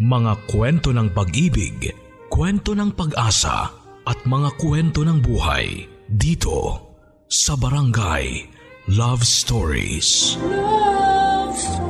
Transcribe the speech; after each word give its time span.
Mga 0.00 0.48
kwento 0.48 0.96
ng 0.96 1.12
pag-ibig, 1.12 1.92
kwento 2.32 2.72
ng 2.72 2.96
pag-asa 2.96 3.68
at 4.08 4.16
mga 4.24 4.56
kwento 4.56 5.04
ng 5.04 5.20
buhay 5.20 5.84
dito 6.08 6.88
sa 7.28 7.52
Barangay 7.52 8.48
Love 8.96 9.20
Stories. 9.20 10.40
Love 10.40 11.52
Stories. 11.52 11.84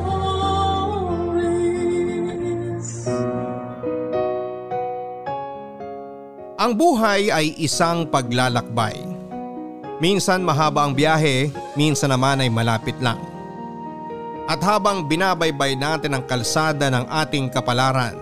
Ang 6.59 6.73
buhay 6.75 7.31
ay 7.31 7.55
isang 7.63 8.11
paglalakbay. 8.11 8.99
Minsan 10.03 10.43
mahaba 10.43 10.83
ang 10.83 10.99
biyahe, 10.99 11.55
minsan 11.79 12.11
naman 12.11 12.43
ay 12.43 12.51
malapit 12.51 12.99
lang. 12.99 13.30
At 14.51 14.59
habang 14.67 15.07
binabaybay 15.07 15.79
natin 15.79 16.19
ang 16.19 16.27
kalsada 16.27 16.91
ng 16.91 17.07
ating 17.07 17.55
kapalaran, 17.55 18.19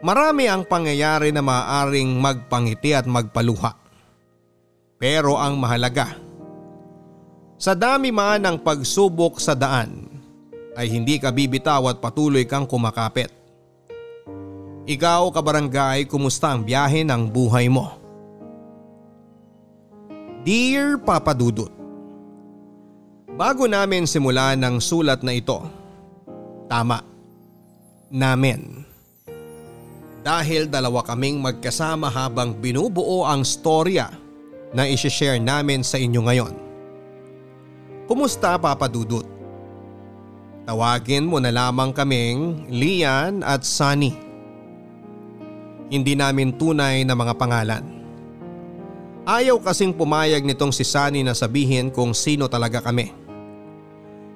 marami 0.00 0.48
ang 0.48 0.64
pangyayari 0.64 1.28
na 1.28 1.44
maaaring 1.44 2.08
magpangiti 2.16 2.96
at 2.96 3.04
magpaluha. 3.04 3.76
Pero 4.96 5.36
ang 5.36 5.60
mahalaga, 5.60 6.16
sa 7.60 7.76
dami 7.76 8.08
man 8.08 8.48
ng 8.48 8.56
pagsubok 8.64 9.36
sa 9.44 9.52
daan, 9.52 10.08
ay 10.72 10.88
hindi 10.88 11.20
ka 11.20 11.28
bibitaw 11.28 11.84
at 11.92 12.00
patuloy 12.00 12.48
kang 12.48 12.64
kumakapit. 12.64 13.28
Ikaw 14.88 15.28
kabarangay, 15.28 16.08
kumusta 16.08 16.56
ang 16.56 16.64
biyahe 16.64 17.04
ng 17.04 17.28
buhay 17.28 17.68
mo? 17.68 17.92
Dear 20.48 20.96
Papa 20.96 21.36
Dudut, 21.36 21.72
Bago 23.34 23.66
namin 23.66 24.06
simulan 24.06 24.54
ng 24.62 24.78
sulat 24.78 25.26
na 25.26 25.34
ito, 25.34 25.58
tama, 26.70 27.02
namin. 28.06 28.86
Dahil 30.22 30.70
dalawa 30.70 31.02
kaming 31.02 31.42
magkasama 31.42 32.14
habang 32.14 32.54
binubuo 32.54 33.26
ang 33.26 33.42
storya 33.42 34.06
na 34.70 34.86
isishare 34.86 35.42
namin 35.42 35.82
sa 35.82 35.98
inyo 35.98 36.20
ngayon. 36.30 36.54
Kumusta 38.06 38.54
Papa 38.54 38.86
Dudut? 38.86 39.26
Tawagin 40.62 41.26
mo 41.26 41.42
na 41.42 41.50
lamang 41.50 41.90
kaming 41.90 42.70
Lian 42.70 43.42
at 43.42 43.66
Sunny. 43.66 44.14
Hindi 45.90 46.14
namin 46.14 46.54
tunay 46.54 47.02
na 47.02 47.18
mga 47.18 47.34
pangalan. 47.34 47.82
Ayaw 49.26 49.58
kasing 49.58 49.90
pumayag 49.90 50.46
nitong 50.46 50.70
si 50.70 50.86
Sunny 50.86 51.26
na 51.26 51.34
sabihin 51.34 51.90
kung 51.90 52.14
sino 52.14 52.46
talaga 52.46 52.78
kami. 52.78 53.23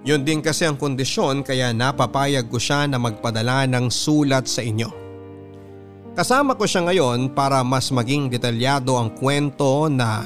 Yun 0.09 0.25
din 0.25 0.41
kasi 0.41 0.65
ang 0.65 0.81
kondisyon 0.81 1.45
kaya 1.45 1.69
napapayag 1.77 2.49
ko 2.49 2.57
siya 2.57 2.89
na 2.89 2.97
magpadala 2.97 3.69
ng 3.69 3.93
sulat 3.93 4.49
sa 4.49 4.65
inyo. 4.65 4.89
Kasama 6.17 6.57
ko 6.57 6.65
siya 6.65 6.89
ngayon 6.89 7.37
para 7.37 7.61
mas 7.61 7.93
maging 7.93 8.33
detalyado 8.33 8.97
ang 8.97 9.13
kwento 9.13 9.93
na 9.93 10.25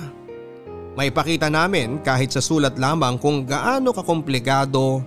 maipakita 0.95 1.51
namin 1.51 1.99
kahit 1.99 2.31
sa 2.31 2.39
sulat 2.39 2.79
lamang 2.79 3.19
kung 3.19 3.43
gaano 3.43 3.91
kakomplikado 3.91 5.03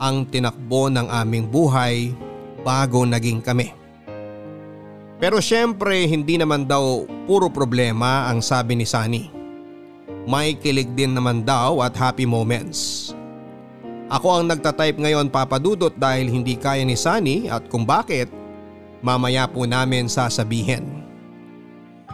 ang 0.00 0.24
tinakbo 0.24 0.88
ng 0.88 1.04
aming 1.04 1.44
buhay 1.44 2.16
bago 2.64 3.04
naging 3.04 3.44
kami. 3.44 3.76
Pero 5.20 5.36
syempre 5.44 6.08
hindi 6.08 6.40
naman 6.40 6.64
daw 6.64 7.04
puro 7.28 7.52
problema 7.52 8.32
ang 8.32 8.40
sabi 8.40 8.72
ni 8.72 8.88
Sunny. 8.88 9.28
May 10.24 10.56
kilig 10.56 10.96
din 10.96 11.12
naman 11.12 11.44
daw 11.44 11.84
at 11.84 11.92
happy 11.92 12.24
moments. 12.24 13.03
Ako 14.12 14.40
ang 14.40 14.44
nagtatype 14.52 15.00
ngayon 15.00 15.32
papadudot 15.32 15.92
dahil 15.96 16.28
hindi 16.28 16.60
kaya 16.60 16.84
ni 16.84 16.92
Sunny 16.92 17.48
at 17.48 17.64
kung 17.72 17.88
bakit, 17.88 18.28
mamaya 19.00 19.48
po 19.48 19.64
namin 19.64 20.12
sasabihin. 20.12 21.04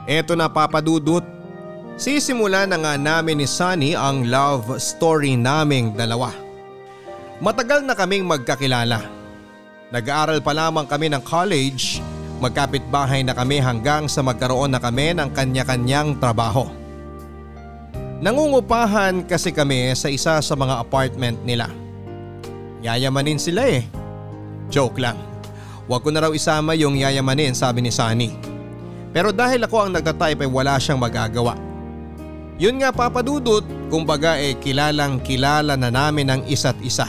Eto 0.06 0.38
na 0.38 0.47
papadudot, 0.47 1.27
sisimula 1.98 2.62
na 2.70 2.78
nga 2.78 2.94
namin 2.94 3.42
ni 3.42 3.47
Sunny 3.50 3.98
ang 3.98 4.31
love 4.31 4.78
story 4.78 5.34
naming 5.34 5.91
dalawa. 5.98 6.31
Matagal 7.42 7.82
na 7.82 7.98
kaming 7.98 8.22
magkakilala. 8.22 9.03
Nag-aaral 9.91 10.38
pa 10.38 10.54
lamang 10.54 10.87
kami 10.87 11.10
ng 11.10 11.22
college, 11.26 11.98
magkapit 12.38 12.87
bahay 12.87 13.26
na 13.26 13.34
kami 13.34 13.59
hanggang 13.59 14.06
sa 14.06 14.22
magkaroon 14.22 14.70
na 14.70 14.78
kami 14.78 15.10
ng 15.19 15.34
kanya-kanyang 15.34 16.14
trabaho. 16.22 16.70
Nangungupahan 18.20 19.25
kasi 19.25 19.48
kami 19.48 19.97
sa 19.97 20.12
isa 20.12 20.38
sa 20.44 20.54
mga 20.54 20.84
apartment 20.84 21.41
nila. 21.41 21.72
Yayamanin 22.80 23.36
sila 23.36 23.68
eh. 23.68 23.84
Joke 24.72 24.96
lang. 24.96 25.20
Huwag 25.84 26.06
ko 26.06 26.08
na 26.14 26.24
raw 26.24 26.32
isama 26.32 26.72
yung 26.78 26.96
yayamanin 26.96 27.52
sabi 27.52 27.84
ni 27.84 27.92
Sunny. 27.92 28.32
Pero 29.10 29.34
dahil 29.34 29.66
ako 29.66 29.76
ang 29.84 29.91
nagtatype 29.92 30.46
ay 30.46 30.50
wala 30.50 30.78
siyang 30.78 31.02
magagawa. 31.02 31.58
Yun 32.60 32.78
nga 32.78 32.92
papadudot, 32.92 33.64
kumbaga 33.90 34.38
eh 34.38 34.54
kilalang 34.60 35.19
kilala 35.24 35.74
na 35.74 35.90
namin 35.90 36.28
ang 36.30 36.42
isa't 36.46 36.78
isa. 36.84 37.08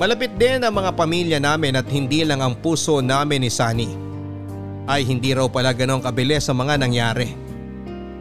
Malapit 0.00 0.32
din 0.40 0.64
ang 0.64 0.72
mga 0.72 0.96
pamilya 0.96 1.38
namin 1.38 1.76
at 1.76 1.86
hindi 1.92 2.24
lang 2.24 2.40
ang 2.40 2.56
puso 2.58 3.04
namin 3.04 3.44
ni 3.44 3.50
Sunny. 3.52 3.92
Ay 4.88 5.04
hindi 5.06 5.36
raw 5.36 5.46
pala 5.46 5.76
ganong 5.76 6.02
kabilis 6.02 6.48
sa 6.48 6.56
mga 6.56 6.80
nangyari. 6.80 7.36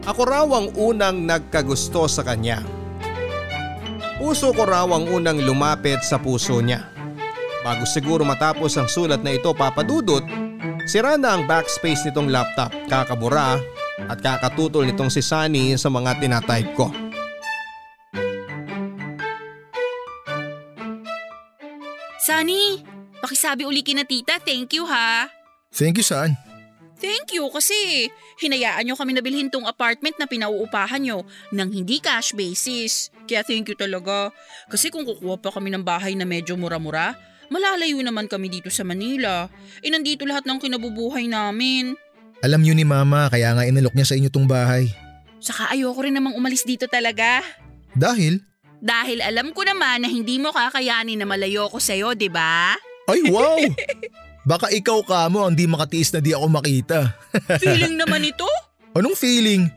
Ako 0.06 0.22
raw 0.28 0.46
ang 0.46 0.76
unang 0.76 1.24
nagkagusto 1.24 2.06
sa 2.06 2.22
kanya. 2.22 2.79
Puso 4.20 4.52
ko 4.52 4.68
raw 4.68 4.84
ang 4.84 5.08
unang 5.08 5.40
lumapit 5.40 6.04
sa 6.04 6.20
puso 6.20 6.60
niya. 6.60 6.92
Bago 7.64 7.88
siguro 7.88 8.28
matapos 8.28 8.76
ang 8.76 8.92
sulat 8.92 9.24
na 9.24 9.32
ito 9.32 9.56
papadudot, 9.56 10.28
sira 10.84 11.16
na 11.16 11.40
ang 11.40 11.48
backspace 11.48 12.04
nitong 12.12 12.28
laptop, 12.28 12.68
kakabura 12.92 13.56
at 14.12 14.20
kakatutol 14.20 14.84
nitong 14.84 15.08
si 15.08 15.24
Sunny 15.24 15.80
sa 15.80 15.88
mga 15.88 16.20
tinatype 16.20 16.72
ko. 16.76 16.92
Sunny, 22.20 22.84
pakisabi 23.24 23.64
uli 23.64 23.88
kina 23.88 24.04
tita, 24.04 24.36
thank 24.44 24.76
you 24.76 24.84
ha. 24.84 25.32
Thank 25.72 25.96
you, 25.96 26.04
San. 26.04 26.49
Thank 27.00 27.32
you 27.32 27.48
kasi 27.48 28.12
hinayaan 28.44 28.84
nyo 28.84 29.00
kami 29.00 29.16
nabilhin 29.16 29.48
tong 29.48 29.64
apartment 29.64 30.20
na 30.20 30.28
pinauupahan 30.28 31.00
nyo 31.00 31.24
nang 31.56 31.72
hindi 31.72 32.04
cash 32.04 32.36
basis. 32.36 33.08
Kaya 33.24 33.48
thank 33.48 33.72
you 33.72 33.78
talaga. 33.80 34.36
Kasi 34.68 34.92
kung 34.92 35.08
kukuha 35.08 35.40
pa 35.40 35.50
kami 35.56 35.72
ng 35.72 35.84
bahay 35.84 36.12
na 36.20 36.28
medyo 36.28 36.60
mura-mura, 36.60 37.16
malalayo 37.48 38.04
naman 38.04 38.28
kami 38.28 38.52
dito 38.52 38.68
sa 38.68 38.84
Manila. 38.84 39.48
E 39.80 39.88
nandito 39.88 40.28
lahat 40.28 40.44
ng 40.44 40.60
kinabubuhay 40.60 41.32
namin. 41.32 41.96
Alam 42.44 42.68
niyo 42.68 42.76
ni 42.76 42.84
Mama 42.84 43.32
kaya 43.32 43.56
nga 43.56 43.64
inalok 43.64 43.96
niya 43.96 44.08
sa 44.12 44.16
inyo 44.20 44.28
tong 44.28 44.48
bahay. 44.48 44.92
Saka 45.40 45.72
ayoko 45.72 46.04
rin 46.04 46.20
namang 46.20 46.36
umalis 46.36 46.68
dito 46.68 46.84
talaga. 46.92 47.40
Dahil? 47.96 48.44
Dahil 48.84 49.24
alam 49.24 49.56
ko 49.56 49.64
naman 49.64 50.04
na 50.04 50.12
hindi 50.12 50.36
mo 50.36 50.52
kakayanin 50.52 51.20
na 51.20 51.28
malayo 51.28 51.72
ko 51.72 51.80
sa'yo, 51.80 52.12
di 52.12 52.28
ba? 52.28 52.76
Ay 53.08 53.24
wow! 53.32 53.60
Baka 54.48 54.72
ikaw 54.72 55.04
ka 55.04 55.28
mo 55.28 55.44
ang 55.44 55.56
di 55.56 55.68
makatiis 55.68 56.16
na 56.16 56.24
di 56.24 56.32
ako 56.32 56.48
makita. 56.48 57.12
Feeling 57.64 58.00
naman 58.00 58.24
ito? 58.24 58.48
Anong 58.96 59.16
feeling? 59.16 59.70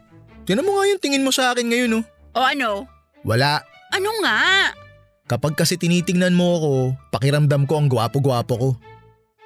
Tinan 0.49 0.65
mo 0.67 0.79
nga 0.79 0.89
yung 0.89 1.03
tingin 1.03 1.23
mo 1.23 1.31
sa 1.31 1.53
akin 1.53 1.69
ngayon 1.69 2.01
oh. 2.01 2.05
O 2.33 2.41
ano? 2.43 2.89
Wala. 3.23 3.63
Ano 3.93 4.09
nga? 4.25 4.73
Kapag 5.29 5.55
kasi 5.55 5.77
tinitingnan 5.77 6.35
mo 6.35 6.59
ako, 6.59 6.73
pakiramdam 7.13 7.69
ko 7.69 7.79
ang 7.79 7.89
gwapo-gwapo 7.93 8.55
ko. 8.57 8.71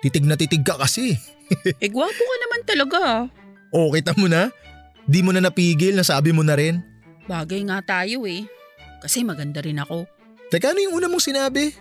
Titig 0.01 0.25
na 0.25 0.39
titig 0.39 0.63
ka 0.63 0.79
kasi. 0.79 1.19
eh 1.83 1.91
gwapo 1.91 2.23
ka 2.23 2.37
naman 2.47 2.61
talaga. 2.65 3.01
O 3.75 3.91
kita 3.93 4.15
mo 4.15 4.31
na? 4.31 4.49
Di 5.07 5.23
mo 5.23 5.31
na 5.35 5.43
napigil, 5.43 5.99
nasabi 5.99 6.31
mo 6.31 6.47
na 6.47 6.55
rin. 6.55 6.83
Bagay 7.27 7.67
nga 7.67 7.83
tayo 7.83 8.23
eh. 8.27 8.47
Kasi 9.03 9.27
maganda 9.27 9.59
rin 9.61 9.83
ako. 9.83 10.07
Teka 10.51 10.73
ano 10.75 10.79
yung 10.79 10.95
una 10.95 11.11
mong 11.11 11.27
sinabi? 11.27 11.75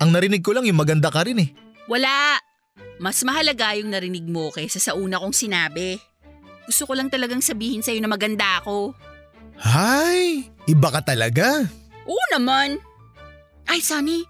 Ang 0.00 0.12
narinig 0.12 0.40
ko 0.40 0.56
lang 0.56 0.64
yung 0.64 0.80
maganda 0.80 1.12
ka 1.12 1.24
rin 1.24 1.40
eh. 1.40 1.48
Wala. 1.88 2.40
Mas 2.96 3.20
mahalaga 3.22 3.76
yung 3.76 3.92
narinig 3.92 4.24
mo 4.24 4.48
kaysa 4.48 4.80
sa 4.80 4.92
una 4.96 5.20
kong 5.20 5.36
sinabi. 5.36 6.00
Gusto 6.64 6.88
ko 6.88 6.92
lang 6.96 7.12
talagang 7.12 7.44
sabihin 7.44 7.84
sa'yo 7.84 8.00
na 8.00 8.10
maganda 8.10 8.58
ako. 8.58 8.96
Hay! 9.60 10.48
Iba 10.66 10.88
ka 10.90 11.00
talaga. 11.04 11.64
Oo 12.08 12.24
naman. 12.32 12.80
Ay, 13.68 13.80
Sunny. 13.80 14.24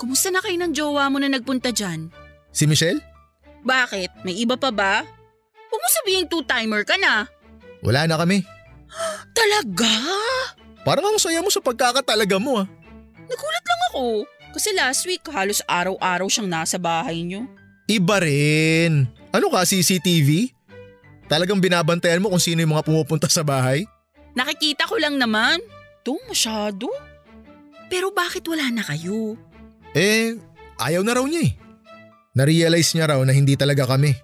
Kumusta 0.00 0.32
na 0.32 0.40
kayo 0.40 0.56
ng 0.56 0.72
jowa 0.72 1.12
mo 1.12 1.20
na 1.20 1.28
nagpunta 1.28 1.74
dyan? 1.74 2.08
Si 2.54 2.64
Michelle? 2.64 3.02
Bakit? 3.66 4.24
May 4.24 4.40
iba 4.40 4.56
pa 4.56 4.72
ba? 4.72 5.04
Huwag 5.68 5.80
mo 5.80 5.88
sabihin 6.02 6.26
two-timer 6.30 6.82
ka 6.88 6.96
na. 6.96 7.28
Wala 7.84 8.08
na 8.08 8.16
kami. 8.16 8.40
Talaga? 9.36 9.92
Parang 10.82 11.04
ang 11.04 11.20
saya 11.20 11.44
mo 11.44 11.52
sa 11.52 11.60
pagkakatalaga 11.60 12.40
mo 12.40 12.64
ah. 12.64 12.66
Nagulat 13.28 13.64
lang 13.64 13.82
ako. 13.92 14.04
Kasi 14.50 14.74
last 14.74 15.06
week 15.06 15.22
halos 15.30 15.62
araw-araw 15.70 16.26
siyang 16.26 16.50
nasa 16.50 16.76
bahay 16.76 17.22
niyo. 17.22 17.46
Iba 17.86 18.22
rin. 18.22 19.06
Ano 19.30 19.46
ka, 19.50 19.62
CCTV? 19.62 20.50
Talagang 21.30 21.62
binabantayan 21.62 22.18
mo 22.18 22.34
kung 22.34 22.42
sino 22.42 22.58
yung 22.58 22.74
mga 22.74 22.86
pumupunta 22.86 23.30
sa 23.30 23.46
bahay? 23.46 23.86
Nakikita 24.34 24.90
ko 24.90 24.98
lang 24.98 25.18
naman. 25.18 25.62
To, 26.02 26.18
masyado. 26.26 26.90
Pero 27.86 28.10
bakit 28.10 28.42
wala 28.46 28.66
na 28.70 28.82
kayo? 28.82 29.38
Eh, 29.94 30.38
ayaw 30.78 31.02
na 31.02 31.14
raw 31.18 31.26
niya 31.26 31.50
eh. 31.50 31.52
Na-realize 32.34 32.94
niya 32.94 33.10
raw 33.10 33.20
na 33.26 33.34
hindi 33.34 33.58
talaga 33.58 33.86
kami. 33.86 34.14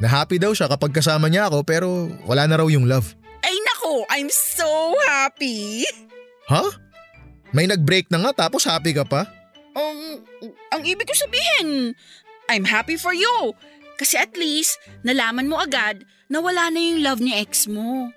Na 0.00 0.08
happy 0.08 0.36
daw 0.36 0.52
siya 0.52 0.68
kapag 0.68 0.92
kasama 0.92 1.28
niya 1.32 1.48
ako 1.48 1.64
pero 1.64 1.88
wala 2.28 2.44
na 2.44 2.60
raw 2.60 2.68
yung 2.68 2.84
love. 2.84 3.16
Ay 3.40 3.56
nako, 3.64 4.04
I'm 4.12 4.28
so 4.28 4.68
happy. 5.08 5.84
Ha? 6.48 6.64
May 7.56 7.64
nag-break 7.64 8.12
na 8.12 8.20
nga 8.24 8.48
tapos 8.48 8.68
happy 8.68 8.92
ka 8.92 9.04
pa? 9.08 9.24
Um, 9.78 10.26
ang 10.74 10.82
ibig 10.82 11.06
ko 11.06 11.14
sabihin, 11.14 11.94
I'm 12.50 12.66
happy 12.66 12.98
for 12.98 13.14
you. 13.14 13.54
Kasi 13.94 14.18
at 14.18 14.34
least, 14.34 14.78
nalaman 15.06 15.46
mo 15.46 15.58
agad 15.58 16.02
na 16.26 16.42
wala 16.42 16.70
na 16.70 16.78
yung 16.82 17.02
love 17.02 17.22
ni 17.22 17.30
ex 17.34 17.70
mo. 17.70 18.10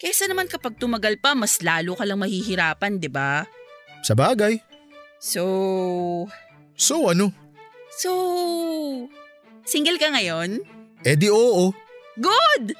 Kesa 0.00 0.24
naman 0.24 0.48
kapag 0.48 0.80
tumagal 0.80 1.20
pa, 1.20 1.36
mas 1.36 1.60
lalo 1.60 1.92
ka 1.92 2.08
lang 2.08 2.20
mahihirapan, 2.20 2.96
di 2.96 3.08
ba? 3.08 3.44
Sa 4.00 4.16
bagay. 4.16 4.60
So, 5.20 6.28
So 6.76 7.08
ano? 7.08 7.32
so, 7.94 8.10
single 9.62 9.96
ka 9.96 10.10
ngayon? 10.10 10.60
Eh 11.06 11.14
di 11.14 11.30
oo. 11.30 11.70
Good! 12.18 12.74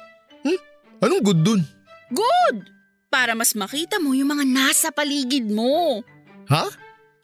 Anong 1.05 1.23
good 1.23 1.41
dun? 1.45 1.61
Good! 2.09 2.71
Para 3.07 3.37
mas 3.37 3.53
makita 3.53 4.01
mo 4.01 4.11
yung 4.17 4.31
mga 4.31 4.45
nasa 4.47 4.89
paligid 4.89 5.47
mo. 5.47 6.01
Ha? 6.49 6.65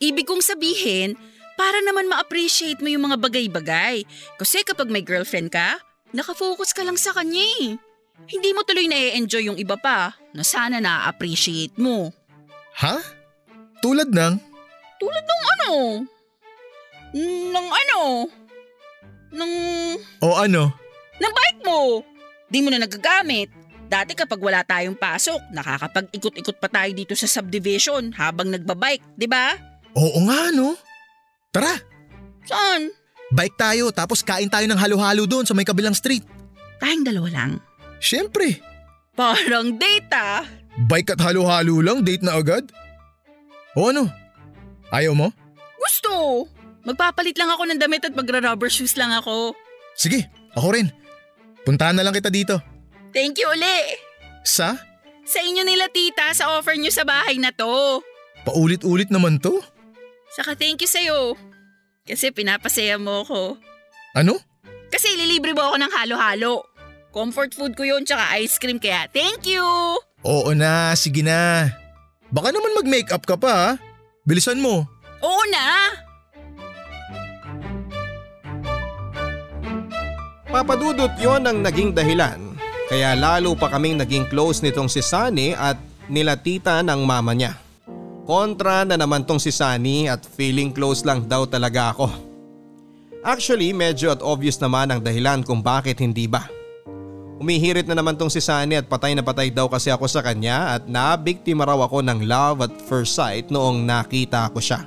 Ibig 0.01 0.25
kong 0.25 0.42
sabihin, 0.42 1.13
para 1.53 1.77
naman 1.86 2.09
ma-appreciate 2.09 2.81
mo 2.81 2.89
yung 2.89 3.06
mga 3.06 3.21
bagay-bagay. 3.21 4.01
Kasi 4.42 4.65
kapag 4.65 4.89
may 4.89 5.06
girlfriend 5.06 5.53
ka, 5.53 5.77
nakafocus 6.09 6.74
ka 6.74 6.81
lang 6.81 6.98
sa 6.98 7.13
kanya 7.13 7.45
eh. 7.62 7.77
Hindi 8.25 8.50
mo 8.57 8.65
tuloy 8.65 8.89
na-enjoy 8.89 9.53
yung 9.53 9.62
iba 9.62 9.77
pa 9.77 10.18
na 10.33 10.42
sana 10.42 10.81
na-appreciate 10.81 11.77
mo. 11.77 12.09
Ha? 12.81 12.98
Tulad 13.86 14.09
ng? 14.09 14.33
Tulad 14.98 15.25
ng 15.25 15.42
ano? 15.57 15.74
Ng 17.53 17.68
ano? 17.69 18.01
Ng... 19.31 19.53
O 20.25 20.33
ano? 20.33 20.81
ng 21.21 21.33
bike 21.33 21.62
mo. 21.62 22.01
Di 22.50 22.59
mo 22.65 22.74
na 22.74 22.81
nagagamit. 22.81 23.53
Dati 23.92 24.15
kapag 24.15 24.39
wala 24.39 24.63
tayong 24.65 24.95
pasok, 24.98 25.51
nakakapag-ikot-ikot 25.51 26.57
pa 26.57 26.71
tayo 26.71 26.92
dito 26.95 27.13
sa 27.13 27.27
subdivision 27.27 28.15
habang 28.15 28.50
nagbabike, 28.50 29.03
di 29.19 29.27
ba? 29.27 29.70
Oo 29.95 30.19
nga 30.25 30.51
no. 30.51 30.75
Tara, 31.51 31.75
Saan? 32.47 32.88
bike 33.31 33.57
tayo 33.59 33.91
tapos 33.91 34.23
kain 34.23 34.47
tayo 34.47 34.63
ng 34.67 34.79
halo-halo 34.79 35.27
doon 35.27 35.43
sa 35.43 35.51
may 35.51 35.67
kabilang 35.67 35.95
street. 35.95 36.23
Tayong 36.79 37.03
dalawa 37.03 37.29
lang. 37.29 37.51
Siyempre, 37.99 38.63
Parang 39.11 39.75
date 39.75 40.07
ah. 40.15 40.47
bike 40.88 41.13
at 41.13 41.21
halo-halo 41.21 41.83
lang, 41.83 42.01
date 42.01 42.23
na 42.23 42.39
agad? 42.39 42.71
O 43.75 43.91
ano? 43.91 44.07
Ayaw 44.89 45.11
mo? 45.11 45.29
Gusto! 45.77 46.47
Magpapalit 46.81 47.38
lang 47.38 47.51
ako 47.51 47.67
ng 47.69 47.79
damit 47.79 48.01
at 48.01 48.15
magra-rubber 48.15 48.71
shoes 48.71 48.97
lang 48.97 49.13
ako. 49.13 49.53
Sige, 49.93 50.25
ako 50.55 50.73
rin. 50.73 50.88
Puntahan 51.61 51.93
na 51.93 52.01
lang 52.01 52.15
kita 52.15 52.31
dito. 52.31 52.57
Thank 53.11 53.38
you 53.38 53.45
uli! 53.45 53.99
Sa? 54.41 54.73
Sa 55.21 55.39
inyo 55.39 55.61
nila 55.61 55.85
tita 55.88 56.33
sa 56.33 56.57
offer 56.57 56.73
nyo 56.73 56.89
sa 56.89 57.05
bahay 57.05 57.38
na 57.38 57.53
to. 57.53 58.01
Paulit-ulit 58.41 59.13
naman 59.13 59.38
to? 59.38 59.61
Saka 60.31 60.56
thank 60.56 60.80
you 60.80 60.89
sa'yo. 60.89 61.36
Kasi 62.07 62.31
pinapasaya 62.31 62.95
mo 62.95 63.24
ko. 63.28 63.60
Ano? 64.16 64.39
Kasi 64.92 65.16
ililibre 65.16 65.56
mo 65.56 65.72
ako 65.72 65.75
ng 65.80 65.92
halo-halo. 65.92 66.63
Comfort 67.12 67.51
food 67.51 67.75
ko 67.75 67.83
yun 67.83 68.07
tsaka 68.07 68.39
ice 68.39 68.56
cream 68.56 68.80
kaya 68.80 69.07
thank 69.12 69.44
you! 69.44 69.63
Oo 70.24 70.51
na, 70.56 70.95
sige 70.95 71.19
na. 71.19 71.68
Baka 72.31 72.56
naman 72.56 72.72
mag-makeup 72.72 73.28
ka 73.28 73.36
pa 73.36 73.51
ha? 73.51 73.69
Bilisan 74.24 74.63
mo. 74.63 74.88
Oo 75.19 75.44
na! 75.51 75.92
Papadudot 80.51 81.16
yon 81.19 81.48
ang 81.48 81.63
naging 81.63 81.95
dahilan 81.95 82.51
kaya 82.92 83.16
lalo 83.16 83.56
pa 83.56 83.72
kaming 83.72 83.95
naging 83.95 84.27
close 84.27 84.60
nitong 84.60 84.92
si 84.92 85.00
Sunny 85.00 85.56
at 85.56 85.80
nila 86.12 86.36
tita 86.36 86.84
ng 86.84 87.07
mama 87.07 87.31
niya. 87.31 87.56
Kontra 88.21 88.85
na 88.85 88.95
naman 89.01 89.25
tong 89.25 89.41
si 89.41 89.50
Sunny 89.50 90.06
at 90.06 90.21
feeling 90.21 90.69
close 90.69 91.01
lang 91.01 91.25
daw 91.25 91.50
talaga 91.50 91.97
ako. 91.97 92.07
Actually 93.25 93.73
medyo 93.73 94.13
at 94.13 94.21
obvious 94.21 94.62
naman 94.62 94.89
ang 94.94 95.01
dahilan 95.01 95.41
kung 95.41 95.62
bakit 95.62 95.97
hindi 96.01 96.29
ba. 96.29 96.45
Umihirit 97.41 97.89
na 97.89 97.97
naman 97.97 98.13
tong 98.13 98.29
si 98.29 98.38
Sunny 98.38 98.77
at 98.77 98.85
patay 98.85 99.18
na 99.18 99.25
patay 99.25 99.50
daw 99.50 99.65
kasi 99.65 99.89
ako 99.89 100.06
sa 100.06 100.21
kanya 100.21 100.77
at 100.77 100.85
nabiktima 100.85 101.65
raw 101.65 101.81
ako 101.81 102.06
ng 102.06 102.29
love 102.29 102.62
at 102.62 102.73
first 102.85 103.18
sight 103.18 103.50
noong 103.50 103.81
nakita 103.81 104.53
ko 104.53 104.62
siya. 104.62 104.85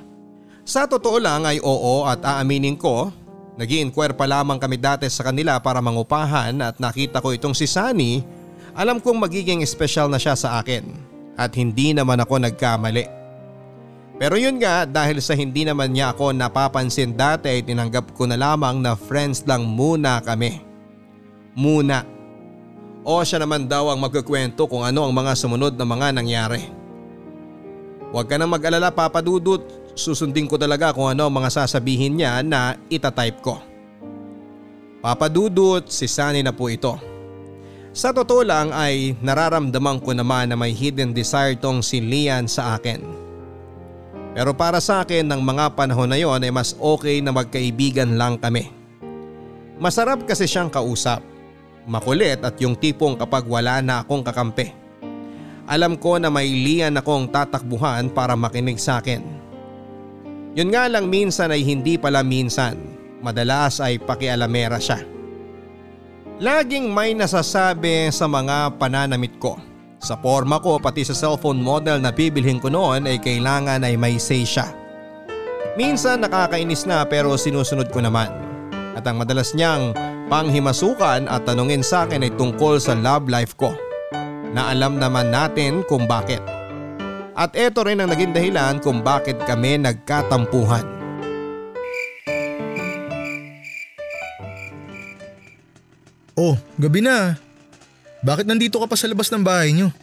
Sa 0.63 0.87
totoo 0.87 1.19
lang 1.19 1.43
ay 1.43 1.59
oo 1.59 2.07
at 2.07 2.23
aaminin 2.23 2.79
ko 2.79 3.11
nag 3.55 3.71
inquire 3.71 4.15
pa 4.15 4.27
lamang 4.27 4.59
kami 4.59 4.79
dati 4.79 5.07
sa 5.07 5.27
kanila 5.27 5.59
para 5.59 5.83
mangupahan 5.83 6.55
at 6.59 6.75
nakita 6.79 7.23
ko 7.23 7.35
itong 7.35 7.55
si 7.55 7.67
Sunny, 7.67 8.23
alam 8.75 8.99
kong 8.99 9.19
magiging 9.27 9.59
espesyal 9.59 10.07
na 10.07 10.19
siya 10.19 10.35
sa 10.35 10.59
akin 10.59 10.83
at 11.35 11.51
hindi 11.55 11.91
naman 11.91 12.19
ako 12.19 12.39
nagkamali. 12.39 13.24
Pero 14.15 14.39
yun 14.39 14.55
nga 14.63 14.87
dahil 14.87 15.19
sa 15.19 15.35
hindi 15.35 15.67
naman 15.67 15.91
niya 15.91 16.15
ako 16.15 16.31
napapansin 16.31 17.11
dati 17.11 17.51
ay 17.51 17.67
tinanggap 17.67 18.15
ko 18.15 18.23
na 18.23 18.39
lamang 18.39 18.79
na 18.79 18.95
friends 18.95 19.43
lang 19.43 19.67
muna 19.67 20.23
kami. 20.23 20.63
Muna. 21.51 22.07
O 23.03 23.21
siya 23.21 23.43
naman 23.43 23.67
daw 23.67 23.91
ang 23.91 23.99
magkukwento 23.99 24.65
kung 24.71 24.87
ano 24.87 25.03
ang 25.03 25.13
mga 25.13 25.35
sumunod 25.35 25.75
na 25.75 25.85
mga 25.85 26.07
nangyari. 26.15 26.63
Huwag 28.15 28.31
ka 28.31 28.39
nang 28.39 28.49
mag-alala 28.49 28.95
Papa 28.95 29.19
Dudut, 29.19 29.61
susundin 29.95 30.47
ko 30.47 30.55
talaga 30.55 30.95
kung 30.95 31.11
ano 31.11 31.27
ang 31.27 31.35
mga 31.35 31.51
sasabihin 31.51 32.15
niya 32.15 32.39
na 32.39 32.79
itatype 32.87 33.43
ko. 33.43 33.59
Papadudot, 35.05 35.85
si 35.85 36.09
Sunny 36.09 36.41
na 36.41 36.49
po 36.49 36.65
ito. 36.65 36.97
Sa 37.93 38.09
totoo 38.09 38.41
lang 38.41 38.73
ay 38.73 39.13
nararamdaman 39.21 40.01
ko 40.01 40.17
naman 40.17 40.49
na 40.49 40.57
may 40.57 40.73
hidden 40.73 41.13
desire 41.13 41.53
tong 41.61 41.85
si 41.85 42.01
Lian 42.01 42.49
sa 42.49 42.73
akin. 42.73 43.24
Pero 44.35 44.51
para 44.51 44.83
sa 44.83 44.99
akin 44.99 45.23
ng 45.31 45.39
mga 45.39 45.79
panahon 45.79 46.11
na 46.11 46.19
yon 46.19 46.43
ay 46.43 46.51
mas 46.51 46.75
okay 46.75 47.23
na 47.23 47.31
magkaibigan 47.31 48.19
lang 48.19 48.35
kami. 48.35 48.67
Masarap 49.79 50.27
kasi 50.27 50.43
siyang 50.43 50.67
kausap. 50.67 51.23
Makulit 51.87 52.43
at 52.43 52.59
yung 52.59 52.75
tipong 52.75 53.15
kapag 53.15 53.47
wala 53.47 53.79
na 53.79 54.03
akong 54.03 54.27
kakampi. 54.27 54.75
Alam 55.65 55.95
ko 55.95 56.19
na 56.19 56.27
may 56.27 56.51
Lian 56.51 56.99
akong 56.99 57.31
tatakbuhan 57.31 58.11
para 58.11 58.35
makinig 58.35 58.75
sa 58.75 58.99
akin. 58.99 59.23
Yun 60.51 60.71
nga 60.71 60.91
lang 60.91 61.07
minsan 61.07 61.55
ay 61.55 61.63
hindi 61.63 61.95
pala 61.95 62.19
minsan. 62.19 62.75
Madalas 63.23 63.79
ay 63.79 64.03
pakialamera 64.03 64.83
siya. 64.83 64.99
Laging 66.43 66.91
may 66.91 67.15
nasasabi 67.15 68.11
sa 68.11 68.27
mga 68.27 68.75
pananamit 68.75 69.39
ko. 69.39 69.55
Sa 70.05 70.13
forma 70.13 70.61
ko 70.61 70.77
pati 70.77 71.01
sa 71.01 71.17
cellphone 71.17 71.57
model 71.57 71.97
na 71.97 72.13
bibilhin 72.13 72.61
ko 72.61 72.69
noon 72.69 73.09
ay 73.09 73.17
kailangan 73.17 73.81
ay 73.81 73.97
may 73.97 74.21
say 74.21 74.45
siya. 74.45 74.69
Minsan 75.73 76.21
nakakainis 76.21 76.85
na 76.85 77.01
pero 77.09 77.33
sinusunod 77.33 77.89
ko 77.89 78.05
naman. 78.05 78.29
At 78.93 79.01
ang 79.09 79.17
madalas 79.17 79.57
niyang 79.57 79.97
panghimasukan 80.29 81.25
at 81.25 81.41
tanungin 81.49 81.81
sa 81.81 82.05
akin 82.05 82.21
ay 82.21 82.29
tungkol 82.37 82.77
sa 82.77 82.93
love 82.93 83.25
life 83.25 83.57
ko. 83.57 83.73
Na 84.53 84.69
alam 84.69 85.01
naman 85.01 85.33
natin 85.33 85.81
kung 85.89 86.05
bakit. 86.05 86.39
At 87.33 87.57
ito 87.57 87.81
rin 87.81 87.97
ang 87.97 88.13
naging 88.13 88.29
dahilan 88.29 88.77
kung 88.85 89.01
bakit 89.01 89.41
kami 89.49 89.81
nagkatampuhan. 89.81 90.85
Oh, 96.37 96.53
gabi 96.77 97.01
na. 97.01 97.41
Bakit 98.25 98.49
nandito 98.49 98.81
ka 98.81 98.89
pa 98.89 98.97
sa 98.97 99.05
labas 99.05 99.29
ng 99.29 99.45
bahay 99.45 99.69
niyo? 99.69 99.93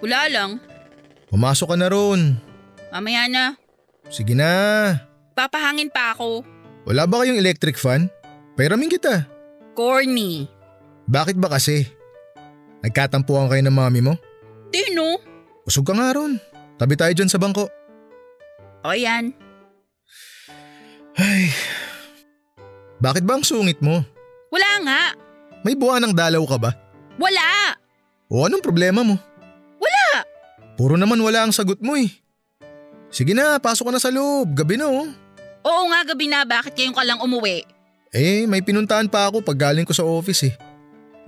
Wala 0.00 0.24
lang. 0.32 0.56
Pumasok 1.28 1.68
ka 1.68 1.76
na 1.76 1.92
ron. 1.92 2.40
Mamaya 2.88 3.28
na. 3.28 3.44
Sige 4.08 4.32
na. 4.32 4.96
Papahangin 5.36 5.92
pa 5.92 6.16
ako. 6.16 6.40
Wala 6.88 7.04
ba 7.04 7.20
kayong 7.20 7.36
electric 7.36 7.76
fan? 7.76 8.08
Pairamin 8.56 8.88
kita. 8.88 9.28
Corny. 9.76 10.48
Bakit 11.04 11.36
ba 11.36 11.52
kasi? 11.52 11.84
Nagkatampuhan 12.80 13.52
kayo 13.52 13.60
ng 13.60 13.76
mami 13.76 14.00
mo? 14.00 14.16
Tino? 14.72 15.20
Usog 15.68 15.84
ka 15.84 15.92
nga 15.92 16.16
ron. 16.16 16.40
Tabi 16.80 16.96
tayo 16.96 17.12
dyan 17.12 17.28
sa 17.28 17.36
bangko. 17.36 17.68
O 18.80 18.96
yan. 18.96 19.36
Ay. 21.20 21.52
Bakit 22.96 23.28
ba 23.28 23.36
ang 23.36 23.44
sungit 23.44 23.84
mo? 23.84 24.00
Wala 24.48 24.70
nga. 24.88 25.02
May 25.60 25.76
buwan 25.76 26.08
ng 26.08 26.16
dalaw 26.16 26.40
ka 26.48 26.56
ba? 26.56 26.70
Wala. 27.18 27.74
O 28.30 28.46
anong 28.46 28.62
problema 28.62 29.02
mo? 29.02 29.18
Wala. 29.82 30.24
Puro 30.78 30.94
naman 30.94 31.18
wala 31.18 31.44
ang 31.44 31.52
sagot 31.52 31.82
mo 31.82 31.98
eh. 31.98 32.08
Sige 33.10 33.34
na, 33.34 33.58
pasok 33.58 33.90
ka 33.90 33.92
na 33.92 34.00
sa 34.00 34.14
loob. 34.14 34.54
Gabi 34.54 34.78
na 34.78 34.86
oh. 34.86 35.10
Oo 35.66 35.82
nga 35.90 36.00
gabi 36.06 36.30
na 36.30 36.46
bakit 36.46 36.78
kayong 36.78 36.94
ka 36.94 37.02
lang 37.02 37.18
umuwi? 37.18 37.66
Eh, 38.14 38.48
may 38.48 38.64
pinuntahan 38.64 39.10
pa 39.10 39.28
ako 39.28 39.44
pag 39.44 39.68
galing 39.68 39.84
ko 39.84 39.92
sa 39.92 40.06
office 40.06 40.48
eh. 40.48 40.54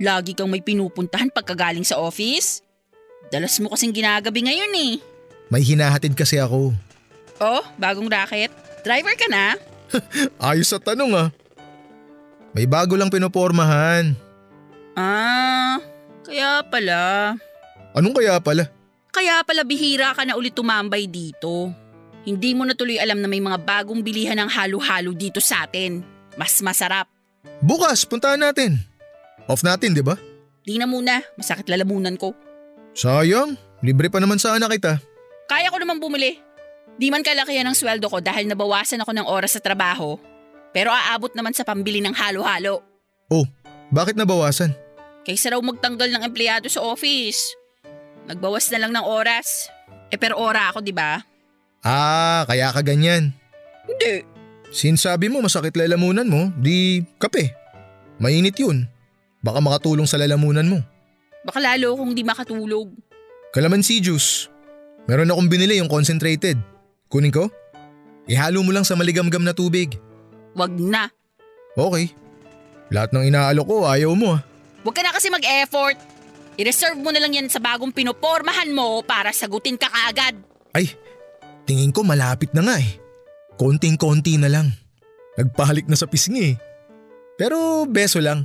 Lagi 0.01 0.33
kang 0.33 0.49
may 0.49 0.65
pinupuntahan 0.65 1.29
pagkagaling 1.29 1.85
sa 1.85 2.01
office? 2.01 2.65
Dalas 3.29 3.53
mo 3.61 3.69
kasing 3.69 3.93
ginagabi 3.93 4.41
ngayon 4.41 4.73
eh. 4.73 4.93
May 5.53 5.61
hinahatid 5.61 6.17
kasi 6.17 6.41
ako. 6.41 6.73
Oh, 7.37 7.61
bagong 7.77 8.09
racket? 8.09 8.49
Driver 8.81 9.13
ka 9.13 9.27
na? 9.29 9.53
Ayos 10.41 10.73
sa 10.73 10.81
tanong 10.81 11.13
ah. 11.13 11.29
May 12.57 12.65
bago 12.65 12.97
lang 12.97 13.13
pinopormahan. 13.13 14.17
Ah, 14.95 15.79
kaya 16.27 16.63
pala. 16.67 17.35
Anong 17.95 18.15
kaya 18.15 18.39
pala? 18.43 18.67
Kaya 19.11 19.43
pala 19.43 19.67
bihira 19.67 20.15
ka 20.15 20.23
na 20.23 20.39
ulit 20.39 20.55
tumambay 20.55 21.07
dito. 21.07 21.71
Hindi 22.23 22.53
mo 22.53 22.63
na 22.63 22.77
tuloy 22.77 23.01
alam 23.01 23.19
na 23.19 23.27
may 23.27 23.41
mga 23.41 23.59
bagong 23.65 23.99
bilihan 24.05 24.37
ng 24.39 24.49
halo-halo 24.51 25.11
dito 25.11 25.41
sa 25.41 25.65
atin. 25.67 26.05
Mas 26.39 26.61
masarap. 26.63 27.09
Bukas, 27.59 28.05
puntahan 28.05 28.39
natin. 28.39 28.77
Off 29.49 29.65
natin, 29.65 29.97
di 29.97 30.05
ba? 30.05 30.15
Di 30.61 30.77
na 30.77 30.85
muna, 30.85 31.25
masakit 31.35 31.65
lalamunan 31.65 32.13
ko. 32.15 32.37
Sayang, 32.93 33.57
libre 33.81 34.07
pa 34.07 34.21
naman 34.21 34.37
sana 34.37 34.69
kita. 34.69 35.01
Kaya 35.49 35.73
ko 35.73 35.81
naman 35.81 35.97
bumili. 35.97 36.37
Di 36.95 37.09
man 37.09 37.25
kalakihan 37.25 37.65
ng 37.65 37.75
sweldo 37.75 38.07
ko 38.07 38.21
dahil 38.21 38.45
nabawasan 38.45 39.01
ako 39.01 39.11
ng 39.11 39.27
oras 39.27 39.57
sa 39.57 39.61
trabaho. 39.63 40.21
Pero 40.71 40.93
aabot 40.93 41.33
naman 41.33 41.51
sa 41.51 41.65
pambili 41.65 41.99
ng 41.99 42.13
halo-halo. 42.13 42.85
Oh, 43.31 43.47
bakit 43.91 44.15
nabawasan? 44.15 44.71
Kaysa 45.27 45.53
raw 45.53 45.61
magtanggal 45.61 46.09
ng 46.09 46.23
empleyado 46.25 46.65
sa 46.71 46.81
office. 46.81 47.53
Nagbawas 48.25 48.71
na 48.71 48.81
lang 48.81 48.95
ng 48.95 49.05
oras. 49.05 49.69
Eh 50.09 50.17
pero 50.17 50.39
ora 50.39 50.71
ako, 50.71 50.81
di 50.81 50.95
ba? 50.95 51.21
Ah, 51.83 52.47
kaya 52.47 52.71
ka 52.71 52.81
ganyan. 52.81 53.35
Hindi. 53.85 54.23
Sinsabi 54.71 55.27
mo 55.27 55.43
masakit 55.43 55.75
lalamunan 55.75 56.25
mo, 56.25 56.47
di 56.55 57.03
kape. 57.19 57.51
Mainit 58.17 58.55
yun. 58.57 58.87
Baka 59.43 59.59
makatulong 59.59 60.07
sa 60.07 60.15
lalamunan 60.15 60.63
mo. 60.63 60.79
Baka 61.43 61.59
lalo 61.59 61.97
kung 61.97 62.13
di 62.15 62.23
makatulog. 62.23 62.93
Kalamansi 63.51 63.99
juice. 63.99 64.47
Meron 65.09 65.33
akong 65.33 65.49
binili 65.49 65.81
yung 65.81 65.89
concentrated. 65.89 66.55
Kunin 67.09 67.33
ko? 67.33 67.49
Ihalo 68.29 68.61
mo 68.63 68.71
lang 68.71 68.85
sa 68.85 68.95
maligamgam 68.95 69.43
na 69.43 69.51
tubig. 69.51 69.97
Wag 70.53 70.71
na. 70.77 71.09
Okay. 71.75 72.13
Lahat 72.91 73.15
ng 73.15 73.23
inaalok 73.23 73.65
ko 73.65 73.77
ayaw 73.87 74.11
mo 74.13 74.35
ah. 74.35 74.43
Huwag 74.83 74.95
ka 74.95 75.01
na 75.01 75.15
kasi 75.15 75.31
mag-effort. 75.31 75.95
I-reserve 76.59 76.99
mo 76.99 77.09
na 77.15 77.23
lang 77.23 77.31
yan 77.31 77.47
sa 77.47 77.63
bagong 77.63 77.95
pinopormahan 77.95 78.67
mo 78.75 78.99
para 79.07 79.31
sagutin 79.31 79.79
ka 79.79 79.87
kaagad. 79.87 80.35
Ay, 80.75 80.91
tingin 81.63 81.95
ko 81.95 82.03
malapit 82.03 82.51
na 82.51 82.67
nga 82.67 82.75
eh. 82.83 82.99
Konting-konti 83.55 84.35
na 84.35 84.51
lang. 84.51 84.67
Nagpahalik 85.39 85.87
na 85.87 85.95
sa 85.95 86.11
pisngi 86.11 86.53
eh. 86.53 86.55
Pero 87.39 87.87
beso 87.87 88.19
lang. 88.19 88.43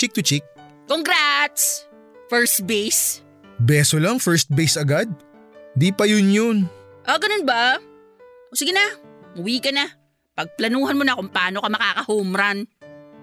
Chick 0.00 0.16
to 0.16 0.24
chick. 0.24 0.42
Congrats! 0.88 1.84
First 2.32 2.64
base. 2.64 3.20
Beso 3.60 4.00
lang, 4.00 4.16
first 4.18 4.48
base 4.50 4.80
agad? 4.80 5.06
Di 5.76 5.92
pa 5.92 6.08
yun 6.08 6.32
yun. 6.32 6.56
Ah, 7.04 7.20
ganun 7.20 7.44
ba? 7.44 7.76
O 8.50 8.56
sige 8.56 8.72
na, 8.72 8.82
uwi 9.36 9.60
ka 9.60 9.68
na. 9.70 9.92
Pagplanuhan 10.36 10.96
mo 10.96 11.04
na 11.04 11.16
kung 11.16 11.32
paano 11.32 11.60
ka 11.60 11.68
makaka-home 11.68 12.32
run. 12.32 12.58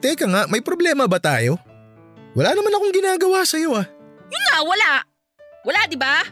Teka 0.03 0.27
nga, 0.27 0.43
may 0.51 0.59
problema 0.59 1.07
ba 1.07 1.15
tayo? 1.15 1.55
Wala 2.35 2.51
naman 2.51 2.75
akong 2.75 2.91
ginagawa 2.91 3.47
sa'yo 3.47 3.71
ah. 3.71 3.87
Yun 4.27 4.43
nga, 4.51 4.57
wala. 4.67 4.89
Wala, 5.63 5.79
di 5.87 5.95
ba? 5.95 6.27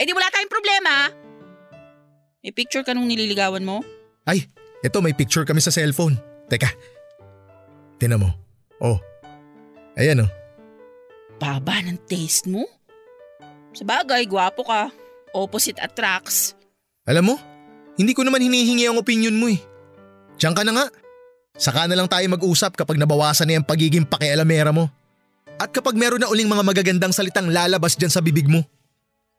Eh 0.00 0.08
di 0.08 0.16
wala 0.16 0.32
tayong 0.32 0.48
problema. 0.48 1.12
May 2.40 2.56
picture 2.56 2.80
ka 2.80 2.96
nung 2.96 3.04
nililigawan 3.04 3.60
mo? 3.60 3.84
Ay, 4.24 4.48
eto 4.80 5.04
may 5.04 5.12
picture 5.12 5.44
kami 5.44 5.60
sa 5.60 5.68
cellphone. 5.68 6.16
Teka. 6.48 6.72
Tinan 8.00 8.24
mo. 8.24 8.32
Oh. 8.80 8.96
Ayan 10.00 10.24
oh. 10.24 10.30
Baba 11.36 11.84
ng 11.84 12.00
taste 12.08 12.48
mo? 12.48 12.64
Sa 13.76 13.84
bagay, 13.84 14.24
gwapo 14.24 14.64
ka. 14.64 14.88
Opposite 15.36 15.76
attracts. 15.84 16.56
Alam 17.04 17.34
mo, 17.34 17.36
hindi 18.00 18.16
ko 18.16 18.24
naman 18.24 18.40
hinihingi 18.40 18.88
ang 18.88 18.96
opinion 18.96 19.36
mo 19.36 19.52
eh. 19.52 19.60
Diyan 20.40 20.56
ka 20.56 20.64
na 20.64 20.72
nga. 20.72 20.86
Saka 21.56 21.84
na 21.84 21.96
lang 21.96 22.08
tayo 22.08 22.24
mag-usap 22.32 22.74
kapag 22.74 22.96
nabawasan 22.96 23.44
na 23.48 23.60
yung 23.60 23.66
pagiging 23.68 24.08
pakialamera 24.08 24.72
mo. 24.72 24.88
At 25.60 25.68
kapag 25.68 25.94
meron 25.94 26.18
na 26.18 26.32
uling 26.32 26.48
mga 26.48 26.64
magagandang 26.64 27.12
salitang 27.12 27.52
lalabas 27.52 27.94
dyan 27.94 28.10
sa 28.10 28.24
bibig 28.24 28.48
mo. 28.48 28.64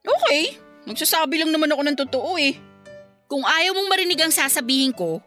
Okay, 0.06 0.56
nagsasabi 0.86 1.42
lang 1.42 1.52
naman 1.52 1.74
ako 1.74 1.82
ng 1.84 1.98
totoo 2.06 2.38
eh. 2.38 2.56
Kung 3.28 3.44
ayaw 3.44 3.74
mong 3.76 3.90
marinig 3.90 4.20
ang 4.22 4.32
sasabihin 4.32 4.94
ko, 4.94 5.20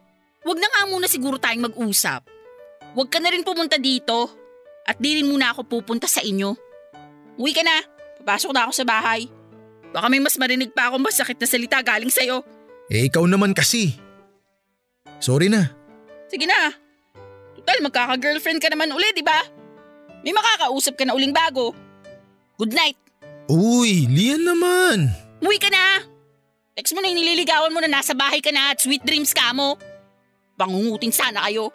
wag 0.47 0.59
na 0.63 0.69
nga 0.71 0.83
muna 0.89 1.11
siguro 1.11 1.43
tayong 1.43 1.69
mag-usap. 1.69 2.23
Huwag 2.97 3.13
ka 3.13 3.21
na 3.21 3.29
rin 3.29 3.45
pumunta 3.45 3.77
dito 3.77 4.31
at 4.89 4.97
di 4.97 5.21
rin 5.21 5.29
muna 5.29 5.53
ako 5.53 5.69
pupunta 5.69 6.09
sa 6.09 6.25
inyo. 6.25 6.57
Uwi 7.37 7.53
ka 7.53 7.61
na, 7.61 7.85
papasok 8.25 8.57
na 8.57 8.65
ako 8.65 8.73
sa 8.73 8.89
bahay. 8.89 9.29
Baka 9.93 10.07
may 10.09 10.23
mas 10.23 10.41
marinig 10.41 10.73
pa 10.73 10.89
akong 10.89 11.05
masakit 11.05 11.37
na 11.37 11.45
salita 11.51 11.77
galing 11.85 12.09
sa'yo. 12.09 12.41
Eh 12.89 13.13
ikaw 13.13 13.29
naman 13.29 13.53
kasi. 13.53 14.01
Sorry 15.21 15.53
na. 15.53 15.76
Sige 16.27 16.47
na. 16.47 16.75
Total, 17.57 17.79
magkaka-girlfriend 17.83 18.59
ka 18.59 18.69
naman 18.71 18.91
uli, 18.91 19.11
di 19.15 19.23
ba? 19.23 19.39
May 20.27 20.35
makakausap 20.35 20.99
ka 20.99 21.07
na 21.07 21.15
uling 21.15 21.31
bago. 21.31 21.71
Good 22.59 22.75
night. 22.75 22.99
Uy, 23.47 24.11
Lian 24.11 24.43
naman. 24.43 25.15
Umuwi 25.39 25.59
ka 25.63 25.71
na. 25.71 26.03
Text 26.75 26.93
mo 26.93 27.01
na 27.01 27.09
yung 27.09 27.23
nililigawan 27.23 27.71
mo 27.71 27.79
na 27.79 27.89
nasa 27.89 28.13
bahay 28.13 28.43
ka 28.43 28.51
na 28.51 28.75
at 28.75 28.83
sweet 28.83 29.07
dreams 29.07 29.31
ka 29.31 29.55
mo. 29.55 29.79
Pangungutin 30.59 31.15
sana 31.15 31.47
kayo. 31.47 31.71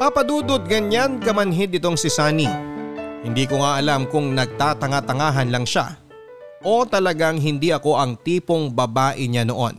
Papadudod 0.00 0.64
ganyan 0.64 1.20
kamanhid 1.20 1.76
itong 1.76 1.94
si 1.94 2.08
Sunny. 2.08 2.48
Hindi 3.20 3.44
ko 3.44 3.60
nga 3.60 3.76
alam 3.76 4.08
kung 4.08 4.32
nagtatanga-tangahan 4.32 5.52
lang 5.52 5.68
siya 5.68 6.09
o 6.60 6.84
talagang 6.84 7.40
hindi 7.40 7.72
ako 7.72 7.96
ang 7.96 8.12
tipong 8.20 8.72
babae 8.72 9.24
niya 9.28 9.48
noon. 9.48 9.76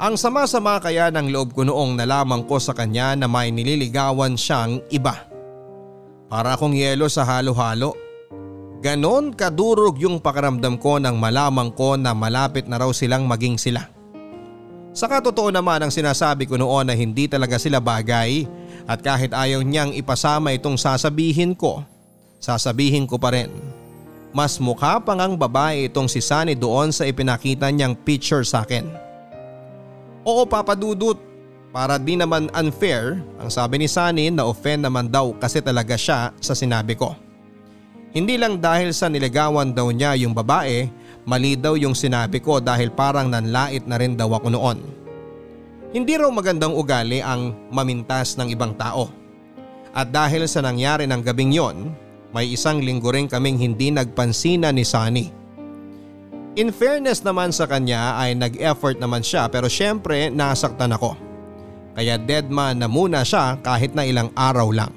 Ang 0.00 0.16
sama-sama 0.16 0.80
kaya 0.80 1.12
ng 1.12 1.28
loob 1.28 1.52
ko 1.52 1.60
noong 1.60 1.92
nalaman 1.92 2.48
ko 2.48 2.56
sa 2.56 2.72
kanya 2.72 3.12
na 3.12 3.28
may 3.28 3.52
nililigawan 3.52 4.32
siyang 4.32 4.80
iba. 4.88 5.28
Para 6.32 6.56
akong 6.56 6.72
yelo 6.72 7.04
sa 7.12 7.28
halo-halo. 7.28 7.92
Ganon 8.80 9.36
kadurog 9.36 10.00
yung 10.00 10.16
pakaramdam 10.24 10.80
ko 10.80 10.96
nang 10.96 11.20
malaman 11.20 11.68
ko 11.76 12.00
na 12.00 12.16
malapit 12.16 12.64
na 12.64 12.80
raw 12.80 12.88
silang 12.96 13.28
maging 13.28 13.60
sila. 13.60 13.92
Sa 14.96 15.04
katotoo 15.04 15.52
naman 15.52 15.84
ang 15.84 15.92
sinasabi 15.92 16.48
ko 16.48 16.56
noon 16.56 16.88
na 16.88 16.96
hindi 16.96 17.28
talaga 17.28 17.60
sila 17.60 17.76
bagay 17.76 18.48
at 18.88 19.04
kahit 19.04 19.36
ayaw 19.36 19.60
niyang 19.60 19.92
ipasama 19.92 20.56
itong 20.56 20.80
sasabihin 20.80 21.52
ko, 21.52 21.84
sasabihin 22.40 23.04
ko 23.04 23.20
pa 23.20 23.36
rin. 23.36 23.79
Mas 24.30 24.62
mukha 24.62 25.02
pang 25.02 25.18
ang 25.18 25.34
babae 25.34 25.90
itong 25.90 26.06
si 26.06 26.22
Sunny 26.22 26.54
doon 26.54 26.94
sa 26.94 27.02
ipinakita 27.02 27.66
niyang 27.70 27.98
picture 27.98 28.46
sa 28.46 28.62
akin. 28.62 28.86
Oo 30.22 30.46
papadudot, 30.46 31.18
para 31.74 31.98
di 31.98 32.14
naman 32.14 32.50
unfair, 32.54 33.18
ang 33.42 33.50
sabi 33.50 33.82
ni 33.82 33.86
Sunny 33.90 34.30
na 34.30 34.46
offend 34.46 34.86
naman 34.86 35.10
daw 35.10 35.34
kasi 35.38 35.58
talaga 35.58 35.98
siya 35.98 36.30
sa 36.38 36.54
sinabi 36.54 36.94
ko. 36.94 37.14
Hindi 38.10 38.38
lang 38.38 38.58
dahil 38.58 38.90
sa 38.90 39.06
niligawan 39.06 39.70
daw 39.70 39.90
niya 39.94 40.18
yung 40.18 40.34
babae, 40.34 40.90
mali 41.22 41.54
daw 41.54 41.78
yung 41.78 41.94
sinabi 41.94 42.42
ko 42.42 42.58
dahil 42.58 42.90
parang 42.90 43.30
nanlait 43.30 43.86
na 43.86 43.98
rin 43.98 44.18
daw 44.18 44.34
ako 44.34 44.50
noon. 44.50 44.78
Hindi 45.90 46.18
raw 46.18 46.30
magandang 46.30 46.74
ugali 46.74 47.18
ang 47.22 47.54
mamintas 47.70 48.38
ng 48.38 48.50
ibang 48.50 48.74
tao. 48.74 49.10
At 49.90 50.14
dahil 50.14 50.46
sa 50.46 50.62
nangyari 50.62 51.06
ng 51.06 51.22
gabing 51.22 51.50
yon, 51.54 51.94
may 52.30 52.50
isang 52.54 52.78
linggo 52.78 53.10
rin 53.10 53.26
kaming 53.26 53.58
hindi 53.58 53.90
nagpansina 53.90 54.70
ni 54.70 54.86
Sunny. 54.86 55.26
In 56.58 56.74
fairness 56.74 57.22
naman 57.22 57.54
sa 57.54 57.66
kanya 57.70 58.18
ay 58.18 58.34
nag-effort 58.34 58.98
naman 58.98 59.22
siya 59.22 59.46
pero 59.46 59.70
syempre 59.70 60.30
nasaktan 60.34 60.94
ako. 60.94 61.14
Kaya 61.94 62.18
dead 62.18 62.50
man 62.50 62.82
na 62.82 62.86
muna 62.90 63.22
siya 63.26 63.58
kahit 63.62 63.94
na 63.94 64.06
ilang 64.06 64.30
araw 64.34 64.70
lang. 64.70 64.94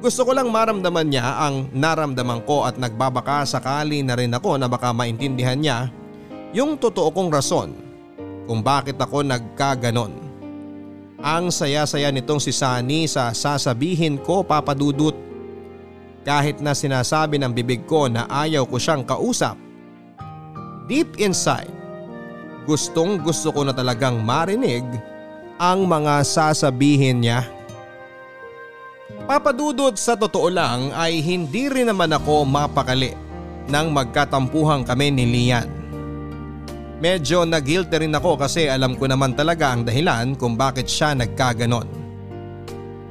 Gusto 0.00 0.28
ko 0.28 0.36
lang 0.36 0.52
maramdaman 0.52 1.08
niya 1.08 1.40
ang 1.40 1.72
naramdaman 1.72 2.44
ko 2.44 2.68
at 2.68 2.76
nagbabaka 2.76 3.48
sakali 3.48 4.04
na 4.04 4.12
rin 4.12 4.32
ako 4.32 4.60
na 4.60 4.68
baka 4.68 4.92
maintindihan 4.92 5.56
niya 5.56 5.88
yung 6.52 6.76
totoo 6.76 7.10
kong 7.10 7.32
rason 7.32 7.70
kung 8.44 8.60
bakit 8.62 9.00
ako 9.00 9.24
nagkaganon. 9.24 10.14
Ang 11.16 11.48
saya-saya 11.50 12.12
nitong 12.12 12.38
si 12.38 12.52
Sunny 12.52 13.08
sa 13.10 13.32
sasabihin 13.32 14.20
ko 14.20 14.44
papadudot. 14.44 15.25
Kahit 16.26 16.58
na 16.58 16.74
sinasabi 16.74 17.38
ng 17.38 17.54
bibig 17.54 17.86
ko 17.86 18.10
na 18.10 18.26
ayaw 18.26 18.66
ko 18.66 18.82
siyang 18.82 19.06
kausap. 19.06 19.54
Deep 20.90 21.22
inside, 21.22 21.70
gustong 22.66 23.22
gusto 23.22 23.54
ko 23.54 23.62
na 23.62 23.70
talagang 23.70 24.18
marinig 24.26 24.82
ang 25.54 25.86
mga 25.86 26.26
sasabihin 26.26 27.22
niya. 27.22 27.46
Papadudot 29.30 29.94
sa 29.94 30.18
totoo 30.18 30.50
lang 30.50 30.90
ay 30.98 31.22
hindi 31.22 31.70
rin 31.70 31.86
naman 31.86 32.10
ako 32.10 32.42
mapakali 32.42 33.14
nang 33.70 33.94
magkatampuhan 33.94 34.82
kami 34.82 35.14
ni 35.14 35.24
Lian. 35.30 35.66
Medyo 36.98 37.46
nagilty 37.46 38.02
rin 38.02 38.14
ako 38.14 38.34
kasi 38.34 38.66
alam 38.66 38.98
ko 38.98 39.06
naman 39.06 39.34
talaga 39.38 39.74
ang 39.74 39.86
dahilan 39.86 40.34
kung 40.34 40.58
bakit 40.58 40.90
siya 40.90 41.14
nagkaganon. 41.14 41.95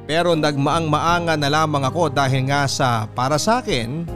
Pero 0.06 0.38
nagmaang-maanga 0.38 1.34
na 1.34 1.50
lamang 1.50 1.82
ako 1.82 2.14
dahil 2.14 2.46
nga 2.46 2.70
sa 2.70 3.10
para 3.10 3.36
sa 3.42 3.58
akin, 3.58 4.06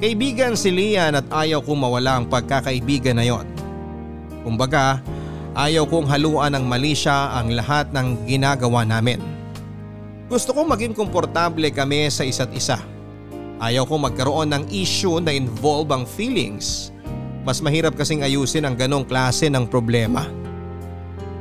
kaibigan 0.00 0.56
si 0.56 0.72
Lian 0.72 1.16
at 1.16 1.28
ayaw 1.28 1.60
kong 1.60 1.80
mawala 1.84 2.20
ang 2.20 2.26
pagkakaibigan 2.28 3.20
na 3.20 3.24
yon. 3.28 3.44
Kumbaga, 4.44 5.04
Ayaw 5.54 5.86
kong 5.86 6.10
haluan 6.10 6.50
ng 6.50 6.66
mali 6.66 6.98
siya 6.98 7.30
ang 7.30 7.54
lahat 7.54 7.86
ng 7.94 8.26
ginagawa 8.26 8.82
namin. 8.82 9.22
Gusto 10.26 10.50
kong 10.50 10.66
maging 10.66 10.98
komportable 10.98 11.70
kami 11.70 12.10
sa 12.10 12.26
isa't 12.26 12.50
isa. 12.50 12.82
Ayaw 13.62 13.86
kong 13.86 14.10
magkaroon 14.10 14.50
ng 14.50 14.64
issue 14.74 15.22
na 15.22 15.30
involve 15.30 15.94
ang 15.94 16.10
feelings. 16.10 16.90
Mas 17.46 17.62
mahirap 17.62 17.94
kasing 17.94 18.26
ayusin 18.26 18.66
ang 18.66 18.74
ganong 18.74 19.06
klase 19.06 19.46
ng 19.46 19.62
problema. 19.70 20.26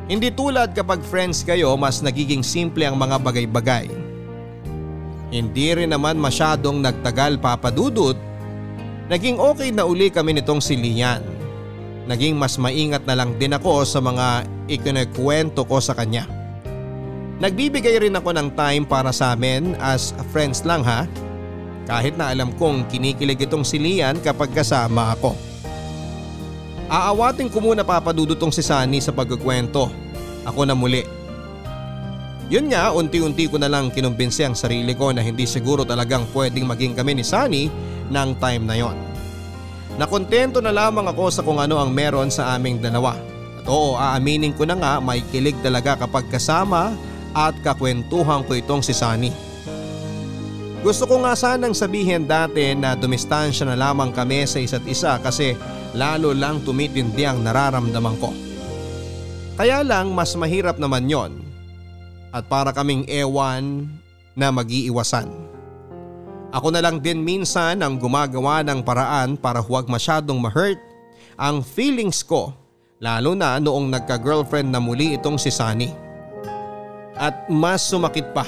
Hindi 0.03 0.35
tulad 0.35 0.75
kapag 0.75 0.99
friends 1.07 1.47
kayo 1.47 1.71
mas 1.79 2.03
nagiging 2.03 2.43
simple 2.43 2.83
ang 2.83 2.99
mga 2.99 3.23
bagay-bagay. 3.23 3.87
Hindi 5.31 5.67
rin 5.73 5.95
naman 5.95 6.19
masyadong 6.19 6.83
nagtagal 6.83 7.39
papadudot. 7.39 8.19
Naging 9.07 9.39
okay 9.39 9.71
na 9.71 9.87
uli 9.87 10.11
kami 10.11 10.35
nitong 10.37 10.59
si 10.59 10.75
Lian. 10.75 11.23
Naging 12.03 12.35
mas 12.35 12.59
maingat 12.59 13.07
na 13.07 13.15
lang 13.15 13.31
din 13.39 13.55
ako 13.55 13.87
sa 13.87 14.03
mga 14.03 14.43
ikinikwento 14.67 15.63
ko 15.63 15.79
sa 15.79 15.95
kanya. 15.95 16.27
Nagbibigay 17.39 17.95
rin 18.03 18.13
ako 18.19 18.35
ng 18.35 18.49
time 18.53 18.83
para 18.83 19.15
sa 19.15 19.33
amin 19.33 19.73
as 19.79 20.11
friends 20.35 20.67
lang 20.67 20.83
ha. 20.83 21.07
Kahit 21.87 22.19
na 22.19 22.31
alam 22.31 22.51
kong 22.59 22.91
kinikilig 22.91 23.47
itong 23.47 23.63
si 23.63 23.79
Lian 23.79 24.19
kapag 24.19 24.51
kasama 24.51 25.15
ako. 25.15 25.52
Aawatin 26.91 27.47
ko 27.47 27.63
muna 27.63 27.83
papadudutong 27.83 28.51
si 28.51 28.59
Sunny 28.59 28.99
sa 28.99 29.15
pagkukwento. 29.15 29.87
Ako 30.43 30.67
na 30.67 30.75
muli. 30.75 31.07
Yun 32.51 32.69
nga, 32.69 32.91
unti-unti 32.91 33.47
ko 33.47 33.55
na 33.55 33.71
lang 33.71 33.87
kinumbinsi 33.89 34.43
ang 34.43 34.53
sarili 34.53 34.91
ko 34.93 35.15
na 35.15 35.23
hindi 35.23 35.47
siguro 35.47 35.87
talagang 35.87 36.27
pwedeng 36.35 36.67
maging 36.67 36.93
kami 36.93 37.17
ni 37.17 37.23
Sunny 37.23 37.71
ng 38.11 38.29
time 38.37 38.63
na 38.67 38.75
yon. 38.75 38.97
Nakontento 39.95 40.59
na 40.59 40.73
lamang 40.73 41.07
ako 41.07 41.23
sa 41.31 41.41
kung 41.45 41.61
ano 41.61 41.79
ang 41.79 41.93
meron 41.93 42.27
sa 42.27 42.57
aming 42.57 42.83
dalawa. 42.83 43.15
At 43.63 43.65
oo, 43.71 43.95
aaminin 43.95 44.51
ko 44.51 44.67
na 44.67 44.75
nga 44.75 44.93
may 44.99 45.23
kilig 45.31 45.55
talaga 45.63 45.95
kapag 45.95 46.27
kasama 46.27 46.91
at 47.31 47.55
kakwentuhan 47.63 48.43
ko 48.43 48.59
itong 48.59 48.83
si 48.83 48.91
Sunny. 48.91 49.31
Gusto 50.83 51.07
ko 51.07 51.23
nga 51.23 51.31
sanang 51.31 51.71
sabihin 51.71 52.27
dati 52.27 52.75
na 52.75 52.91
dumistansya 52.91 53.63
na 53.63 53.79
lamang 53.79 54.11
kami 54.11 54.43
sa 54.43 54.59
isa't 54.59 54.83
isa 54.83 55.15
kasi 55.23 55.55
lalo 55.93 56.33
lang 56.33 56.61
tumitindi 56.65 57.23
ang 57.23 57.45
nararamdaman 57.45 58.17
ko. 58.17 58.33
Kaya 59.53 59.85
lang 59.85 60.11
mas 60.17 60.33
mahirap 60.33 60.81
naman 60.81 61.05
yon 61.05 61.31
at 62.33 62.49
para 62.49 62.73
kaming 62.73 63.05
ewan 63.05 63.85
na 64.33 64.49
mag-iiwasan. 64.49 65.29
Ako 66.53 66.73
na 66.73 66.81
lang 66.81 67.01
din 67.01 67.21
minsan 67.21 67.81
ang 67.81 67.97
gumagawa 67.97 68.65
ng 68.65 68.81
paraan 68.81 69.37
para 69.37 69.61
huwag 69.61 69.85
masyadong 69.89 70.41
ma-hurt 70.41 70.77
ang 71.37 71.65
feelings 71.65 72.21
ko 72.21 72.53
lalo 73.01 73.33
na 73.33 73.57
noong 73.57 73.89
nagka-girlfriend 73.89 74.69
na 74.69 74.81
muli 74.81 75.17
itong 75.17 75.37
si 75.37 75.49
Sunny. 75.49 75.89
At 77.13 77.45
mas 77.49 77.85
sumakit 77.85 78.33
pa. 78.33 78.45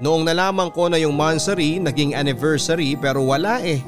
Noong 0.00 0.24
nalaman 0.24 0.72
ko 0.72 0.88
na 0.88 0.96
yung 0.96 1.12
monthsary 1.12 1.76
naging 1.76 2.16
anniversary 2.16 2.96
pero 2.96 3.20
wala 3.24 3.60
eh. 3.60 3.80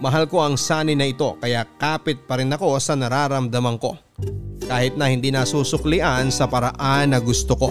Mahal 0.00 0.24
ko 0.32 0.40
ang 0.40 0.56
Sunny 0.56 0.96
na 0.96 1.04
ito 1.04 1.36
kaya 1.44 1.68
kapit 1.76 2.24
pa 2.24 2.40
rin 2.40 2.48
ako 2.48 2.80
sa 2.80 2.96
nararamdaman 2.96 3.76
ko. 3.76 4.00
Kahit 4.64 4.96
na 4.96 5.12
hindi 5.12 5.28
nasusuklian 5.28 6.32
sa 6.32 6.48
paraan 6.48 7.12
na 7.12 7.20
gusto 7.20 7.52
ko. 7.52 7.68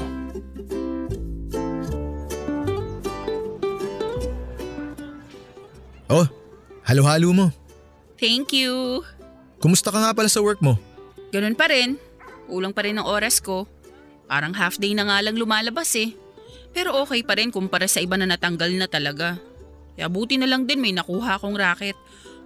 Oh, 6.09 6.29
halo-halo 6.85 7.33
mo. 7.33 7.47
Thank 8.21 8.53
you. 8.53 9.01
Kumusta 9.57 9.89
ka 9.89 9.97
nga 9.97 10.13
pala 10.13 10.29
sa 10.29 10.45
work 10.45 10.61
mo? 10.61 10.77
Ganun 11.33 11.57
pa 11.57 11.65
rin. 11.65 11.97
Ulang 12.45 12.77
pa 12.77 12.85
rin 12.85 13.01
ang 13.01 13.09
oras 13.09 13.41
ko. 13.41 13.65
Parang 14.29 14.53
half 14.53 14.77
day 14.77 14.93
na 14.93 15.09
nga 15.09 15.17
lang 15.25 15.33
lumalabas 15.33 15.97
eh. 15.97 16.13
Pero 16.77 16.93
okay 17.01 17.25
pa 17.25 17.41
rin 17.41 17.49
kumpara 17.49 17.89
sa 17.89 18.05
iba 18.05 18.13
na 18.21 18.29
natanggal 18.29 18.69
na 18.77 18.85
talaga. 18.85 19.41
Kaya 19.97 20.07
buti 20.07 20.37
na 20.37 20.47
lang 20.47 20.63
din 20.63 20.79
may 20.79 20.93
nakuha 20.95 21.35
akong 21.35 21.57
racket. 21.59 21.97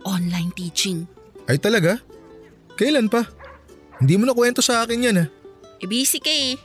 Online 0.04 0.52
teaching. 0.56 1.08
Ay 1.48 1.60
talaga? 1.60 2.00
Kailan 2.80 3.08
pa? 3.12 3.28
Hindi 4.00 4.20
mo 4.20 4.28
na 4.28 4.36
kwento 4.36 4.60
sa 4.60 4.84
akin 4.84 5.06
yan 5.08 5.22
ah. 5.24 5.28
E 5.80 5.86
busy 5.88 6.20
ka 6.20 6.32
eh. 6.32 6.56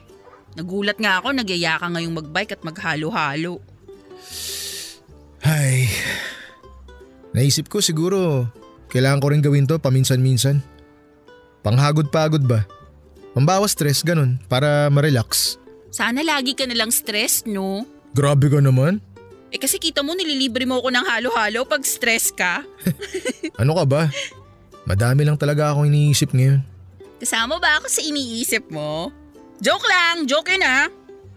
Nagulat 0.59 0.98
nga 0.98 1.22
ako 1.22 1.35
nagyaya 1.35 1.79
ka 1.79 1.87
ngayong 1.87 2.14
magbike 2.18 2.59
at 2.59 2.62
maghalo-halo. 2.66 3.62
Ay, 5.46 5.87
naisip 7.31 7.70
ko 7.70 7.79
siguro 7.79 8.51
kailangan 8.90 9.22
ko 9.22 9.27
rin 9.31 9.44
gawin 9.44 9.68
to 9.68 9.79
paminsan-minsan. 9.79 10.59
Panghagod-pagod 11.62 12.42
ba? 12.48 12.66
Pambawas 13.37 13.77
stress 13.77 14.03
ganun 14.03 14.40
para 14.51 14.90
ma-relax. 14.90 15.61
Sana 15.94 16.27
lagi 16.27 16.59
ka 16.59 16.66
nalang 16.66 16.90
stressed, 16.90 17.46
no? 17.46 17.87
Grabe 18.16 18.51
ka 18.51 18.59
naman. 18.59 18.98
Eh 19.49 19.57
kasi 19.57 19.81
kita 19.81 20.05
mo 20.05 20.13
nililibre 20.13 20.69
mo 20.69 20.77
ako 20.77 20.93
ng 20.93 21.05
halo-halo 21.09 21.65
pag 21.65 21.81
stress 21.85 22.29
ka. 22.33 22.65
Ano 23.61 23.75
ka 23.75 23.85
ba? 23.89 24.03
Madami 24.87 25.27
lang 25.27 25.35
talaga 25.35 25.75
akong 25.75 25.91
iniisip 25.91 26.31
ngayon. 26.31 26.63
Kasama 27.19 27.59
ba 27.59 27.83
ako 27.83 27.91
sa 27.91 28.01
iniisip 28.07 28.71
mo? 28.71 29.11
Joke 29.59 29.83
lang, 29.83 30.31
joke 30.31 30.55
yun 30.55 30.63
ha. 30.63 30.87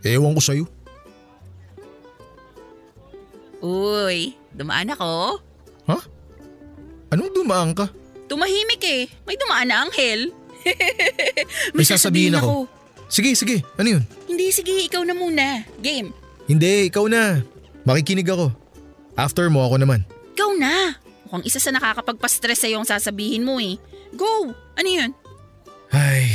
Ewan 0.05 0.37
ko 0.37 0.41
sa'yo. 0.41 0.65
Uy, 3.61 4.37
dumaan 4.53 4.93
ako. 4.93 5.41
Ha? 5.89 5.97
Anong 7.09 7.33
dumaan 7.33 7.73
ka? 7.73 7.89
Tumahimik 8.29 8.81
eh. 8.85 9.09
May 9.25 9.37
dumaan 9.37 9.69
na 9.69 9.81
anghel. 9.81 10.29
May 11.77 11.85
sasabihin 11.85 12.37
ako. 12.37 12.69
Sige, 13.09 13.33
sige. 13.33 13.65
Ano 13.75 13.97
yun? 13.97 14.03
Hindi, 14.29 14.53
sige, 14.53 14.71
ikaw 14.87 15.01
na 15.03 15.11
muna. 15.17 15.65
Game. 15.81 16.13
Hindi, 16.45 16.87
ikaw 16.87 17.09
na. 17.09 17.41
Makikinig 17.91 18.23
ako. 18.31 18.55
After 19.19 19.51
mo 19.51 19.67
ako 19.67 19.83
naman. 19.83 20.07
Ikaw 20.31 20.51
na. 20.55 20.95
Mukhang 21.27 21.43
isa 21.43 21.59
sa 21.59 21.75
nakakapagpa-stress 21.75 22.63
sa'yo 22.63 22.79
ang 22.79 22.87
sasabihin 22.87 23.43
mo 23.43 23.59
eh. 23.59 23.75
Go! 24.15 24.55
Ano 24.79 24.87
yun? 24.87 25.11
Ay. 25.91 26.31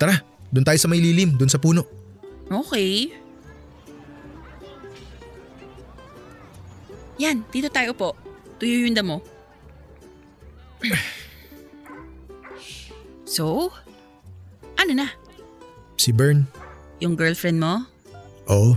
Tara, 0.00 0.24
doon 0.48 0.64
tayo 0.64 0.80
sa 0.80 0.88
may 0.88 0.96
lilim, 0.96 1.36
doon 1.36 1.52
sa 1.52 1.60
puno. 1.60 1.84
Okay. 2.48 3.12
Yan, 7.20 7.44
dito 7.52 7.68
tayo 7.68 7.92
po. 7.92 8.16
Tuyo 8.56 8.88
yung 8.88 8.96
damo. 8.96 9.20
so, 13.28 13.68
ano 14.80 14.92
na? 14.96 15.12
Si 16.00 16.16
Bern. 16.16 16.48
Yung 17.04 17.12
girlfriend 17.12 17.60
mo? 17.60 17.84
Oo. 18.48 18.72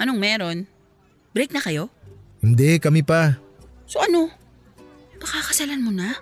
Anong 0.00 0.16
meron? 0.16 0.77
Break 1.38 1.54
na 1.54 1.62
kayo? 1.62 1.86
Hindi, 2.42 2.82
kami 2.82 3.06
pa. 3.06 3.38
So 3.86 4.02
ano? 4.02 4.26
Pakakasalan 5.22 5.86
mo 5.86 5.94
na? 5.94 6.18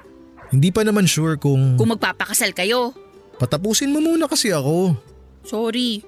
Hindi 0.52 0.68
pa 0.68 0.84
naman 0.84 1.08
sure 1.08 1.40
kung... 1.40 1.80
Kung 1.80 1.88
magpapakasal 1.96 2.52
kayo. 2.52 2.92
Patapusin 3.40 3.96
mo 3.96 4.04
muna 4.04 4.28
kasi 4.28 4.52
ako. 4.52 4.92
Sorry. 5.40 6.04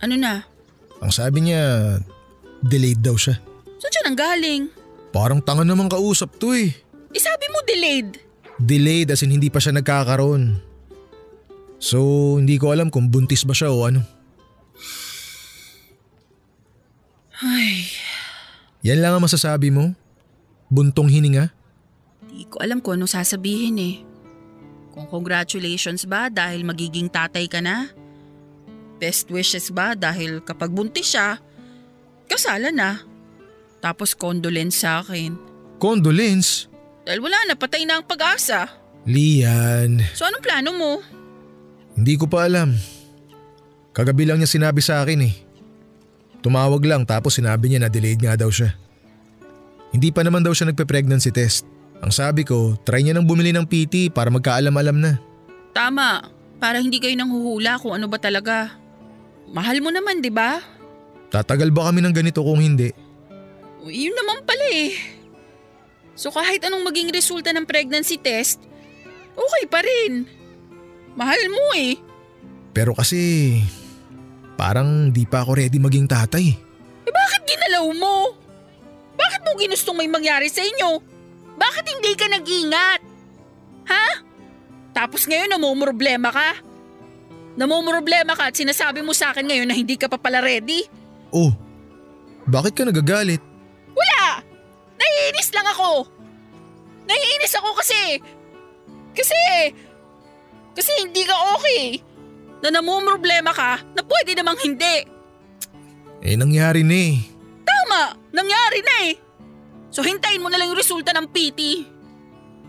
Ano 0.00 0.16
na? 0.16 0.48
Ang 1.04 1.12
sabi 1.12 1.44
niya, 1.44 1.60
delayed 2.64 3.04
daw 3.04 3.20
siya. 3.20 3.36
Saan 3.76 3.92
siya 3.92 4.08
nanggaling? 4.08 4.72
Parang 5.12 5.44
tanga 5.44 5.68
naman 5.68 5.92
kausap 5.92 6.32
to 6.40 6.56
eh. 6.56 6.72
Eh 7.12 7.20
sabi 7.20 7.52
mo 7.52 7.60
delayed. 7.68 8.16
Delayed 8.56 9.12
as 9.12 9.20
in 9.20 9.36
hindi 9.36 9.52
pa 9.52 9.60
siya 9.60 9.76
nagkakaroon. 9.76 10.56
So, 11.76 12.00
hindi 12.40 12.56
ko 12.56 12.72
alam 12.72 12.88
kung 12.88 13.12
buntis 13.12 13.44
ba 13.44 13.52
siya 13.52 13.68
o 13.68 13.84
ano. 13.84 14.00
Ay, 17.44 17.92
Yan 18.82 18.98
lang 18.98 19.14
ang 19.14 19.22
masasabi 19.22 19.70
mo? 19.70 19.94
Buntong 20.66 21.06
hininga? 21.06 21.52
di 22.32 22.48
ko 22.48 22.64
alam 22.64 22.80
kung 22.80 22.96
ano 22.96 23.04
sasabihin 23.04 23.76
eh. 23.76 23.94
Kung 24.90 25.04
congratulations 25.04 26.08
ba 26.08 26.32
dahil 26.32 26.64
magiging 26.64 27.06
tatay 27.06 27.44
ka 27.44 27.60
na? 27.60 27.92
Best 28.96 29.28
wishes 29.28 29.68
ba 29.68 29.92
dahil 29.92 30.40
kapag 30.40 30.72
buntis 30.72 31.12
siya, 31.12 31.36
kasalan 32.26 32.72
na. 32.72 33.04
Tapos 33.84 34.16
condolence 34.16 34.80
sa 34.80 35.04
akin. 35.04 35.36
Condolence? 35.76 36.72
Dahil 37.04 37.20
wala 37.20 37.36
na, 37.44 37.54
patay 37.54 37.84
na 37.84 38.00
ang 38.00 38.06
pag-asa. 38.06 38.70
Lian, 39.04 40.00
So 40.16 40.24
anong 40.24 40.42
plano 40.42 40.70
mo? 40.72 40.92
hindi 41.92 42.16
ko 42.16 42.24
pa 42.24 42.48
alam. 42.48 42.72
Kagabi 43.92 44.24
lang 44.24 44.40
niya 44.40 44.48
sinabi 44.48 44.80
sa 44.80 45.04
akin 45.04 45.20
eh. 45.28 45.34
Tumawag 46.42 46.82
lang 46.82 47.06
tapos 47.06 47.38
sinabi 47.38 47.70
niya 47.70 47.86
na 47.86 47.90
delayed 47.90 48.18
nga 48.18 48.34
daw 48.34 48.50
siya. 48.50 48.74
Hindi 49.94 50.10
pa 50.10 50.26
naman 50.26 50.42
daw 50.42 50.50
siya 50.50 50.74
nagpe-pregnancy 50.74 51.30
test. 51.30 51.62
Ang 52.02 52.10
sabi 52.10 52.42
ko, 52.42 52.74
try 52.82 52.98
niya 52.98 53.14
nang 53.14 53.28
bumili 53.28 53.54
ng 53.54 53.62
PT 53.62 54.10
para 54.10 54.26
magkaalam-alam 54.26 54.98
na. 54.98 55.12
Tama, 55.70 56.26
para 56.58 56.82
hindi 56.82 56.98
kayo 56.98 57.14
nang 57.14 57.30
huhula 57.30 57.78
kung 57.78 57.94
ano 57.94 58.10
ba 58.10 58.18
talaga. 58.18 58.74
Mahal 59.54 59.78
mo 59.78 59.94
naman, 59.94 60.18
di 60.18 60.32
ba? 60.32 60.58
Tatagal 61.30 61.70
ba 61.70 61.88
kami 61.88 62.02
ng 62.02 62.14
ganito 62.14 62.42
kung 62.42 62.58
hindi? 62.58 62.90
Yun 63.86 64.14
naman 64.18 64.42
pala 64.42 64.66
eh. 64.74 64.98
So 66.18 66.34
kahit 66.34 66.62
anong 66.66 66.84
maging 66.86 67.08
resulta 67.14 67.54
ng 67.54 67.64
pregnancy 67.64 68.18
test, 68.20 68.60
okay 69.32 69.64
pa 69.70 69.80
rin. 69.80 70.26
Mahal 71.14 71.40
mo 71.48 71.64
eh. 71.76 71.96
Pero 72.72 72.96
kasi 72.96 73.60
parang 74.54 75.10
di 75.10 75.24
pa 75.24 75.42
ako 75.42 75.58
ready 75.58 75.78
maging 75.80 76.06
tatay. 76.06 76.54
Eh 77.02 77.12
bakit 77.12 77.42
ginalaw 77.48 77.86
mo? 77.96 78.16
Bakit 79.16 79.40
mo 79.44 79.52
ginustong 79.58 79.96
may 79.98 80.08
mangyari 80.08 80.48
sa 80.48 80.62
inyo? 80.64 81.00
Bakit 81.56 81.84
hindi 81.88 82.12
ka 82.16 82.26
nag-ingat? 82.32 83.00
Ha? 83.88 84.06
Tapos 84.92 85.24
ngayon 85.28 85.52
namumroblema 85.52 86.32
ka? 86.32 86.50
Namumroblema 87.56 88.32
ka 88.32 88.48
at 88.48 88.56
sinasabi 88.56 89.04
mo 89.04 89.12
sa 89.12 89.32
akin 89.32 89.44
ngayon 89.44 89.68
na 89.68 89.76
hindi 89.76 90.00
ka 90.00 90.08
pa 90.08 90.16
pala 90.16 90.40
ready? 90.40 90.88
Oh, 91.32 91.52
bakit 92.48 92.76
ka 92.76 92.82
nagagalit? 92.88 93.40
Wala! 93.92 94.40
Naiinis 94.96 95.48
lang 95.52 95.68
ako! 95.68 96.08
Naiinis 97.06 97.54
ako 97.58 97.70
kasi... 97.76 98.18
Kasi... 99.12 99.38
Kasi 100.72 100.90
hindi 101.04 101.22
ka 101.28 101.36
okay. 101.56 102.00
Na 102.62 102.70
namumroblema 102.70 103.50
ka 103.50 103.82
na 103.92 104.00
pwede 104.00 104.32
namang 104.32 104.58
hindi. 104.62 104.96
Eh 106.22 106.38
nangyari 106.38 106.86
na 106.86 106.94
eh. 106.94 107.18
Tama! 107.62 108.14
Nangyari 108.30 108.78
na 108.80 108.94
eh! 109.04 109.14
So 109.90 110.00
hintayin 110.00 110.40
mo 110.40 110.46
na 110.46 110.56
lang 110.56 110.70
yung 110.70 110.78
resulta 110.78 111.10
ng 111.10 111.26
PT. 111.28 111.60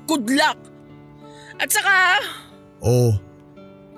Good 0.09 0.33
luck! 0.33 0.57
At 1.55 1.69
saka, 1.69 2.19
Oh, 2.83 3.15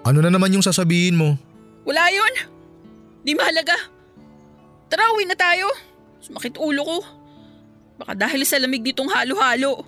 ano 0.04 0.20
na 0.22 0.30
naman 0.30 0.54
yung 0.54 0.62
sasabihin 0.62 1.18
mo? 1.18 1.40
wala 1.88 2.12
yun. 2.12 2.34
Di 3.24 3.34
mahalaga. 3.34 3.74
Tara, 4.86 5.10
uwi 5.16 5.26
na 5.26 5.34
tayo. 5.34 5.66
Sumakit 6.20 6.58
ulo 6.58 6.82
ko. 6.84 6.98
Baka 7.98 8.14
dahil 8.14 8.44
sa 8.44 8.60
lamig 8.60 8.84
ditong 8.84 9.10
halo-halo. 9.10 9.82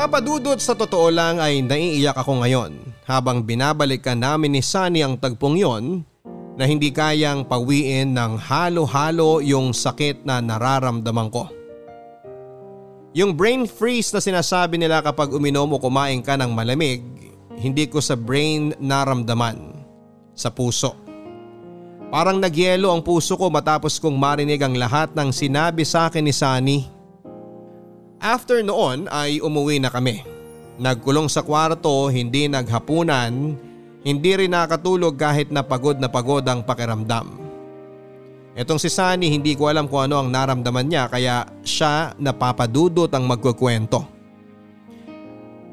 Papadudot 0.00 0.56
sa 0.56 0.72
totoo 0.72 1.12
lang 1.12 1.44
ay 1.44 1.60
naiiyak 1.60 2.16
ako 2.16 2.40
ngayon 2.40 2.72
habang 3.04 3.44
binabalikan 3.44 4.16
namin 4.16 4.56
ni 4.56 4.64
Sunny 4.64 5.04
ang 5.04 5.20
tagpong 5.20 5.60
yon 5.60 6.08
na 6.56 6.64
hindi 6.64 6.88
kayang 6.88 7.44
pawiin 7.44 8.16
ng 8.16 8.40
halo-halo 8.40 9.44
yung 9.44 9.76
sakit 9.76 10.24
na 10.24 10.40
nararamdaman 10.40 11.28
ko. 11.28 11.52
Yung 13.12 13.36
brain 13.36 13.68
freeze 13.68 14.08
na 14.16 14.24
sinasabi 14.24 14.80
nila 14.80 15.04
kapag 15.04 15.36
uminom 15.36 15.68
o 15.68 15.76
kumain 15.76 16.24
ka 16.24 16.32
ng 16.32 16.48
malamig, 16.48 17.04
hindi 17.60 17.84
ko 17.84 18.00
sa 18.00 18.16
brain 18.16 18.72
naramdaman, 18.80 19.84
sa 20.32 20.48
puso. 20.48 20.96
Parang 22.08 22.40
nagyelo 22.40 22.88
ang 22.88 23.04
puso 23.04 23.36
ko 23.36 23.52
matapos 23.52 24.00
kong 24.00 24.16
marinig 24.16 24.64
ang 24.64 24.80
lahat 24.80 25.12
ng 25.12 25.28
sinabi 25.28 25.84
sa 25.84 26.08
akin 26.08 26.24
ni 26.24 26.32
Sunny. 26.32 26.99
After 28.20 28.60
noon 28.60 29.08
ay 29.08 29.40
umuwi 29.40 29.80
na 29.80 29.88
kami. 29.88 30.20
Nagkulong 30.76 31.32
sa 31.32 31.40
kwarto, 31.40 32.12
hindi 32.12 32.52
naghapunan, 32.52 33.56
hindi 34.04 34.30
rin 34.36 34.52
nakatulog 34.52 35.16
kahit 35.16 35.48
na 35.48 35.64
pagod 35.64 35.96
na 35.96 36.08
pagod 36.12 36.44
ang 36.44 36.60
pakiramdam. 36.60 37.40
Etong 38.52 38.76
si 38.76 38.92
Sunny 38.92 39.32
hindi 39.32 39.56
ko 39.56 39.72
alam 39.72 39.88
kung 39.88 40.04
ano 40.04 40.20
ang 40.20 40.28
naramdaman 40.28 40.84
niya 40.84 41.08
kaya 41.08 41.48
siya 41.64 42.12
napapadudot 42.20 43.08
ang 43.08 43.24
magkukwento. 43.24 44.04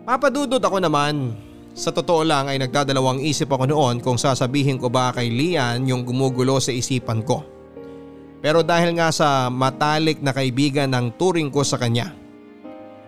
Papadudot 0.08 0.64
ako 0.64 0.78
naman. 0.80 1.36
Sa 1.78 1.92
totoo 1.92 2.24
lang 2.24 2.48
ay 2.48 2.64
nagdadalawang 2.64 3.22
isip 3.28 3.52
ako 3.52 3.68
noon 3.68 4.00
kung 4.00 4.16
sasabihin 4.16 4.80
ko 4.80 4.88
ba 4.88 5.12
kay 5.12 5.28
Lian 5.28 5.84
yung 5.84 6.08
gumugulo 6.08 6.64
sa 6.64 6.72
isipan 6.72 7.28
ko. 7.28 7.44
Pero 8.40 8.64
dahil 8.64 8.96
nga 8.96 9.12
sa 9.12 9.52
matalik 9.52 10.24
na 10.24 10.32
kaibigan 10.32 10.90
ng 10.96 11.20
turing 11.20 11.52
ko 11.52 11.62
sa 11.62 11.76
kanya, 11.76 12.16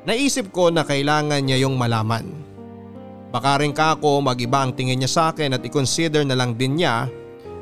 naisip 0.07 0.51
ko 0.53 0.69
na 0.71 0.85
kailangan 0.87 1.43
niya 1.43 1.63
yung 1.67 1.75
malaman. 1.75 2.27
Baka 3.29 3.61
rin 3.61 3.75
ka 3.75 3.97
ako 3.97 4.25
mag-iba 4.25 4.65
ang 4.65 4.73
tingin 4.73 4.97
niya 4.97 5.11
sa 5.11 5.23
akin 5.29 5.53
at 5.53 5.61
i-consider 5.61 6.25
na 6.25 6.33
lang 6.33 6.57
din 6.57 6.81
niya 6.81 7.05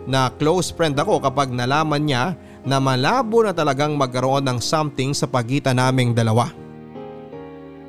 na 0.07 0.31
close 0.39 0.71
friend 0.71 0.95
ako 0.95 1.19
kapag 1.19 1.51
nalaman 1.51 2.07
niya 2.07 2.33
na 2.63 2.79
malabo 2.79 3.43
na 3.43 3.51
talagang 3.51 3.99
magkaroon 3.99 4.47
ng 4.47 4.59
something 4.63 5.11
sa 5.11 5.27
pagitan 5.27 5.75
naming 5.75 6.15
dalawa. 6.15 6.51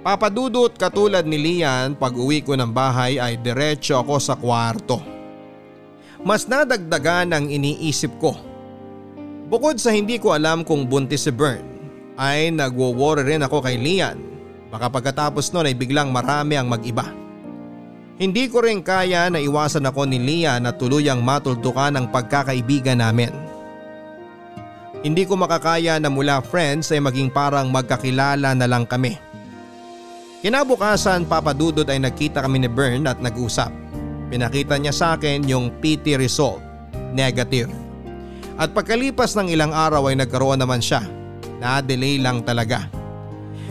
Papadudot 0.02 0.74
katulad 0.74 1.26
ni 1.26 1.38
Lian 1.38 1.94
pag 1.98 2.14
uwi 2.14 2.42
ko 2.42 2.54
ng 2.54 2.70
bahay 2.70 3.18
ay 3.18 3.38
diretso 3.38 3.98
ako 3.98 4.16
sa 4.18 4.34
kwarto. 4.38 4.98
Mas 6.22 6.50
nadagdagan 6.50 7.30
ang 7.30 7.46
iniisip 7.46 8.10
ko. 8.18 8.34
Bukod 9.46 9.78
sa 9.78 9.94
hindi 9.94 10.18
ko 10.18 10.34
alam 10.34 10.66
kung 10.66 10.86
buntis 10.90 11.26
si 11.26 11.32
Bern, 11.32 11.62
ay 12.18 12.50
nagwo-worry 12.50 13.22
rin 13.22 13.46
ako 13.46 13.62
kay 13.62 13.78
Lian. 13.78 14.18
Baka 14.68 14.92
pagkatapos 14.92 15.52
nun 15.52 15.68
ay 15.68 15.76
biglang 15.76 16.12
marami 16.12 16.60
ang 16.60 16.68
mag-iba. 16.68 17.08
Hindi 18.18 18.50
ko 18.50 18.66
rin 18.66 18.82
kaya 18.82 19.30
na 19.30 19.38
iwasan 19.38 19.86
ako 19.86 20.04
ni 20.04 20.18
Lian 20.18 20.66
na 20.66 20.74
tuluyang 20.74 21.22
matultukan 21.22 21.94
ang 21.94 22.10
pagkakaibigan 22.10 22.98
namin. 22.98 23.30
Hindi 25.06 25.22
ko 25.22 25.38
makakaya 25.38 26.02
na 26.02 26.10
mula 26.10 26.42
friends 26.42 26.90
ay 26.90 26.98
maging 26.98 27.30
parang 27.30 27.70
magkakilala 27.70 28.58
na 28.58 28.66
lang 28.66 28.82
kami. 28.82 29.14
Kinabukasan 30.42 31.30
papadudod 31.30 31.86
ay 31.86 32.02
nagkita 32.02 32.42
kami 32.42 32.66
ni 32.66 32.70
Bern 32.70 33.06
at 33.06 33.22
nag-usap. 33.22 33.70
Pinakita 34.28 34.74
niya 34.76 34.90
sa 34.90 35.14
akin 35.14 35.46
yung 35.46 35.70
PT 35.78 36.18
result, 36.18 36.58
negative. 37.14 37.70
At 38.58 38.74
pagkalipas 38.74 39.38
ng 39.38 39.54
ilang 39.54 39.70
araw 39.70 40.10
ay 40.10 40.18
nagkaroon 40.18 40.58
naman 40.58 40.82
siya. 40.82 41.06
Na-delay 41.62 42.18
lang 42.18 42.42
talaga. 42.42 42.97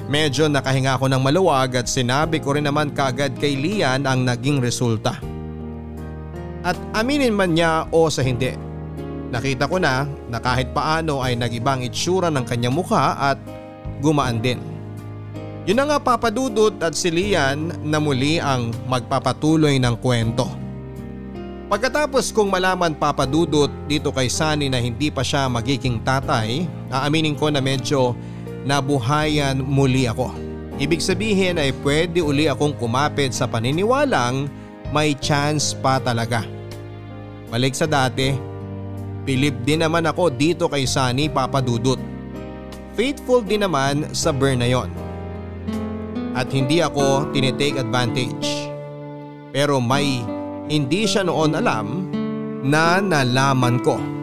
Medyo 0.07 0.47
nakahinga 0.47 0.95
ako 0.95 1.11
ng 1.11 1.19
maluwag 1.19 1.83
at 1.83 1.87
sinabi 1.91 2.39
ko 2.39 2.55
rin 2.55 2.63
naman 2.63 2.95
kaagad 2.95 3.35
kay 3.35 3.59
Lian 3.59 4.07
ang 4.07 4.23
naging 4.23 4.63
resulta. 4.63 5.19
At 6.63 6.79
aminin 6.95 7.35
man 7.35 7.51
niya 7.51 7.91
o 7.91 8.07
sa 8.07 8.23
hindi. 8.23 8.55
Nakita 9.27 9.67
ko 9.67 9.75
na 9.83 10.07
na 10.31 10.39
kahit 10.39 10.71
paano 10.71 11.19
ay 11.19 11.35
nagibang 11.35 11.83
itsura 11.83 12.31
ng 12.31 12.47
kanyang 12.47 12.79
mukha 12.79 13.19
at 13.19 13.35
gumaan 13.99 14.39
din. 14.39 14.63
Yun 15.67 15.83
na 15.83 15.85
nga 15.91 15.99
papadudot 15.99 16.79
at 16.79 16.95
si 16.95 17.11
Lian 17.11 17.75
na 17.83 17.99
muli 17.99 18.39
ang 18.39 18.71
magpapatuloy 18.87 19.75
ng 19.75 19.95
kwento. 19.99 20.47
Pagkatapos 21.67 22.31
kong 22.31 22.47
malaman 22.47 22.95
papadudot 22.95 23.67
dito 23.91 24.15
kay 24.15 24.31
Sunny 24.31 24.71
na 24.71 24.79
hindi 24.79 25.11
pa 25.11 25.19
siya 25.19 25.51
magiging 25.51 25.99
tatay, 25.99 26.63
aaminin 26.87 27.35
ko 27.35 27.51
na 27.51 27.59
medyo 27.59 28.15
nabuhayan 28.67 29.63
muli 29.63 30.11
ako. 30.11 30.35
Ibig 30.77 30.99
sabihin 30.99 31.57
ay 31.57 31.71
pwede 31.81 32.19
uli 32.19 32.51
akong 32.51 32.75
kumapit 32.75 33.31
sa 33.31 33.47
paniniwalang 33.47 34.51
may 34.91 35.15
chance 35.17 35.71
pa 35.71 35.97
talaga. 35.97 36.43
Balik 37.47 37.73
sa 37.73 37.87
dati, 37.87 38.35
pilip 39.23 39.63
din 39.63 39.81
naman 39.81 40.03
ako 40.03 40.29
dito 40.29 40.67
kay 40.67 40.83
Sunny 40.83 41.31
papadudot. 41.31 41.97
Faithful 42.93 43.41
din 43.41 43.63
naman 43.63 44.11
sa 44.11 44.35
burn 44.35 44.59
na 44.59 44.67
yon. 44.67 44.91
At 46.37 46.51
hindi 46.53 46.83
ako 46.83 47.31
tinitake 47.33 47.81
advantage. 47.81 48.69
Pero 49.49 49.81
may 49.81 50.21
hindi 50.67 51.07
siya 51.07 51.25
noon 51.25 51.57
alam 51.57 52.11
na 52.61 52.99
nalaman 53.01 53.81
ko. 53.81 54.16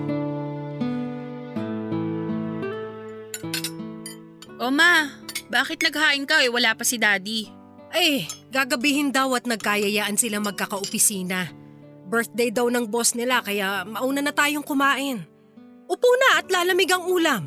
O 4.65 4.73
ma, 4.73 5.13
bakit 5.53 5.85
naghain 5.85 6.25
ka 6.25 6.41
eh 6.41 6.49
wala 6.49 6.73
pa 6.73 6.89
si 6.89 6.97
daddy? 6.97 7.53
Ay, 7.93 8.25
gagabihin 8.49 9.13
daw 9.13 9.37
at 9.37 9.45
nagkayayaan 9.45 10.17
sila 10.17 10.41
magkakaopisina. 10.41 11.53
Birthday 12.09 12.49
daw 12.49 12.73
ng 12.73 12.89
boss 12.89 13.13
nila 13.13 13.45
kaya 13.45 13.85
mauna 13.85 14.25
na 14.25 14.33
tayong 14.33 14.65
kumain. 14.65 15.21
Upo 15.85 16.09
na 16.17 16.41
at 16.41 16.49
lalamig 16.49 16.89
ang 16.89 17.05
ulam. 17.05 17.45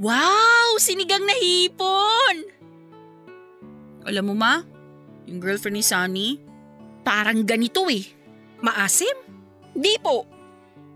Wow! 0.00 0.80
Sinigang 0.80 1.28
na 1.28 1.36
hipon! 1.36 2.36
Alam 4.08 4.32
mo 4.32 4.34
ma, 4.34 4.64
yung 5.28 5.44
girlfriend 5.44 5.76
ni 5.76 5.84
Sunny, 5.84 6.28
parang 7.04 7.44
ganito 7.44 7.84
eh. 7.92 8.00
Maasim? 8.64 9.12
Di 9.76 10.00
po. 10.00 10.24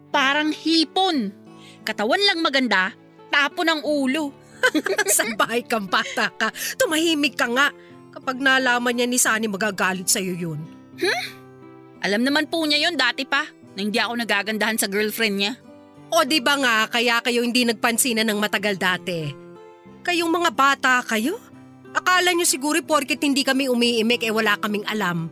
Parang 0.09 0.57
hipon. 0.57 1.44
Katawan 1.85 2.21
lang 2.25 2.41
maganda, 2.41 2.97
tapo 3.29 3.61
ng 3.63 3.85
ulo. 3.85 4.33
Sa 5.17 5.29
bahay 5.37 5.61
kang 5.61 5.85
bata 5.85 6.33
ka. 6.33 6.49
Tumahimik 6.81 7.37
ka 7.37 7.47
nga. 7.53 7.69
Kapag 8.17 8.41
nalaman 8.41 8.97
niya 8.97 9.07
ni 9.11 9.21
Sunny 9.21 9.51
magagalit 9.51 10.09
sa'yo 10.09 10.33
yun. 10.33 10.61
Alam 12.01 12.25
naman 12.25 12.49
po 12.49 12.65
niya 12.65 12.89
yon 12.89 12.97
dati 12.97 13.29
pa, 13.29 13.45
na 13.75 13.81
hindi 13.83 13.99
ako 13.99 14.23
nagagandahan 14.23 14.79
sa 14.79 14.89
girlfriend 14.89 15.37
niya. 15.37 15.53
O 16.15 16.23
di 16.23 16.39
ba 16.39 16.55
nga 16.57 16.87
kaya 16.87 17.19
kayo 17.21 17.43
hindi 17.43 17.67
nagpansinan 17.67 18.29
ng 18.31 18.39
matagal 18.39 18.79
dati? 18.79 19.35
Kayong 20.07 20.31
mga 20.31 20.51
bata 20.55 21.03
kayo? 21.03 21.41
Akala 21.95 22.31
niyo 22.31 22.47
siguro 22.47 22.79
porket 22.87 23.19
hindi 23.23 23.43
kami 23.43 23.67
umiimik 23.67 24.23
eh 24.23 24.31
wala 24.31 24.55
kaming 24.63 24.87
alam. 24.87 25.27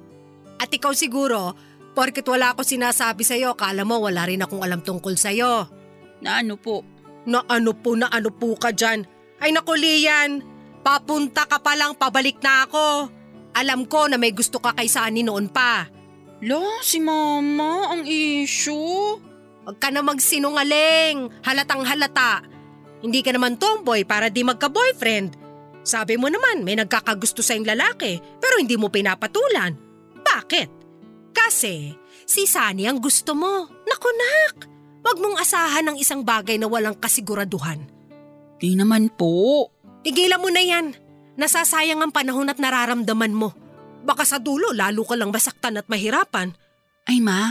At 0.59 0.71
ikaw 0.71 0.91
siguro, 0.95 1.55
porket 1.95 2.27
wala 2.27 2.55
ako 2.55 2.67
sinasabi 2.67 3.23
sa'yo, 3.23 3.55
akala 3.55 3.83
mo 3.87 4.03
wala 4.03 4.27
rin 4.27 4.43
akong 4.43 4.63
alam 4.63 4.83
tungkol 4.83 5.15
sa'yo. 5.15 5.82
Na 6.23 6.39
ano 6.39 6.55
po? 6.55 6.87
Na 7.27 7.43
ano 7.51 7.75
po 7.75 7.99
na 7.99 8.07
ano 8.09 8.31
po 8.31 8.55
ka 8.55 8.71
dyan? 8.71 9.03
Ay 9.43 9.51
naku 9.51 9.75
Lian, 9.75 10.39
papunta 10.87 11.45
ka 11.51 11.59
pa 11.59 11.75
lang 11.75 11.99
pabalik 11.99 12.39
na 12.39 12.65
ako. 12.67 13.11
Alam 13.59 13.85
ko 13.91 14.07
na 14.07 14.17
may 14.17 14.31
gusto 14.31 14.63
ka 14.63 14.73
kay 14.73 14.87
Sunny 14.87 15.27
noon 15.27 15.51
pa. 15.51 15.91
Lo, 16.43 16.83
si 16.83 16.99
mama, 16.99 17.91
ang 17.95 18.03
issue. 18.07 19.19
Huwag 19.63 19.79
ka 19.79 19.95
na 19.95 20.03
magsinungaling, 20.03 21.31
halatang 21.47 21.87
halata. 21.87 22.43
Hindi 23.03 23.23
ka 23.23 23.31
naman 23.35 23.59
tomboy 23.59 24.03
para 24.07 24.31
di 24.31 24.43
magka-boyfriend. 24.43 25.39
Sabi 25.83 26.15
mo 26.15 26.31
naman 26.31 26.63
may 26.63 26.79
nagkakagusto 26.79 27.43
sa 27.43 27.59
lalaki 27.59 28.23
pero 28.39 28.59
hindi 28.59 28.79
mo 28.79 28.91
pinapatulan. 28.91 29.75
Bakit? 30.23 30.71
Kasi 31.35 31.91
si 32.23 32.47
Sunny 32.47 32.87
ang 32.87 33.03
gusto 33.03 33.35
mo. 33.35 33.67
Naku 33.83 34.09
nak, 35.03 35.11
wag 35.11 35.19
mong 35.19 35.37
asahan 35.43 35.85
ng 35.91 35.97
isang 35.99 36.23
bagay 36.23 36.63
na 36.63 36.71
walang 36.71 36.95
kasiguraduhan. 36.95 37.83
Di 38.63 38.79
naman 38.79 39.11
po. 39.11 39.67
Tigilan 40.07 40.39
mo 40.39 40.47
na 40.51 40.63
yan. 40.63 40.95
Nasasayang 41.35 41.99
ang 41.99 42.15
panahon 42.15 42.47
at 42.47 42.63
nararamdaman 42.63 43.35
mo. 43.35 43.51
Baka 44.07 44.23
sa 44.23 44.39
dulo 44.39 44.71
lalo 44.71 45.03
ka 45.03 45.19
lang 45.19 45.35
masaktan 45.35 45.79
at 45.79 45.87
mahirapan. 45.91 46.55
Ay 47.07 47.19
ma, 47.19 47.51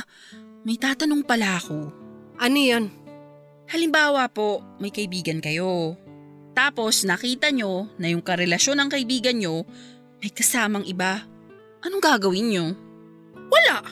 may 0.63 0.79
tatanong 0.79 1.27
pala 1.27 1.59
ako. 1.59 1.91
Ano 2.39 2.55
yan? 2.55 2.87
Halimbawa 3.67 4.31
po, 4.31 4.63
may 4.79 4.91
kaibigan 4.91 5.43
kayo. 5.43 5.95
Tapos 6.55 7.03
nakita 7.03 7.51
nyo 7.51 7.87
na 7.99 8.11
yung 8.11 8.23
karelasyon 8.23 8.79
ng 8.79 8.89
kaibigan 8.91 9.39
nyo 9.39 9.67
may 10.19 10.31
kasamang 10.31 10.85
iba. 10.87 11.23
Anong 11.81 12.03
gagawin 12.03 12.47
nyo? 12.51 12.65
Wala. 13.51 13.83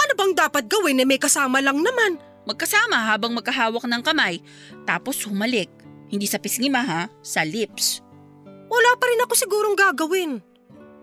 Ano 0.00 0.12
bang 0.16 0.32
dapat 0.34 0.66
gawin 0.66 0.98
na 1.00 1.06
may 1.06 1.20
kasama 1.20 1.62
lang 1.62 1.78
naman? 1.80 2.29
Magkasama 2.50 3.14
habang 3.14 3.30
magkahawak 3.30 3.86
ng 3.86 4.02
kamay, 4.02 4.42
tapos 4.82 5.22
humalik. 5.22 5.70
Hindi 6.10 6.26
sa 6.26 6.42
pisngi 6.42 6.66
ha, 6.74 7.06
sa 7.22 7.46
lips. 7.46 8.02
Wala 8.66 8.90
pa 8.98 9.06
rin 9.06 9.22
ako 9.22 9.34
sigurong 9.38 9.78
gagawin. 9.78 10.42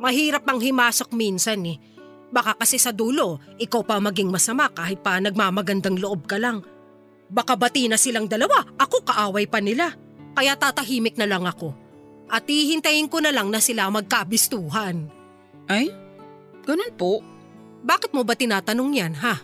Mahirap 0.03 0.43
ang 0.43 0.59
himasok 0.59 1.15
minsan 1.15 1.63
eh. 1.63 1.79
Baka 2.27 2.59
kasi 2.59 2.75
sa 2.75 2.91
dulo, 2.91 3.39
ikaw 3.55 3.87
pa 3.87 4.03
maging 4.03 4.27
masama 4.27 4.67
kahit 4.75 4.99
pa 4.99 5.15
nagmamagandang 5.23 5.95
loob 5.95 6.27
ka 6.27 6.35
lang. 6.35 6.59
Baka 7.31 7.55
bati 7.55 7.87
na 7.87 7.95
silang 7.95 8.27
dalawa, 8.27 8.67
ako 8.75 9.07
kaaway 9.07 9.47
pa 9.47 9.63
nila. 9.63 9.95
Kaya 10.35 10.59
tatahimik 10.59 11.15
na 11.15 11.31
lang 11.31 11.47
ako. 11.47 11.71
At 12.27 12.43
hihintayin 12.43 13.07
ko 13.07 13.23
na 13.23 13.31
lang 13.31 13.47
na 13.47 13.63
sila 13.63 13.87
magkabistuhan. 13.87 15.07
Ay, 15.71 15.95
ganun 16.67 16.91
po. 16.99 17.23
Bakit 17.87 18.11
mo 18.11 18.27
ba 18.27 18.35
tinatanong 18.35 18.91
yan, 18.91 19.15
ha? 19.15 19.39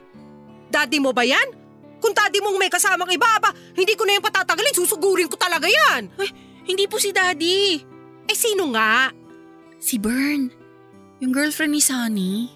Daddy 0.68 1.00
mo 1.00 1.16
ba 1.16 1.24
yan? 1.24 1.63
Kung 2.04 2.12
daddy 2.12 2.44
mong 2.44 2.60
may 2.60 2.68
kasamang 2.68 3.08
iba, 3.16 3.40
ba, 3.40 3.56
hindi 3.72 3.96
ko 3.96 4.04
na 4.04 4.20
yung 4.20 4.28
patatagalin, 4.28 4.76
susugurin 4.76 5.32
ko 5.32 5.40
talaga 5.40 5.72
yan. 5.72 6.12
Ay, 6.20 6.28
hindi 6.68 6.84
po 6.92 7.00
si 7.00 7.16
daddy. 7.16 7.80
Eh 8.28 8.36
sino 8.36 8.76
nga? 8.76 9.08
Si 9.80 9.96
Bern. 9.96 10.52
Yung 11.24 11.32
girlfriend 11.32 11.72
ni 11.72 11.80
Sunny. 11.80 12.52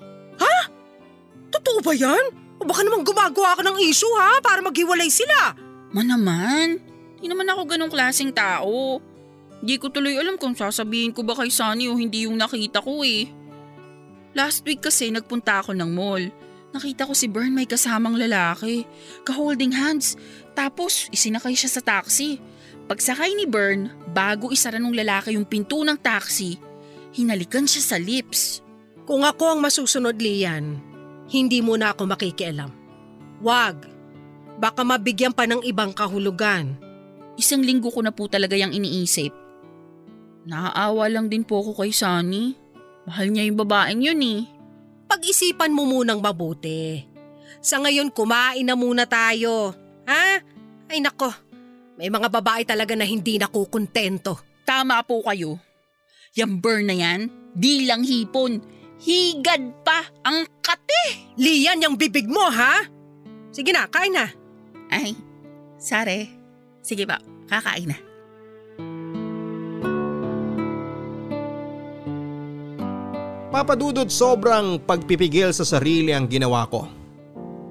Totoo 1.48 1.80
ba 1.80 1.96
yan? 1.96 2.26
O 2.60 2.68
baka 2.68 2.84
naman 2.84 3.08
gumagawa 3.08 3.56
ka 3.56 3.64
ng 3.64 3.80
issue 3.88 4.12
ha 4.20 4.44
para 4.44 4.60
maghiwalay 4.60 5.08
sila. 5.08 5.56
Ma 5.96 6.04
naman, 6.04 6.80
hindi 7.18 7.28
naman 7.32 7.48
ako 7.48 7.62
ganong 7.64 7.92
klaseng 7.94 8.36
tao. 8.36 9.00
Hindi 9.64 9.76
ko 9.80 9.90
tuloy 9.90 10.20
alam 10.20 10.36
kung 10.36 10.54
sasabihin 10.54 11.16
ko 11.16 11.24
ba 11.24 11.34
kay 11.34 11.50
Sunny 11.50 11.88
o 11.88 11.96
hindi 11.96 12.28
yung 12.28 12.36
nakita 12.38 12.84
ko 12.84 13.02
eh. 13.02 13.32
Last 14.38 14.62
week 14.68 14.86
kasi 14.86 15.10
nagpunta 15.10 15.64
ako 15.64 15.74
ng 15.74 15.90
mall. 15.90 16.24
Nakita 16.76 17.08
ko 17.08 17.14
si 17.16 17.32
Bern 17.32 17.56
may 17.56 17.70
kasamang 17.70 18.20
lalaki. 18.20 18.84
Ka-holding 19.24 19.72
hands. 19.72 20.20
Tapos 20.52 21.08
isinakay 21.14 21.56
siya 21.56 21.72
sa 21.72 21.82
taxi. 21.82 22.42
Pagsakay 22.88 23.36
ni 23.36 23.44
Bern, 23.44 23.92
bago 24.16 24.52
isara 24.52 24.80
ng 24.80 24.96
lalaki 24.96 25.36
yung 25.36 25.44
pinto 25.44 25.84
ng 25.84 26.00
taxi, 26.00 26.56
hinalikan 27.12 27.68
siya 27.68 27.84
sa 27.84 27.98
lips. 28.00 28.64
Kung 29.04 29.28
ako 29.28 29.56
ang 29.56 29.60
masusunod, 29.60 30.16
Lian, 30.20 30.80
hindi 31.28 31.60
mo 31.60 31.76
na 31.76 31.92
ako 31.92 32.08
makikialam. 32.08 32.72
Wag. 33.44 33.88
Baka 34.58 34.82
mabigyan 34.88 35.36
pa 35.36 35.44
ng 35.44 35.68
ibang 35.68 35.92
kahulugan. 35.92 36.80
Isang 37.38 37.62
linggo 37.62 37.94
ko 37.94 38.02
na 38.02 38.10
po 38.10 38.26
talaga 38.26 38.58
yung 38.58 38.74
iniisip. 38.74 39.30
Naaawa 40.48 41.12
lang 41.12 41.28
din 41.28 41.44
po 41.44 41.60
ako 41.60 41.84
kay 41.84 41.92
Sunny. 41.92 42.56
Mahal 43.04 43.30
niya 43.30 43.52
yung 43.52 43.60
babaeng 43.60 44.02
yun 44.02 44.20
eh. 44.24 44.42
Pag-isipan 45.08 45.72
mo 45.72 45.88
munang 45.88 46.20
mabuti. 46.20 47.04
Sa 47.64 47.80
ngayon, 47.82 48.12
kumain 48.12 48.64
na 48.68 48.76
muna 48.76 49.08
tayo. 49.08 49.74
Ha? 50.08 50.40
Ay 50.88 51.00
nako, 51.04 51.32
may 51.98 52.08
mga 52.08 52.30
babae 52.30 52.64
talaga 52.64 52.94
na 52.94 53.04
hindi 53.04 53.40
nakukontento. 53.40 54.64
Tama 54.68 55.00
po 55.04 55.24
kayo. 55.26 55.60
Yung 56.38 56.62
burn 56.62 56.92
na 56.92 56.96
yan, 56.96 57.32
di 57.56 57.88
lang 57.88 58.06
hipon. 58.06 58.62
Higad 59.02 59.82
pa 59.82 60.06
ang 60.28 60.46
kate. 60.62 61.34
Lian, 61.38 61.82
yung 61.82 61.98
bibig 61.98 62.30
mo 62.30 62.46
ha? 62.48 62.86
Sige 63.50 63.74
na, 63.74 63.90
kain 63.90 64.14
na. 64.14 64.30
Ay, 64.94 65.18
sare. 65.82 66.30
Sige 66.86 67.04
ba, 67.04 67.20
kakain 67.50 67.90
na. 67.90 68.07
Papadudod 73.58 74.06
sobrang 74.06 74.78
pagpipigil 74.78 75.50
sa 75.50 75.66
sarili 75.66 76.14
ang 76.14 76.30
ginawa 76.30 76.70
ko. 76.70 76.86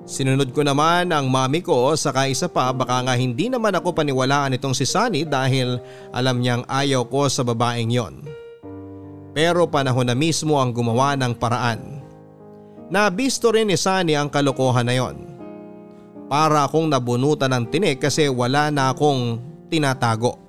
Sinunod 0.03 0.51
ko 0.51 0.67
naman 0.67 1.15
ang 1.15 1.31
mami 1.31 1.63
ko 1.63 1.95
saka 1.95 2.27
isa 2.27 2.51
pa 2.51 2.75
baka 2.75 3.07
nga 3.07 3.15
hindi 3.15 3.47
naman 3.47 3.71
ako 3.71 3.95
paniwalaan 3.95 4.59
itong 4.59 4.75
si 4.75 4.83
Sunny 4.83 5.23
dahil 5.23 5.79
alam 6.11 6.43
niyang 6.43 6.67
ayaw 6.67 7.07
ko 7.07 7.31
sa 7.31 7.47
babaeng 7.47 7.95
yon. 7.95 8.19
Pero 9.31 9.71
panahon 9.71 10.11
na 10.11 10.19
mismo 10.19 10.59
ang 10.59 10.75
gumawa 10.75 11.15
ng 11.15 11.39
paraan. 11.39 12.03
Nabisto 12.91 13.55
rin 13.55 13.71
ni 13.71 13.79
Sunny 13.79 14.19
ang 14.19 14.27
kalokohan 14.27 14.91
na 14.91 14.95
yon. 14.99 15.23
Para 16.27 16.67
akong 16.67 16.91
nabunutan 16.91 17.55
ng 17.55 17.65
tinik 17.71 18.03
kasi 18.03 18.27
wala 18.27 18.75
na 18.75 18.91
akong 18.91 19.39
tinatago. 19.71 20.46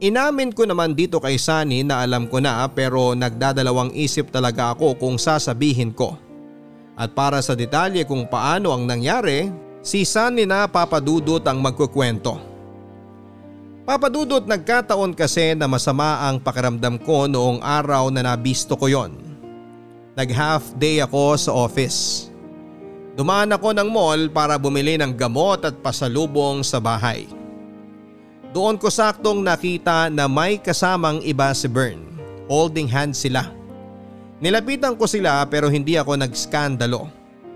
Inamin 0.00 0.48
ko 0.56 0.64
naman 0.64 0.96
dito 0.96 1.20
kay 1.20 1.36
Sunny 1.36 1.84
na 1.84 2.00
alam 2.00 2.24
ko 2.24 2.40
na 2.40 2.64
pero 2.72 3.12
nagdadalawang 3.12 3.92
isip 3.92 4.32
talaga 4.32 4.72
ako 4.72 4.96
kung 4.96 5.20
sasabihin 5.20 5.92
ko. 5.92 6.16
At 6.96 7.12
para 7.12 7.44
sa 7.44 7.52
detalye 7.52 8.08
kung 8.08 8.24
paano 8.24 8.72
ang 8.72 8.88
nangyari, 8.88 9.52
si 9.84 10.08
Sunny 10.08 10.48
na 10.48 10.64
papadudot 10.64 11.44
ang 11.44 11.60
magkukwento. 11.60 12.40
Papadudot 13.84 14.48
nagkataon 14.48 15.12
kasi 15.12 15.52
na 15.52 15.68
masama 15.68 16.24
ang 16.24 16.40
pakiramdam 16.40 16.96
ko 17.04 17.28
noong 17.28 17.60
araw 17.60 18.08
na 18.08 18.24
nabisto 18.24 18.80
ko 18.80 18.88
yon. 18.88 19.12
Nag 20.16 20.32
half 20.32 20.72
day 20.80 21.04
ako 21.04 21.36
sa 21.36 21.52
office. 21.52 22.32
Dumaan 23.20 23.52
ako 23.52 23.76
ng 23.76 23.88
mall 23.92 24.32
para 24.32 24.56
bumili 24.56 24.96
ng 24.96 25.12
gamot 25.12 25.60
at 25.68 25.76
pasalubong 25.84 26.64
sa 26.64 26.80
bahay. 26.80 27.28
Doon 28.50 28.82
ko 28.82 28.90
saktong 28.90 29.46
nakita 29.46 30.10
na 30.10 30.26
may 30.26 30.58
kasamang 30.58 31.22
iba 31.22 31.54
si 31.54 31.70
Bern. 31.70 32.02
Holding 32.50 32.90
hands 32.90 33.22
sila. 33.22 33.46
Nilapitan 34.42 34.98
ko 34.98 35.06
sila 35.06 35.46
pero 35.46 35.70
hindi 35.70 35.94
ako 35.94 36.18
nagskandalo. 36.18 37.06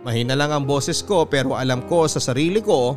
Mahina 0.07 0.39
lang 0.39 0.55
ang 0.55 0.63
boses 0.63 1.03
ko 1.03 1.27
pero 1.27 1.59
alam 1.59 1.83
ko 1.91 2.07
sa 2.07 2.23
sarili 2.23 2.63
ko 2.63 2.95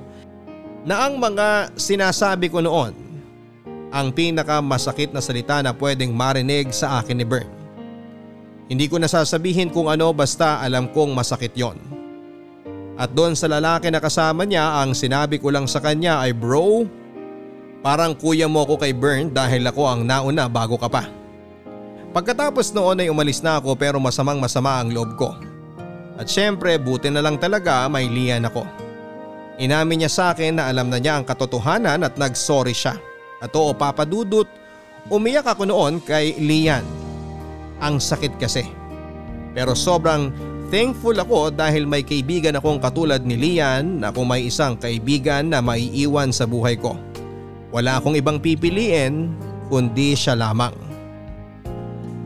na 0.85 1.09
ang 1.09 1.17
mga 1.17 1.73
sinasabi 1.73 2.53
ko 2.53 2.61
noon 2.61 2.93
ang 3.89 4.13
pinaka 4.13 4.61
masakit 4.61 5.09
na 5.09 5.23
salita 5.23 5.57
na 5.65 5.73
pwedeng 5.73 6.13
marinig 6.13 6.69
sa 6.69 7.01
akin 7.01 7.17
ni 7.17 7.25
Bern. 7.25 7.49
Hindi 8.67 8.85
ko 8.91 8.99
nasasabihin 9.01 9.71
kung 9.71 9.89
ano 9.89 10.11
basta 10.11 10.59
alam 10.61 10.91
kong 10.91 11.15
masakit 11.15 11.55
yon. 11.55 11.79
At 12.99 13.15
doon 13.15 13.33
sa 13.33 13.47
lalaki 13.47 13.89
na 13.89 14.03
kasama 14.03 14.43
niya 14.43 14.83
ang 14.83 14.91
sinabi 14.91 15.39
ko 15.39 15.49
lang 15.49 15.65
sa 15.65 15.79
kanya 15.79 16.19
ay 16.19 16.35
bro, 16.35 16.83
parang 17.85 18.17
kuya 18.17 18.49
mo 18.49 18.65
ako 18.65 18.81
kay 18.81 18.93
Bern 18.93 19.29
dahil 19.33 19.65
ako 19.67 19.83
ang 19.85 20.01
nauna 20.03 20.49
bago 20.49 20.77
ka 20.77 20.89
pa. 20.89 21.05
Pagkatapos 22.15 22.73
noon 22.73 23.03
ay 23.03 23.13
umalis 23.13 23.43
na 23.45 23.61
ako 23.61 23.77
pero 23.77 24.01
masamang 24.01 24.41
masama 24.41 24.81
ang 24.81 24.89
loob 24.89 25.13
ko. 25.19 25.37
At 26.17 26.25
syempre 26.25 26.81
buti 26.81 27.13
na 27.13 27.21
lang 27.21 27.37
talaga 27.37 27.85
may 27.85 28.09
liyan 28.09 28.49
ako. 28.49 28.65
Inamin 29.57 30.05
niya 30.05 30.11
sa 30.13 30.25
akin 30.33 30.57
na 30.57 30.69
alam 30.69 30.89
na 30.89 30.97
niya 30.97 31.17
ang 31.17 31.25
katotohanan 31.25 32.05
at 32.05 32.17
nagsorry 32.17 32.73
siya. 32.73 32.97
At 33.37 33.53
oo 33.53 33.73
papadudot, 33.73 34.49
umiyak 35.13 35.45
ako 35.45 35.69
noon 35.69 36.01
kay 36.01 36.37
Lian. 36.41 36.85
Ang 37.81 38.01
sakit 38.01 38.37
kasi. 38.41 38.65
Pero 39.53 39.77
sobrang 39.77 40.33
thankful 40.69 41.17
ako 41.17 41.53
dahil 41.53 41.85
may 41.85 42.01
kaibigan 42.01 42.57
akong 42.57 42.81
katulad 42.81 43.21
ni 43.25 43.37
Lian 43.37 44.01
na 44.01 44.13
kung 44.13 44.29
may 44.29 44.45
isang 44.49 44.77
kaibigan 44.77 45.49
na 45.53 45.61
maiiwan 45.61 46.29
sa 46.33 46.45
buhay 46.49 46.77
ko. 46.77 46.97
Wala 47.71 47.99
akong 47.99 48.15
ibang 48.15 48.39
pipiliin 48.39 49.31
kundi 49.67 50.15
siya 50.15 50.35
lamang. 50.35 50.73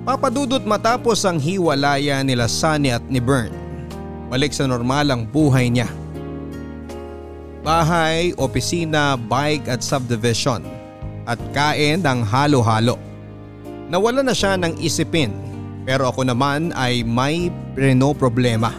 Papadudot 0.06 0.62
matapos 0.66 1.26
ang 1.26 1.38
hiwalayan 1.38 2.26
nila 2.26 2.50
Sunny 2.50 2.90
at 2.94 3.06
ni 3.06 3.22
Bern. 3.22 3.54
Balik 4.34 4.54
sa 4.54 4.66
normal 4.66 5.10
ang 5.14 5.22
buhay 5.30 5.70
niya. 5.70 5.90
Bahay, 7.62 8.34
opisina, 8.42 9.14
bike 9.14 9.70
at 9.70 9.86
subdivision. 9.86 10.82
at 11.26 11.40
kain 11.54 12.02
ng 12.02 12.26
halo-halo. 12.26 12.98
Nawala 13.92 14.24
na 14.24 14.36
siya 14.36 14.56
ng 14.58 14.80
isipin 14.80 15.32
pero 15.84 16.08
ako 16.08 16.28
naman 16.28 16.72
ay 16.78 17.02
may 17.04 17.50
reno 17.74 18.14
problema. 18.16 18.72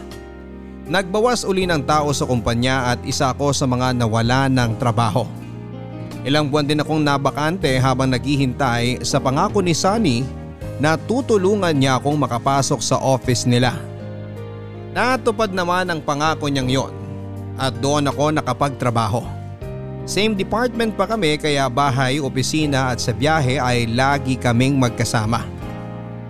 Nagbawas 0.83 1.47
uli 1.47 1.63
ng 1.63 1.83
tao 1.87 2.11
sa 2.11 2.27
kumpanya 2.27 2.95
at 2.95 2.99
isa 3.07 3.31
ako 3.31 3.55
sa 3.55 3.63
mga 3.63 3.95
nawala 3.95 4.51
ng 4.51 4.75
trabaho. 4.75 5.23
Ilang 6.23 6.47
buwan 6.47 6.63
din 6.63 6.79
akong 6.79 7.03
nabakante 7.03 7.75
habang 7.83 8.07
naghihintay 8.07 9.03
sa 9.03 9.19
pangako 9.19 9.59
ni 9.59 9.75
Sunny 9.75 10.23
na 10.79 10.95
tutulungan 10.95 11.75
niya 11.75 11.99
akong 11.99 12.15
makapasok 12.15 12.79
sa 12.79 12.95
office 12.95 13.43
nila. 13.43 13.75
Natupad 14.95 15.51
naman 15.51 15.91
ang 15.91 15.99
pangako 15.99 16.47
niyang 16.47 16.71
yon 16.71 16.93
at 17.59 17.75
doon 17.83 18.07
ako 18.07 18.31
nakapagtrabaho. 18.31 19.21
Same 20.03 20.35
department 20.35 20.95
pa 20.95 21.07
kami 21.07 21.39
kaya 21.39 21.67
bahay, 21.67 22.19
opisina 22.19 22.91
at 22.91 22.99
sa 22.99 23.15
biyahe 23.15 23.59
ay 23.59 23.87
lagi 23.91 24.35
kaming 24.39 24.79
magkasama. 24.79 25.43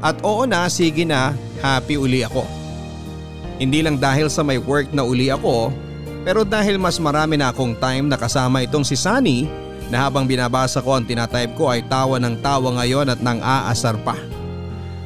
At 0.01 0.19
oo 0.25 0.45
na 0.49 0.65
sige 0.73 1.06
na 1.06 1.38
happy 1.62 2.01
uli 2.01 2.25
ako. 2.25 2.45
Hindi 3.62 3.86
lang 3.86 4.01
dahil 4.01 4.27
sa 4.27 4.41
may 4.41 4.58
work 4.58 4.89
na 4.89 5.06
uli 5.06 5.29
ako 5.29 5.69
pero 6.23 6.41
dahil 6.47 6.79
mas 6.79 6.97
marami 6.97 7.38
na 7.38 7.51
akong 7.51 7.77
time 7.77 8.10
na 8.10 8.17
kasama 8.17 8.63
itong 8.63 8.88
si 8.88 8.95
Sunny 8.95 9.62
na 9.91 10.08
habang 10.08 10.28
binabasa 10.28 10.84
ko 10.84 10.96
ang 10.96 11.08
tinatype 11.08 11.56
ko 11.58 11.72
ay 11.72 11.84
tawa 11.88 12.19
ng 12.22 12.39
tawa 12.39 12.80
ngayon 12.80 13.12
at 13.12 13.19
nang 13.19 13.39
aasar 13.41 13.98
pa. 14.04 14.15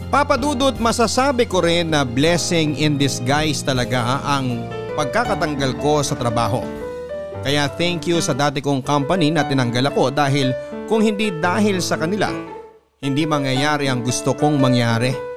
Papadudot 0.08 0.80
masasabi 0.80 1.44
ko 1.46 1.60
rin 1.60 1.92
na 1.92 2.08
blessing 2.08 2.80
in 2.80 2.96
disguise 2.96 3.60
talaga 3.60 4.24
ang 4.24 4.64
pagkakatanggal 4.96 5.78
ko 5.84 6.00
sa 6.00 6.16
trabaho. 6.16 6.64
Kaya 7.44 7.70
thank 7.70 8.08
you 8.10 8.18
sa 8.24 8.34
dati 8.34 8.64
kong 8.64 8.82
company 8.82 9.30
na 9.30 9.46
tinanggal 9.46 9.92
ako 9.94 10.10
dahil 10.10 10.56
kung 10.88 11.04
hindi 11.04 11.30
dahil 11.30 11.84
sa 11.84 12.00
kanila, 12.00 12.32
hindi 13.04 13.28
mangyayari 13.28 13.92
ang 13.92 14.02
gusto 14.02 14.34
kong 14.34 14.58
mangyari. 14.58 15.37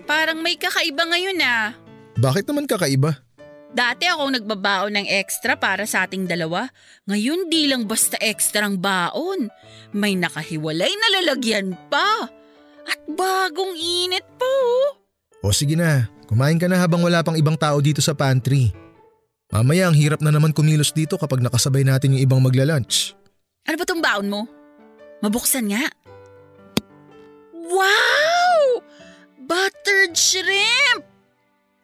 Parang 0.00 0.40
may 0.40 0.56
kakaiba 0.56 1.04
ngayon 1.04 1.38
ah. 1.44 1.76
Bakit 2.16 2.48
naman 2.48 2.64
kakaiba? 2.64 3.20
Dati 3.76 4.08
ako 4.08 4.32
nagbabaon 4.32 4.96
ng 4.96 5.08
extra 5.20 5.52
para 5.52 5.84
sa 5.84 6.08
ating 6.08 6.24
dalawa. 6.24 6.64
Ngayon 7.04 7.52
di 7.52 7.68
lang 7.68 7.84
basta 7.84 8.16
extra 8.24 8.64
ang 8.64 8.80
baon. 8.80 9.52
May 9.92 10.16
nakahiwalay 10.16 10.88
na 10.88 11.08
lalagyan 11.20 11.76
pa. 11.92 12.24
At 12.86 13.00
bagong 13.04 13.76
init 13.76 14.24
po. 14.40 14.54
O 15.44 15.52
sige 15.52 15.76
na, 15.76 16.08
kumain 16.24 16.56
ka 16.56 16.70
na 16.70 16.80
habang 16.80 17.04
wala 17.04 17.20
pang 17.20 17.36
ibang 17.36 17.58
tao 17.58 17.76
dito 17.84 18.00
sa 18.00 18.16
pantry. 18.16 18.72
Mamaya 19.52 19.92
ang 19.92 19.96
hirap 19.98 20.24
na 20.24 20.32
naman 20.32 20.56
kumilos 20.56 20.90
dito 20.96 21.20
kapag 21.20 21.44
nakasabay 21.44 21.84
natin 21.84 22.16
yung 22.16 22.22
ibang 22.24 22.40
magla-lunch. 22.40 23.12
Ano 23.68 23.76
ba 23.76 23.84
tong 23.84 24.00
baon 24.00 24.32
mo? 24.32 24.48
Mabuksan 25.20 25.68
nga. 25.68 25.84
Wow! 27.66 28.80
Buttered 29.96 30.12
shrimp! 30.12 31.08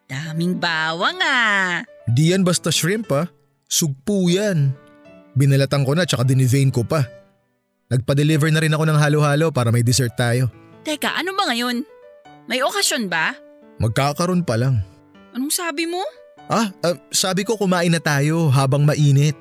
Daming 0.05 0.61
bawang 0.61 1.17
ah. 1.17 1.81
Di 2.05 2.29
yan 2.29 2.45
basta 2.45 2.69
shrimp 2.69 3.09
ha, 3.09 3.25
sugpo 3.65 4.29
yan. 4.29 4.69
Binalatan 5.33 5.81
ko 5.81 5.97
na 5.97 6.05
tsaka 6.05 6.21
dinivain 6.21 6.69
ko 6.69 6.85
pa. 6.85 7.09
Nagpa-deliver 7.89 8.53
na 8.53 8.61
rin 8.61 8.69
ako 8.69 8.85
ng 8.85 9.01
halo-halo 9.01 9.49
para 9.49 9.73
may 9.73 9.81
dessert 9.81 10.13
tayo. 10.13 10.45
Teka, 10.85 11.09
ano 11.09 11.33
ba 11.33 11.49
ngayon? 11.49 11.81
May 12.45 12.61
okasyon 12.61 13.09
ba? 13.09 13.33
Magkakaroon 13.81 14.45
pa 14.45 14.61
lang. 14.61 14.85
Anong 15.33 15.49
sabi 15.49 15.89
mo? 15.89 16.05
Ah, 16.45 16.69
ah, 16.85 16.93
sabi 17.09 17.41
ko 17.41 17.57
kumain 17.57 17.89
na 17.89 17.97
tayo 17.97 18.45
habang 18.53 18.85
mainit. 18.85 19.33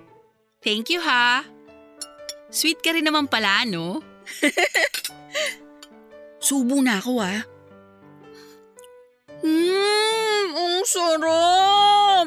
Thank 0.64 0.88
you 0.88 1.04
ha. 1.04 1.44
Sweet 2.48 2.80
ka 2.80 2.96
rin 2.96 3.04
naman 3.04 3.28
pala, 3.28 3.68
no? 3.68 4.00
Subo 6.40 6.80
na 6.80 7.04
ako 7.04 7.20
ah. 7.20 7.51
Mmm, 9.42 10.46
ang 10.54 10.76
sarap! 10.86 12.26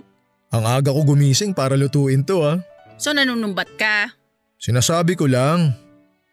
Ang 0.56 0.64
aga 0.64 0.92
ko 0.92 1.02
gumising 1.04 1.52
para 1.52 1.76
lutuin 1.76 2.24
to 2.24 2.44
ha. 2.44 2.60
So 2.96 3.12
nanunumbat 3.12 3.76
ka? 3.76 4.16
Sinasabi 4.60 5.20
ko 5.20 5.28
lang. 5.28 5.76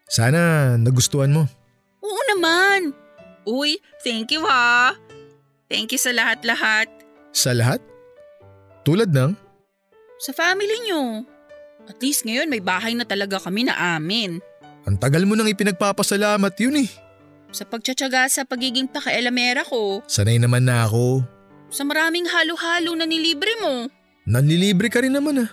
Sana 0.07 0.75
nagustuhan 0.79 1.31
mo. 1.31 1.43
Oo 2.03 2.21
naman. 2.35 2.95
Uy, 3.43 3.79
thank 4.03 4.31
you 4.31 4.43
ha. 4.47 4.95
Thank 5.67 5.91
you 5.91 5.99
sa 5.99 6.15
lahat-lahat. 6.15 6.87
Sa 7.35 7.51
lahat? 7.51 7.83
Tulad 8.87 9.11
ng? 9.11 9.35
Sa 10.23 10.31
family 10.31 10.87
nyo. 10.87 11.27
At 11.87 11.99
least 11.99 12.23
ngayon 12.23 12.47
may 12.47 12.63
bahay 12.63 12.95
na 12.95 13.03
talaga 13.03 13.39
kami 13.43 13.67
na 13.67 13.75
amin. 13.95 14.39
Ang 14.87 14.95
tagal 14.99 15.23
mo 15.27 15.35
nang 15.35 15.47
ipinagpapasalamat 15.47 16.53
yun 16.59 16.83
eh. 16.83 16.89
Sa 17.53 17.69
pagtsatsaga 17.69 18.25
sa 18.33 18.41
pagiging 18.49 18.89
pakialamera 18.89 19.61
ko. 19.61 20.01
Sanay 20.09 20.41
naman 20.41 20.65
na 20.65 20.89
ako. 20.89 21.21
Sa 21.69 21.85
maraming 21.85 22.25
halo-halo 22.25 22.97
na 22.97 23.05
nilibre 23.05 23.53
mo. 23.61 23.85
Nanlilibre 24.25 24.89
ka 24.89 25.05
rin 25.05 25.13
naman 25.13 25.45
ah. 25.45 25.49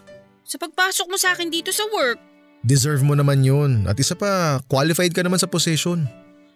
Sa 0.49 0.57
pagpasok 0.57 1.07
mo 1.13 1.21
sa 1.21 1.37
akin 1.37 1.53
dito 1.53 1.69
sa 1.69 1.85
work. 1.93 2.17
Deserve 2.65 3.05
mo 3.05 3.13
naman 3.13 3.45
yun. 3.45 3.85
At 3.85 4.01
isa 4.01 4.17
pa, 4.17 4.65
qualified 4.65 5.13
ka 5.13 5.21
naman 5.21 5.37
sa 5.37 5.49
position. 5.49 6.09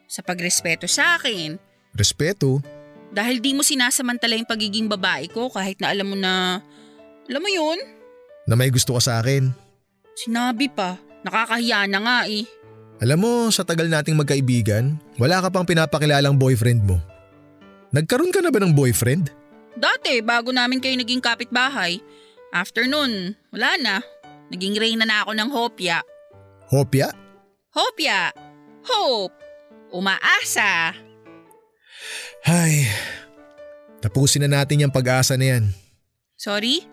Sa 0.09 0.24
pagrespeto 0.24 0.88
sa 0.88 1.20
akin. 1.20 1.61
Respeto? 1.92 2.64
Dahil 3.12 3.44
di 3.44 3.52
mo 3.52 3.61
sinasamantala 3.61 4.40
yung 4.40 4.48
pagiging 4.48 4.88
babae 4.88 5.28
ko 5.28 5.52
kahit 5.52 5.76
na 5.78 5.92
alam 5.92 6.09
mo 6.09 6.16
na… 6.16 6.64
Alam 7.28 7.40
mo 7.44 7.50
yun? 7.52 7.78
Na 8.48 8.57
may 8.57 8.72
gusto 8.72 8.96
ka 8.96 9.00
sa 9.00 9.14
akin. 9.20 9.52
Sinabi 10.16 10.72
pa. 10.72 10.96
Nakakahiya 11.24 11.88
na 11.88 11.98
nga 12.00 12.18
eh. 12.28 12.44
Alam 13.02 13.18
mo, 13.18 13.33
sa 13.50 13.66
tagal 13.66 13.90
nating 13.90 14.14
magkaibigan, 14.14 14.94
wala 15.18 15.42
ka 15.42 15.48
pang 15.50 15.66
pinapakilalang 15.66 16.38
boyfriend 16.38 16.87
mo. 16.87 17.02
Nagkaroon 17.90 18.30
ka 18.30 18.38
na 18.42 18.54
ba 18.54 18.62
ng 18.62 18.74
boyfriend? 18.74 19.30
Dati, 19.74 20.22
bago 20.22 20.54
namin 20.54 20.78
kayo 20.78 20.94
naging 20.94 21.18
kapitbahay. 21.18 21.98
After 22.54 22.87
nun, 22.87 23.35
wala 23.50 23.74
na. 23.83 23.96
Naging 24.54 24.78
reyna 24.78 25.02
na 25.02 25.26
ako 25.26 25.33
ng 25.35 25.50
hopya. 25.50 25.98
Hopya? 26.70 27.11
Hopya! 27.74 28.30
Hope! 28.87 29.35
Umaasa! 29.90 30.94
Ay, 32.46 32.87
tapusin 33.98 34.46
na 34.46 34.62
natin 34.62 34.87
yung 34.87 34.94
pag-asa 34.94 35.35
na 35.35 35.59
yan. 35.59 35.64
Sorry? 36.38 36.87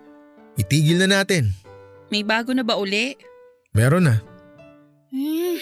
Itigil 0.57 0.97
na 1.01 1.21
natin. 1.21 1.53
May 2.09 2.25
bago 2.25 2.53
na 2.53 2.65
ba 2.65 2.77
uli? 2.77 3.13
Meron 3.73 4.09
na. 4.09 4.15
Hmm, 5.11 5.59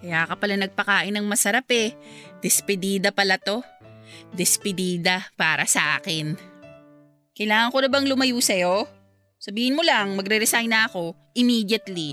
kaya 0.00 0.24
ka 0.24 0.34
pala 0.40 0.56
nagpakain 0.56 1.12
ng 1.12 1.26
masarap 1.28 1.68
eh. 1.70 1.92
Despedida 2.40 3.12
pala 3.12 3.36
to. 3.36 3.60
Despedida 4.32 5.28
para 5.36 5.68
sa 5.68 6.00
akin. 6.00 6.34
Kailangan 7.36 7.70
ko 7.72 7.78
na 7.84 7.88
bang 7.92 8.06
lumayo 8.08 8.40
sa'yo? 8.40 8.88
Sabihin 9.40 9.76
mo 9.76 9.80
lang, 9.80 10.16
magre-resign 10.16 10.68
na 10.68 10.88
ako 10.88 11.16
immediately. 11.36 12.12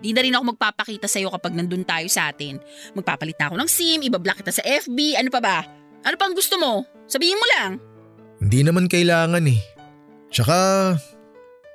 Di 0.00 0.14
na 0.14 0.22
rin 0.22 0.34
ako 0.34 0.54
magpapakita 0.54 1.10
sa'yo 1.10 1.30
kapag 1.34 1.54
nandun 1.54 1.82
tayo 1.82 2.06
sa 2.06 2.30
atin. 2.30 2.58
Magpapalit 2.94 3.36
na 3.38 3.50
ako 3.50 3.56
ng 3.58 3.70
SIM, 3.70 3.98
ibablock 4.06 4.42
kita 4.42 4.54
sa 4.54 4.62
FB, 4.62 5.18
ano 5.18 5.28
pa 5.28 5.40
ba? 5.42 5.58
Ano 6.06 6.16
pang 6.16 6.32
gusto 6.32 6.56
mo? 6.56 6.86
Sabihin 7.10 7.36
mo 7.36 7.46
lang. 7.56 7.70
Hindi 8.40 8.64
naman 8.64 8.88
kailangan 8.88 9.44
eh. 9.44 9.60
Tsaka, 10.32 10.56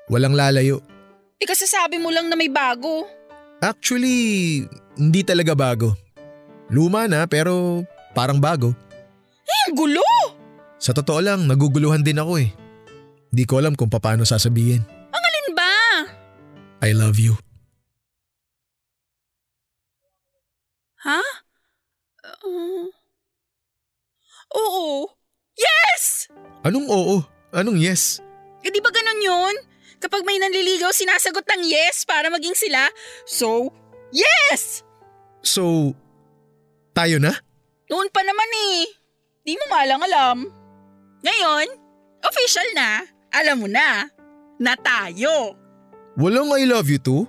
walang 0.10 0.34
lalayo. 0.34 0.82
Eh 1.38 1.46
kasasabi 1.46 2.00
mo 2.00 2.10
lang 2.10 2.32
na 2.32 2.40
may 2.40 2.50
bago. 2.50 3.06
Actually, 3.66 4.62
hindi 4.94 5.26
talaga 5.26 5.58
bago. 5.58 5.98
Luma 6.70 7.10
na 7.10 7.26
pero 7.26 7.82
parang 8.14 8.38
bago. 8.38 8.78
Eh, 9.42 9.74
gulo! 9.74 10.06
Sa 10.78 10.94
totoo 10.94 11.18
lang, 11.18 11.50
naguguluhan 11.50 12.06
din 12.06 12.22
ako 12.22 12.46
eh. 12.46 12.54
Hindi 13.34 13.44
ko 13.50 13.58
alam 13.58 13.74
kung 13.74 13.90
paano 13.90 14.22
sasabihin. 14.22 14.86
Ang 14.86 15.24
alin 15.26 15.48
ba? 15.58 15.74
I 16.86 16.94
love 16.94 17.18
you. 17.18 17.34
Ha? 21.02 21.22
Uh, 22.46 22.86
oo. 24.54 25.10
Yes! 25.58 26.30
Anong 26.62 26.86
oo? 26.86 27.26
Anong 27.50 27.82
yes? 27.82 28.22
Eh 28.62 28.70
di 28.70 28.78
ba 28.78 28.94
ganun 28.94 29.26
yun? 29.26 29.56
Kapag 30.06 30.22
may 30.22 30.38
nanliligaw, 30.38 30.94
sinasagot 30.94 31.42
ng 31.50 31.66
yes 31.66 32.06
para 32.06 32.30
maging 32.30 32.54
sila. 32.54 32.94
So, 33.26 33.74
yes! 34.14 34.86
So, 35.42 35.98
tayo 36.94 37.18
na? 37.18 37.34
Noon 37.90 38.14
pa 38.14 38.22
naman 38.22 38.46
eh. 38.70 38.86
Di 39.42 39.58
mo 39.58 39.66
malang 39.66 40.06
alam. 40.06 40.46
Ngayon, 41.26 41.68
official 42.22 42.70
na. 42.78 43.02
Alam 43.34 43.66
mo 43.66 43.68
na. 43.70 44.06
Na 44.62 44.78
tayo. 44.78 45.58
Walang 46.22 46.54
I 46.54 46.70
love 46.70 46.86
you 46.86 47.02
too? 47.02 47.26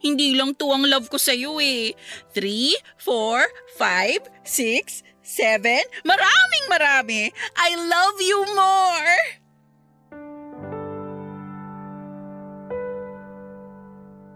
Hindi 0.00 0.32
lang 0.32 0.56
to 0.56 0.72
ang 0.72 0.88
love 0.88 1.12
ko 1.12 1.20
sa'yo 1.20 1.60
eh. 1.60 1.92
Three, 2.32 2.72
four, 3.04 3.44
five, 3.76 4.24
six, 4.48 5.04
seven. 5.20 5.84
Maraming 6.08 6.64
marami. 6.72 7.28
I 7.52 7.76
love 7.76 8.16
you 8.16 8.40
more. 8.56 9.43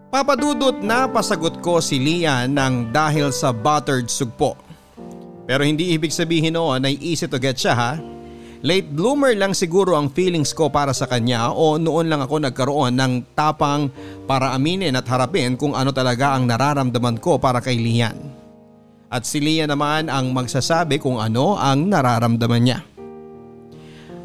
Papadudot 0.08 0.80
na 0.80 1.04
pasagot 1.04 1.60
ko 1.60 1.84
si 1.84 2.00
Lian 2.00 2.56
ng 2.56 2.88
dahil 2.88 3.28
sa 3.28 3.52
buttered 3.52 4.08
sugpo. 4.08 4.56
Pero 5.44 5.60
hindi 5.60 5.92
ibig 5.92 6.16
sabihin 6.16 6.56
noon 6.56 6.80
ay 6.80 6.96
easy 6.96 7.28
to 7.28 7.36
get 7.36 7.60
siya 7.60 7.76
ha. 7.76 7.92
Late 8.64 8.88
bloomer 8.88 9.36
lang 9.36 9.52
siguro 9.52 10.00
ang 10.00 10.08
feelings 10.08 10.56
ko 10.56 10.72
para 10.72 10.96
sa 10.96 11.04
kanya 11.04 11.52
o 11.52 11.76
noon 11.76 12.08
lang 12.08 12.24
ako 12.24 12.40
nagkaroon 12.40 12.96
ng 12.96 13.36
tapang 13.36 13.92
para 14.24 14.56
aminin 14.56 14.96
at 14.96 15.04
harapin 15.12 15.60
kung 15.60 15.76
ano 15.76 15.92
talaga 15.92 16.32
ang 16.32 16.48
nararamdaman 16.48 17.20
ko 17.20 17.36
para 17.36 17.60
kay 17.60 17.76
Lian. 17.76 18.16
At 19.12 19.28
si 19.28 19.44
Lian 19.44 19.68
naman 19.68 20.08
ang 20.08 20.32
magsasabi 20.32 21.04
kung 21.04 21.20
ano 21.20 21.60
ang 21.60 21.84
nararamdaman 21.84 22.62
niya. 22.64 22.80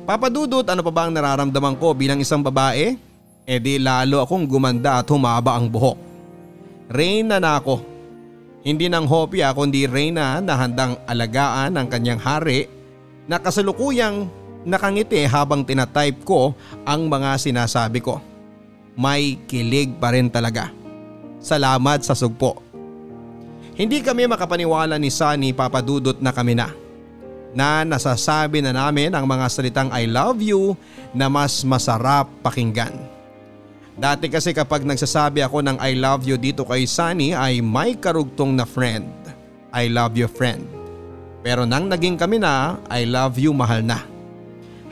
Papadudot 0.08 0.64
ano 0.64 0.80
pa 0.80 0.92
ba 0.96 1.02
ang 1.08 1.12
nararamdaman 1.12 1.76
ko 1.76 1.92
bilang 1.92 2.24
isang 2.24 2.40
babae? 2.40 3.13
E 3.44 3.60
di 3.60 3.76
lalo 3.76 4.24
akong 4.24 4.48
gumanda 4.48 5.04
at 5.04 5.08
humaba 5.12 5.60
ang 5.60 5.68
buhok. 5.68 6.00
Reyna 6.88 7.44
na 7.44 7.60
ako. 7.60 7.84
Hindi 8.64 8.88
nang 8.88 9.04
hopya 9.04 9.52
kundi 9.52 9.84
Reyna 9.84 10.40
na 10.40 10.56
handang 10.56 10.96
alagaan 11.04 11.76
ang 11.76 11.88
kanyang 11.92 12.24
hari 12.24 12.72
na 13.28 13.36
kasalukuyang 13.36 14.32
nakangiti 14.64 15.28
habang 15.28 15.68
tinatype 15.68 16.24
ko 16.24 16.56
ang 16.88 17.12
mga 17.12 17.36
sinasabi 17.36 18.00
ko. 18.00 18.24
May 18.96 19.36
kilig 19.44 20.00
pa 20.00 20.16
rin 20.16 20.32
talaga. 20.32 20.72
Salamat 21.44 22.08
sa 22.08 22.16
sugpo. 22.16 22.64
Hindi 23.76 24.00
kami 24.00 24.30
makapaniwala 24.30 24.96
ni 24.96 25.12
Sunny 25.12 25.52
papadudot 25.52 26.16
na 26.24 26.32
kami 26.32 26.56
na. 26.56 26.72
Na 27.52 27.84
nasasabi 27.84 28.64
na 28.64 28.72
namin 28.72 29.12
ang 29.12 29.28
mga 29.28 29.46
salitang 29.52 29.90
I 29.92 30.08
love 30.08 30.40
you 30.40 30.80
na 31.12 31.28
mas 31.28 31.66
masarap 31.68 32.32
pakinggan. 32.40 33.13
Dati 33.94 34.26
kasi 34.26 34.58
kapag 34.58 34.82
nagsasabi 34.82 35.46
ako 35.46 35.62
ng 35.62 35.78
I 35.78 35.94
love 35.94 36.26
you 36.26 36.34
dito 36.34 36.66
kay 36.66 36.90
Sunny 36.90 37.38
ay 37.38 37.62
may 37.62 37.94
karugtong 37.94 38.58
na 38.58 38.66
friend. 38.66 39.06
I 39.70 39.90
love 39.90 40.18
you 40.18 40.26
friend. 40.26 40.66
Pero 41.46 41.68
nang 41.68 41.92
naging 41.92 42.18
kami 42.18 42.42
na, 42.42 42.82
I 42.90 43.06
love 43.06 43.38
you 43.38 43.54
mahal 43.54 43.86
na. 43.86 44.02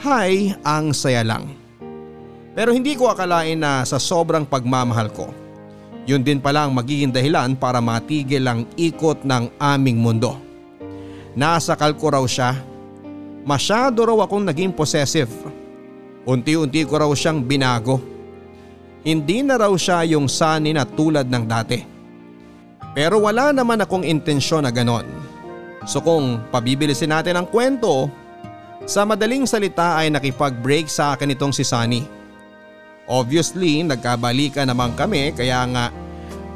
Hi, 0.06 0.54
ang 0.62 0.94
saya 0.94 1.26
lang. 1.26 1.50
Pero 2.52 2.76
hindi 2.76 2.94
ko 3.00 3.08
akalain 3.08 3.56
na 3.58 3.88
sa 3.88 3.96
sobrang 3.96 4.44
pagmamahal 4.44 5.10
ko, 5.16 5.32
yun 6.04 6.26
din 6.26 6.44
pala 6.44 6.68
ang 6.68 6.76
magiging 6.76 7.14
dahilan 7.14 7.56
para 7.56 7.80
matigil 7.80 8.44
ang 8.44 8.68
ikot 8.76 9.24
ng 9.24 9.54
aming 9.56 9.98
mundo. 10.02 10.36
Nasakal 11.32 11.96
ko 11.96 12.12
raw 12.12 12.26
siya. 12.28 12.60
Masyado 13.48 14.04
raw 14.04 14.28
akong 14.28 14.44
naging 14.44 14.76
possessive. 14.76 15.32
Unti-unti 16.28 16.84
ko 16.84 17.00
raw 17.00 17.12
siyang 17.16 17.40
binago. 17.40 18.11
Hindi 19.02 19.42
na 19.42 19.58
raw 19.58 19.74
siya 19.74 20.06
yung 20.06 20.30
sani 20.30 20.78
na 20.78 20.86
tulad 20.86 21.26
ng 21.26 21.46
dati. 21.50 21.80
Pero 22.94 23.18
wala 23.26 23.50
naman 23.50 23.82
akong 23.82 24.06
intensyon 24.06 24.62
na 24.62 24.70
ganon. 24.70 25.08
So 25.90 26.06
kung 26.06 26.38
pabibilisin 26.54 27.10
natin 27.10 27.42
ang 27.42 27.50
kwento, 27.50 28.14
sa 28.86 29.02
madaling 29.02 29.50
salita 29.50 29.98
ay 29.98 30.14
nakipag-break 30.14 30.86
sa 30.86 31.18
akin 31.18 31.34
itong 31.34 31.50
si 31.50 31.66
Sunny. 31.66 32.06
Obviously 33.10 33.82
nagkabalikan 33.82 34.70
naman 34.70 34.94
kami 34.94 35.34
kaya 35.34 35.66
nga 35.66 35.90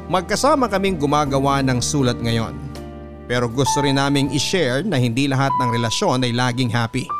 magkasama 0.06 0.70
kaming 0.70 0.94
gumagawa 0.94 1.58
ng 1.66 1.82
sulat 1.82 2.18
ngayon. 2.22 2.54
Pero 3.26 3.50
gusto 3.50 3.82
rin 3.82 3.98
naming 3.98 4.30
i-share 4.30 4.86
na 4.86 5.02
hindi 5.02 5.26
lahat 5.26 5.50
ng 5.58 5.74
relasyon 5.74 6.22
ay 6.22 6.30
laging 6.30 6.70
happy. 6.70 7.10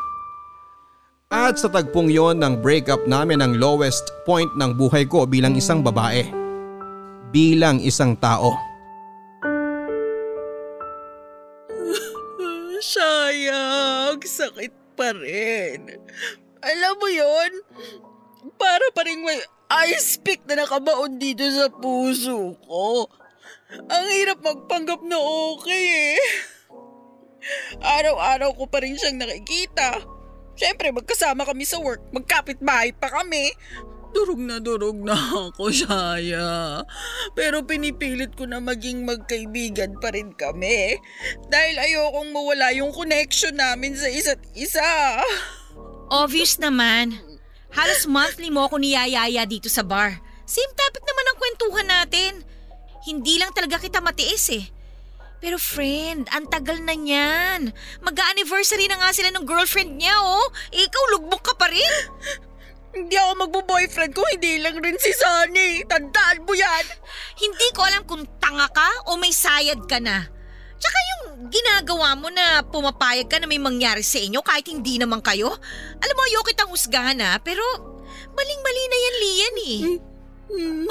At 1.27 1.59
sa 1.59 1.67
tagpong 1.67 2.07
yon 2.07 2.39
ng 2.39 2.63
breakup 2.63 3.03
namin 3.03 3.43
ang 3.43 3.59
lowest 3.59 4.15
point 4.23 4.47
ng 4.55 4.79
buhay 4.79 5.03
ko 5.03 5.27
bilang 5.27 5.59
isang 5.59 5.83
babae. 5.83 6.23
Bilang 7.35 7.83
isang 7.83 8.15
tao. 8.15 8.55
Sayang, 12.95 14.23
sakit 14.23 14.71
pa 14.95 15.11
rin. 15.19 15.99
Alam 16.63 16.95
mo 16.95 17.11
yon 17.11 17.51
para 18.55 18.87
pa 18.95 19.03
rin 19.03 19.19
may 19.19 19.43
ice 19.91 20.15
pick 20.23 20.47
na 20.47 20.63
nakabaon 20.63 21.19
dito 21.19 21.43
sa 21.51 21.67
puso 21.67 22.55
ko. 22.63 23.11
Ang 23.91 24.05
hirap 24.15 24.39
magpanggap 24.39 25.03
na 25.03 25.19
okay 25.19 26.15
eh. 26.15 26.23
Araw-araw 27.83 28.55
ko 28.55 28.63
pa 28.71 28.79
rin 28.79 28.95
siyang 28.95 29.19
nakikita. 29.19 30.15
Siyempre, 30.57 30.89
magkasama 30.89 31.45
kami 31.45 31.63
sa 31.63 31.77
work. 31.77 32.01
Magkapit 32.09 32.57
bahay 32.59 32.89
pa 32.91 33.13
kami. 33.13 33.53
Durog 34.11 34.41
na 34.41 34.57
durog 34.57 34.97
na 34.97 35.13
ako, 35.53 35.69
Shaya. 35.69 36.81
Pero 37.37 37.61
pinipilit 37.61 38.33
ko 38.33 38.49
na 38.49 38.57
maging 38.57 39.05
magkaibigan 39.05 40.01
pa 40.01 40.09
rin 40.09 40.33
kami. 40.33 40.97
Dahil 41.53 41.75
ayokong 41.77 42.33
mawala 42.33 42.73
yung 42.73 42.89
connection 42.89 43.53
namin 43.53 43.93
sa 43.93 44.09
isa't 44.09 44.41
isa. 44.57 45.21
Obvious 46.09 46.57
naman. 46.57 47.13
Halos 47.69 48.09
monthly 48.09 48.49
mo 48.49 48.65
ako 48.65 48.81
niyayaya 48.81 49.45
dito 49.45 49.69
sa 49.69 49.85
bar. 49.85 50.17
Same 50.47 50.73
topic 50.73 51.03
naman 51.05 51.25
ang 51.27 51.37
kwentuhan 51.37 51.87
natin. 51.87 52.31
Hindi 53.05 53.37
lang 53.37 53.51
talaga 53.53 53.77
kita 53.77 54.01
matiis 54.01 54.49
eh. 54.55 54.65
Pero 55.37 55.61
friend, 55.61 56.25
ang 56.33 56.49
tagal 56.49 56.81
na 56.81 56.97
niyan. 56.97 57.69
Mag-anniversary 58.01 58.89
na 58.89 58.97
nga 58.97 59.13
sila 59.13 59.29
ng 59.33 59.45
girlfriend 59.45 60.01
niya 60.01 60.17
oh. 60.17 60.49
Ikaw 60.73 61.03
lugbok 61.13 61.43
ka 61.45 61.53
pa 61.53 61.69
rin. 61.69 61.93
Hindi 62.97 63.13
ako 63.13 63.45
magbo-boyfriend 63.45 64.09
kung 64.09 64.25
hindi 64.33 64.57
lang 64.57 64.81
rin 64.81 64.97
si 64.97 65.13
Sunny. 65.13 65.85
Tandaan 65.85 66.41
mo 66.41 66.57
yan. 66.57 66.81
Hindi 67.37 67.67
ko 67.69 67.85
alam 67.85 68.01
kung 68.09 68.25
tanga 68.41 68.65
ka 68.73 69.13
o 69.13 69.21
may 69.21 69.29
sayad 69.29 69.85
ka 69.85 70.01
na. 70.01 70.25
Tsaka 70.77 70.97
yung 70.97 71.21
ginagawa 71.53 72.17
mo 72.17 72.33
na 72.33 72.65
pumapayag 72.65 73.29
ka 73.29 73.37
na 73.37 73.45
may 73.45 73.61
mangyari 73.61 74.01
sa 74.01 74.17
inyo 74.17 74.41
kahit 74.41 74.65
hindi 74.65 74.97
naman 74.97 75.21
kayo. 75.21 75.53
Alam 76.01 76.15
mo, 76.17 76.23
ayoko 76.25 76.49
kitang 76.49 76.73
husgahan 76.73 77.21
ha, 77.21 77.37
pero 77.37 77.61
maling-mali 78.33 78.83
na 78.89 78.97
yan, 78.97 79.15
Lian 79.21 79.57
eh. 79.57 79.79
Hmm, 80.47 80.89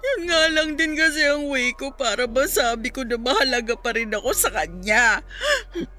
yan 0.00 0.20
nga 0.26 0.42
lang 0.50 0.70
din 0.74 0.96
kasi 0.96 1.20
ang 1.28 1.46
way 1.52 1.76
ko 1.76 1.92
para 1.92 2.24
masabi 2.24 2.88
ko 2.88 3.04
na 3.04 3.20
mahalaga 3.20 3.76
pa 3.76 3.92
rin 3.92 4.10
ako 4.10 4.30
sa 4.32 4.48
kanya. 4.48 5.20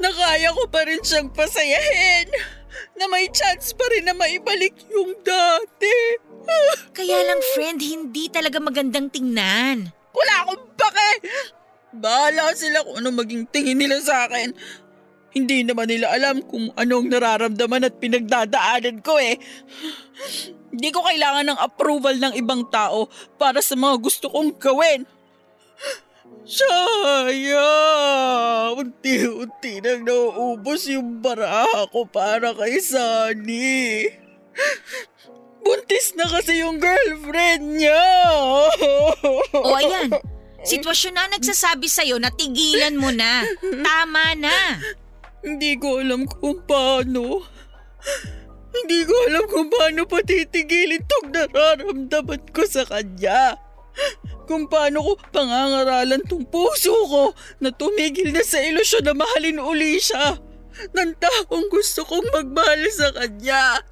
Nakaya 0.01 0.51
ko 0.57 0.65
pa 0.67 0.83
rin 0.85 1.01
siyang 1.05 1.29
pasayahin. 1.29 2.27
Na 2.97 3.05
may 3.11 3.29
chance 3.29 3.75
pa 3.77 3.85
rin 3.93 4.09
na 4.09 4.15
maibalik 4.17 4.73
yung 4.89 5.13
dati. 5.21 5.97
Kaya 6.91 7.17
lang 7.29 7.41
friend, 7.53 7.79
hindi 7.79 8.27
talaga 8.27 8.57
magandang 8.57 9.13
tingnan. 9.13 9.93
Wala 10.11 10.33
akong 10.43 10.63
pake! 10.75 11.09
Bahala 11.91 12.55
sila 12.55 12.87
kung 12.87 13.03
ano 13.03 13.11
maging 13.11 13.43
tingin 13.51 13.75
nila 13.75 13.99
sa 13.99 14.27
akin. 14.27 14.55
Hindi 15.31 15.63
naman 15.63 15.87
nila 15.87 16.11
alam 16.11 16.43
kung 16.43 16.75
anong 16.75 17.07
nararamdaman 17.07 17.87
at 17.87 17.95
pinagdadaanan 18.03 18.99
ko 18.99 19.15
eh. 19.15 19.39
Hindi 20.71 20.89
ko 20.91 21.03
kailangan 21.03 21.51
ng 21.51 21.59
approval 21.59 22.15
ng 22.19 22.33
ibang 22.39 22.67
tao 22.67 23.07
para 23.39 23.63
sa 23.63 23.79
mga 23.79 23.95
gusto 23.99 24.27
kong 24.27 24.59
gawin. 24.59 25.07
Shaya! 26.47 27.71
Unti-unti 28.75 29.79
nang 29.79 30.03
nauubos 30.03 30.87
yung 30.91 31.23
baraha 31.23 31.87
ko 31.91 32.03
para 32.07 32.51
kay 32.55 32.79
Sunny. 32.83 34.09
Buntis 35.61 36.17
na 36.17 36.25
kasi 36.27 36.59
yung 36.59 36.81
girlfriend 36.81 37.79
niya. 37.79 38.03
O 39.53 39.77
ayan, 39.77 40.11
sitwasyon 40.65 41.13
na 41.15 41.31
nagsasabi 41.31 41.87
sa'yo 41.87 42.17
na 42.17 42.33
tigilan 42.33 42.97
mo 42.97 43.13
na. 43.13 43.45
Tama 43.61 44.35
na. 44.35 44.81
Hindi 45.41 45.73
ko 45.81 46.01
alam 46.01 46.29
kung 46.29 46.61
paano. 46.69 47.41
Hindi 48.71 48.99
ko 49.03 49.15
alam 49.27 49.45
kung 49.49 49.67
paano 49.67 50.05
patitigilin 50.05 51.03
tong 51.05 51.33
nararamdaman 51.33 52.41
ko 52.53 52.63
sa 52.65 52.85
kanya. 52.85 53.57
Kung 54.47 54.69
paano 54.71 55.03
ko 55.03 55.11
pangangaralan 55.33 56.23
tong 56.29 56.47
puso 56.47 56.93
ko 57.09 57.23
na 57.59 57.73
tumigil 57.73 58.31
na 58.31 58.45
sa 58.45 58.61
ilusyon 58.63 59.03
na 59.05 59.17
mahalin 59.17 59.59
uli 59.59 59.99
siya 59.99 60.39
ng 60.95 61.11
taong 61.19 61.67
gusto 61.67 62.07
kong 62.07 62.31
magmahal 62.31 62.81
sa 62.93 63.11
kanya. 63.11 63.83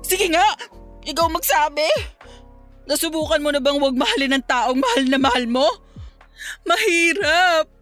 Sige 0.00 0.32
nga, 0.32 0.56
ikaw 1.04 1.28
magsabi. 1.28 1.86
Nasubukan 2.88 3.44
mo 3.44 3.52
na 3.52 3.60
bang 3.60 3.76
wag 3.76 3.92
mahalin 3.92 4.32
ng 4.40 4.44
taong 4.48 4.80
mahal 4.80 5.04
na 5.12 5.18
mahal 5.20 5.44
mo? 5.44 5.68
Mahirap. 6.64 7.77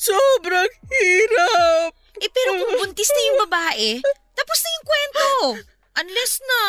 Sobrang 0.00 0.72
hirap. 0.88 1.92
Eh 2.16 2.30
pero 2.32 2.56
kung 2.56 2.72
buntis 2.80 3.12
na 3.12 3.20
yung 3.28 3.38
babae, 3.44 4.00
tapos 4.32 4.58
na 4.64 4.70
yung 4.72 4.86
kwento. 4.88 5.28
Unless 6.00 6.34
na 6.40 6.62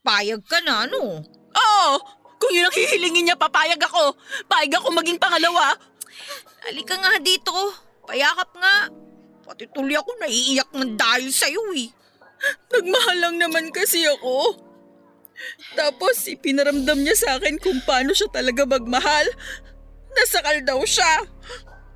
payag 0.00 0.40
ka 0.48 0.64
na, 0.64 0.88
ano? 0.88 1.20
Oo, 1.52 1.90
Kung 2.36 2.52
yun 2.52 2.68
ang 2.68 2.76
hihilingin 2.76 3.32
niya, 3.32 3.36
papayag 3.36 3.80
ako. 3.80 4.12
Payag 4.44 4.76
ako 4.80 4.92
maging 4.92 5.16
pangalawa. 5.16 5.72
Halika 6.68 6.94
nga 6.96 7.16
dito. 7.16 7.52
Payakap 8.04 8.50
nga. 8.60 8.76
Pati 9.42 9.64
tuloy 9.72 9.96
ako 9.96 10.10
naiiyak 10.20 10.68
ng 10.76 11.00
dahil 11.00 11.32
sa'yo 11.32 11.64
eh. 11.74 11.88
Nagmahal 12.70 13.16
lang 13.18 13.36
naman 13.40 13.72
kasi 13.72 14.04
ako. 14.04 14.62
Tapos 15.76 16.28
ipinaramdam 16.28 17.00
niya 17.00 17.16
sa 17.16 17.28
akin 17.40 17.56
kung 17.56 17.80
paano 17.88 18.12
siya 18.12 18.28
talaga 18.28 18.68
magmahal. 18.68 19.26
Nasakal 20.12 20.60
daw 20.60 20.80
siya. 20.84 21.24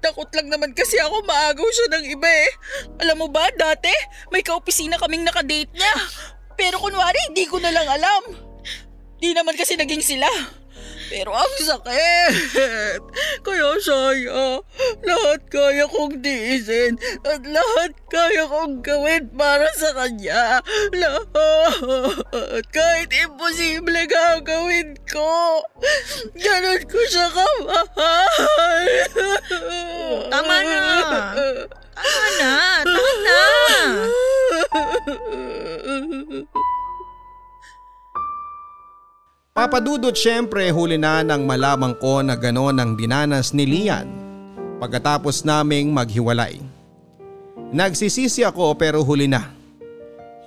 Takot 0.00 0.28
lang 0.32 0.48
naman 0.48 0.72
kasi 0.72 0.96
ako 0.96 1.24
maagaw 1.28 1.68
siya 1.68 1.86
ng 1.92 2.04
iba 2.16 2.28
eh. 2.28 2.50
Alam 3.04 3.24
mo 3.24 3.26
ba, 3.28 3.48
dati 3.52 3.92
may 4.32 4.40
kaopisina 4.40 4.96
kaming 4.96 5.24
nakadate 5.24 5.70
niya. 5.76 5.94
Pero 6.56 6.80
kunwari, 6.80 7.20
hindi 7.28 7.44
ko 7.48 7.60
na 7.60 7.72
lang 7.72 7.88
alam. 7.88 8.22
Di 9.20 9.36
naman 9.36 9.56
kasi 9.56 9.76
naging 9.76 10.00
sila. 10.00 10.28
Pero 11.10 11.34
ang 11.34 11.54
sakit. 11.58 13.02
Kaya 13.46 13.74
saya, 13.82 14.62
lahat 15.02 15.40
kaya 15.50 15.90
kong 15.90 16.22
tiisin 16.22 16.94
at 17.26 17.42
lahat 17.42 17.98
kaya 18.06 18.46
kong 18.46 18.78
gawin 18.78 19.26
para 19.34 19.66
sa 19.74 19.90
kanya. 19.98 20.62
Lahat. 20.94 22.62
Kahit 22.70 23.10
imposible 23.10 24.06
gagawin 24.06 24.94
ko. 25.10 25.66
Ganon 26.38 26.82
ko 26.86 27.00
siya 27.10 27.26
kamahal. 27.26 28.86
Tama 30.30 30.56
na. 30.62 30.78
Tama 31.98 32.26
na. 32.38 32.52
Tama 32.86 33.12
na. 33.26 33.42
Papadudot 39.60 40.16
syempre 40.16 40.72
huli 40.72 40.96
na 40.96 41.20
nang 41.20 41.44
malamang 41.44 41.92
ko 42.00 42.24
na 42.24 42.32
gano'n 42.32 42.80
ang 42.80 42.96
dinanas 42.96 43.52
ni 43.52 43.68
Lian 43.68 44.08
pagkatapos 44.80 45.44
naming 45.44 45.92
maghiwalay. 45.92 46.64
Nagsisisi 47.68 48.40
ako 48.40 48.72
pero 48.80 49.04
huli 49.04 49.28
na. 49.28 49.52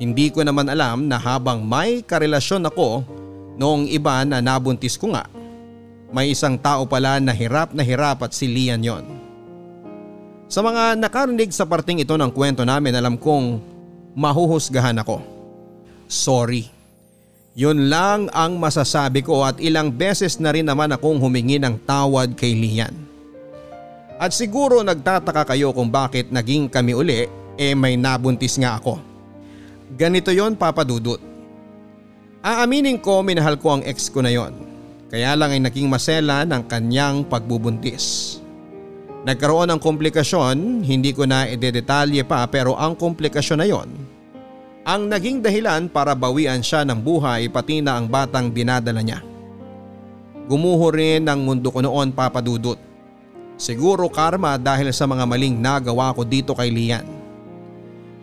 Hindi 0.02 0.34
ko 0.34 0.42
naman 0.42 0.66
alam 0.66 1.06
na 1.06 1.22
habang 1.22 1.62
may 1.62 2.02
karelasyon 2.02 2.66
ako 2.66 3.06
noong 3.54 3.86
iba 3.94 4.26
na 4.26 4.42
nabuntis 4.42 4.98
ko 4.98 5.14
nga, 5.14 5.30
may 6.10 6.34
isang 6.34 6.58
tao 6.58 6.90
pala 6.90 7.22
na 7.22 7.38
hirap 7.38 7.70
na 7.70 7.86
hirap 7.86 8.26
at 8.26 8.34
si 8.34 8.50
Lian 8.50 8.82
yon. 8.82 9.06
Sa 10.50 10.66
mga 10.66 10.98
nakarinig 10.98 11.54
sa 11.54 11.70
parting 11.70 12.02
ito 12.02 12.18
ng 12.18 12.34
kwento 12.34 12.66
namin 12.66 12.98
alam 12.98 13.22
kong 13.22 13.62
mahuhusgahan 14.18 14.98
ako. 15.06 15.22
Sorry. 16.10 16.73
Yun 17.54 17.86
lang 17.86 18.34
ang 18.34 18.58
masasabi 18.58 19.22
ko 19.22 19.46
at 19.46 19.62
ilang 19.62 19.94
beses 19.94 20.42
na 20.42 20.50
rin 20.50 20.66
naman 20.66 20.90
akong 20.90 21.22
humingi 21.22 21.62
ng 21.62 21.86
tawad 21.86 22.34
kay 22.34 22.58
Lian. 22.58 22.98
At 24.18 24.34
siguro 24.34 24.82
nagtataka 24.82 25.54
kayo 25.54 25.70
kung 25.70 25.94
bakit 25.94 26.34
naging 26.34 26.66
kami 26.66 26.98
uli 26.98 27.30
eh 27.54 27.74
may 27.78 27.94
nabuntis 27.94 28.58
nga 28.58 28.82
ako. 28.82 28.98
Ganito 29.94 30.34
yon 30.34 30.58
papadudot. 30.58 31.22
Aaminin 32.42 32.98
ko 32.98 33.22
minahal 33.22 33.62
ko 33.62 33.78
ang 33.78 33.86
ex 33.86 34.10
ko 34.10 34.26
na 34.26 34.34
yon. 34.34 34.58
Kaya 35.14 35.38
lang 35.38 35.54
ay 35.54 35.62
naging 35.62 35.86
masela 35.86 36.42
ng 36.50 36.66
kanyang 36.66 37.22
pagbubuntis. 37.30 38.42
Nagkaroon 39.30 39.70
ng 39.70 39.78
komplikasyon, 39.78 40.82
hindi 40.82 41.14
ko 41.14 41.30
na 41.30 41.46
idedetalye 41.46 42.26
pa 42.26 42.50
pero 42.50 42.74
ang 42.74 42.98
komplikasyon 42.98 43.60
na 43.62 43.70
yon 43.70 44.13
ang 44.84 45.08
naging 45.08 45.40
dahilan 45.40 45.88
para 45.88 46.12
bawian 46.12 46.60
siya 46.60 46.84
ng 46.84 47.00
buhay 47.00 47.48
pati 47.48 47.80
na 47.80 47.96
ang 47.96 48.04
batang 48.04 48.52
dinadala 48.52 49.00
niya. 49.00 49.24
Gumuho 50.44 50.92
rin 50.92 51.24
ang 51.24 51.40
mundo 51.40 51.72
ko 51.72 51.80
noon 51.80 52.12
papadudot. 52.12 52.76
Siguro 53.56 54.12
karma 54.12 54.60
dahil 54.60 54.92
sa 54.92 55.08
mga 55.08 55.24
maling 55.24 55.56
nagawa 55.56 56.12
ko 56.12 56.28
dito 56.28 56.52
kay 56.52 56.68
Lian. 56.68 57.08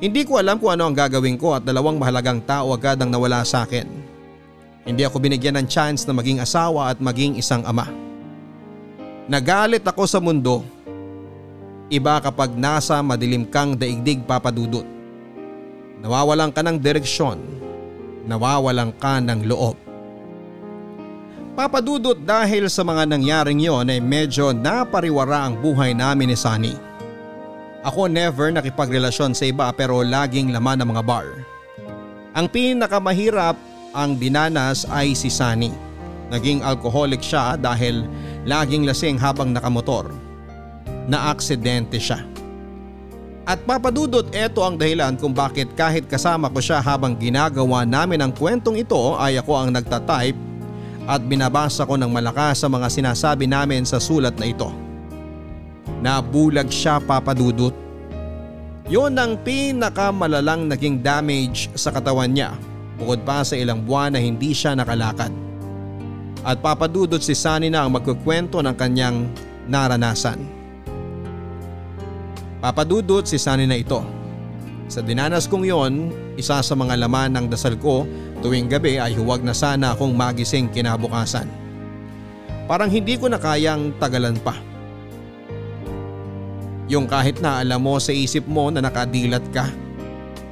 Hindi 0.04 0.28
ko 0.28 0.36
alam 0.36 0.60
kung 0.60 0.76
ano 0.76 0.84
ang 0.84 0.96
gagawin 0.96 1.40
ko 1.40 1.56
at 1.56 1.64
dalawang 1.64 1.96
mahalagang 1.96 2.44
tao 2.44 2.76
agad 2.76 3.00
ang 3.00 3.08
nawala 3.08 3.40
sa 3.40 3.64
akin. 3.64 3.88
Hindi 4.84 5.00
ako 5.04 5.16
binigyan 5.16 5.56
ng 5.60 5.68
chance 5.68 6.04
na 6.04 6.12
maging 6.12 6.44
asawa 6.44 6.92
at 6.92 7.00
maging 7.00 7.40
isang 7.40 7.64
ama. 7.64 7.88
Nagalit 9.32 9.84
ako 9.84 10.04
sa 10.04 10.20
mundo. 10.20 10.60
Iba 11.88 12.20
kapag 12.20 12.52
nasa 12.52 13.00
madilim 13.00 13.48
kang 13.48 13.72
daigdig 13.72 14.24
papadudot. 14.28 14.99
Nawawalan 16.00 16.48
ka 16.48 16.64
ng 16.64 16.80
direksyon. 16.80 17.36
Nawawalan 18.24 18.96
ka 18.96 19.20
ng 19.20 19.44
loob. 19.44 19.76
Papadudot 21.52 22.16
dahil 22.16 22.72
sa 22.72 22.80
mga 22.80 23.04
nangyaring 23.04 23.60
yon 23.60 23.92
ay 23.92 24.00
medyo 24.00 24.48
napariwara 24.56 25.44
ang 25.44 25.60
buhay 25.60 25.92
namin 25.92 26.32
ni 26.32 26.36
Sunny. 26.38 26.72
Ako 27.84 28.08
never 28.08 28.48
nakipagrelasyon 28.48 29.36
sa 29.36 29.44
iba 29.44 29.68
pero 29.76 30.00
laging 30.00 30.56
laman 30.56 30.80
ng 30.80 30.88
mga 30.88 31.04
bar. 31.04 31.28
Ang 32.32 32.48
pinakamahirap 32.48 33.56
ang 33.92 34.16
dinanas 34.16 34.88
ay 34.88 35.12
si 35.12 35.28
Sunny. 35.28 35.74
Naging 36.32 36.64
alcoholic 36.64 37.20
siya 37.20 37.60
dahil 37.60 38.06
laging 38.48 38.88
lasing 38.88 39.20
habang 39.20 39.52
nakamotor. 39.52 40.08
Na-aksidente 41.10 41.98
siya. 41.98 42.22
At 43.48 43.64
papadudot 43.64 44.28
ito 44.30 44.60
ang 44.60 44.76
dahilan 44.76 45.16
kung 45.16 45.32
bakit 45.32 45.72
kahit 45.72 46.04
kasama 46.04 46.52
ko 46.52 46.60
siya 46.60 46.78
habang 46.78 47.16
ginagawa 47.16 47.88
namin 47.88 48.20
ang 48.20 48.32
kwentong 48.36 48.76
ito 48.76 49.16
ay 49.16 49.40
ako 49.40 49.52
ang 49.56 49.68
nagtatype 49.72 50.36
at 51.08 51.20
binabasa 51.24 51.88
ko 51.88 51.96
ng 51.96 52.12
malakas 52.12 52.62
sa 52.62 52.68
mga 52.68 52.86
sinasabi 52.92 53.48
namin 53.48 53.88
sa 53.88 53.96
sulat 53.96 54.36
na 54.36 54.46
ito. 54.46 54.68
Nabulag 56.04 56.68
siya 56.68 57.00
papadudot. 57.00 57.72
Yon 58.90 59.16
ang 59.16 59.40
pinakamalalang 59.40 60.68
naging 60.68 61.00
damage 61.00 61.72
sa 61.74 61.90
katawan 61.94 62.30
niya 62.30 62.54
bukod 63.00 63.24
pa 63.24 63.40
sa 63.40 63.56
ilang 63.56 63.80
buwan 63.80 64.12
na 64.12 64.20
hindi 64.20 64.52
siya 64.52 64.76
nakalakad. 64.76 65.32
At 66.44 66.60
papadudot 66.60 67.20
si 67.20 67.32
Sunny 67.32 67.72
na 67.72 67.84
ang 67.84 67.96
magkukwento 67.96 68.60
ng 68.60 68.76
kanyang 68.76 69.28
naranasan. 69.68 70.59
Papadudot 72.60 73.24
si 73.24 73.40
Sunny 73.40 73.64
na 73.64 73.80
ito. 73.80 74.04
Sa 74.84 75.00
dinanas 75.00 75.48
kong 75.48 75.64
yon, 75.64 76.12
isa 76.36 76.60
sa 76.60 76.74
mga 76.76 77.00
laman 77.00 77.32
ng 77.32 77.46
dasal 77.48 77.72
ko 77.80 78.04
tuwing 78.44 78.68
gabi 78.68 79.00
ay 79.00 79.16
huwag 79.16 79.40
na 79.40 79.56
sana 79.56 79.96
akong 79.96 80.12
magising 80.12 80.68
kinabukasan. 80.68 81.48
Parang 82.68 82.92
hindi 82.92 83.16
ko 83.16 83.32
na 83.32 83.40
kayang 83.40 83.96
tagalan 83.96 84.36
pa. 84.44 84.52
Yung 86.92 87.08
kahit 87.08 87.40
na 87.40 87.64
alam 87.64 87.80
mo 87.80 87.96
sa 87.96 88.12
isip 88.12 88.44
mo 88.44 88.68
na 88.68 88.84
nakadilat 88.84 89.46
ka 89.56 89.72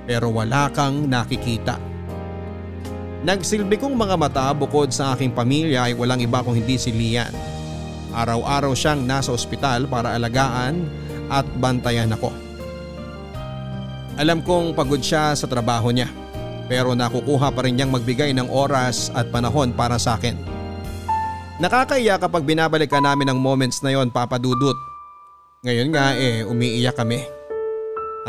pero 0.08 0.32
wala 0.32 0.72
kang 0.72 1.04
nakikita. 1.04 1.76
Nagsilbi 3.20 3.76
kong 3.76 3.92
mga 3.92 4.16
mata 4.16 4.48
bukod 4.56 4.88
sa 4.96 5.12
aking 5.12 5.36
pamilya 5.36 5.90
ay 5.90 5.92
walang 5.92 6.24
iba 6.24 6.40
kung 6.40 6.56
hindi 6.56 6.80
si 6.80 6.88
Lian. 6.88 7.34
Araw-araw 8.16 8.72
siyang 8.72 9.04
nasa 9.04 9.28
ospital 9.28 9.84
para 9.84 10.16
alagaan 10.16 10.88
at 11.28 11.46
bantayan 11.56 12.12
ako. 12.12 12.32
Alam 14.18 14.42
kong 14.42 14.74
pagod 14.74 14.98
siya 14.98 15.32
sa 15.38 15.46
trabaho 15.46 15.94
niya 15.94 16.10
pero 16.68 16.92
nakukuha 16.92 17.48
pa 17.48 17.64
rin 17.64 17.80
niyang 17.80 17.90
magbigay 17.90 18.36
ng 18.36 18.52
oras 18.52 19.08
at 19.16 19.32
panahon 19.32 19.72
para 19.72 19.96
sa 19.96 20.20
akin. 20.20 20.36
Nakakaiya 21.58 22.20
kapag 22.20 22.46
binabalikan 22.46 23.02
namin 23.02 23.32
ang 23.32 23.40
moments 23.40 23.82
na 23.82 23.90
yon 23.90 24.12
papadudot. 24.12 24.76
Ngayon 25.66 25.90
nga 25.90 26.14
eh 26.14 26.46
umiiyak 26.46 26.94
kami. 26.94 27.24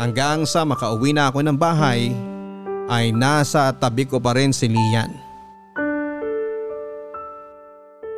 Hanggang 0.00 0.48
sa 0.48 0.64
makauwi 0.66 1.14
na 1.14 1.30
ako 1.30 1.44
ng 1.44 1.54
bahay 1.54 2.10
ay 2.90 3.14
nasa 3.14 3.70
tabi 3.70 4.08
ko 4.08 4.18
pa 4.18 4.34
rin 4.34 4.50
si 4.50 4.66
Lian. 4.66 5.12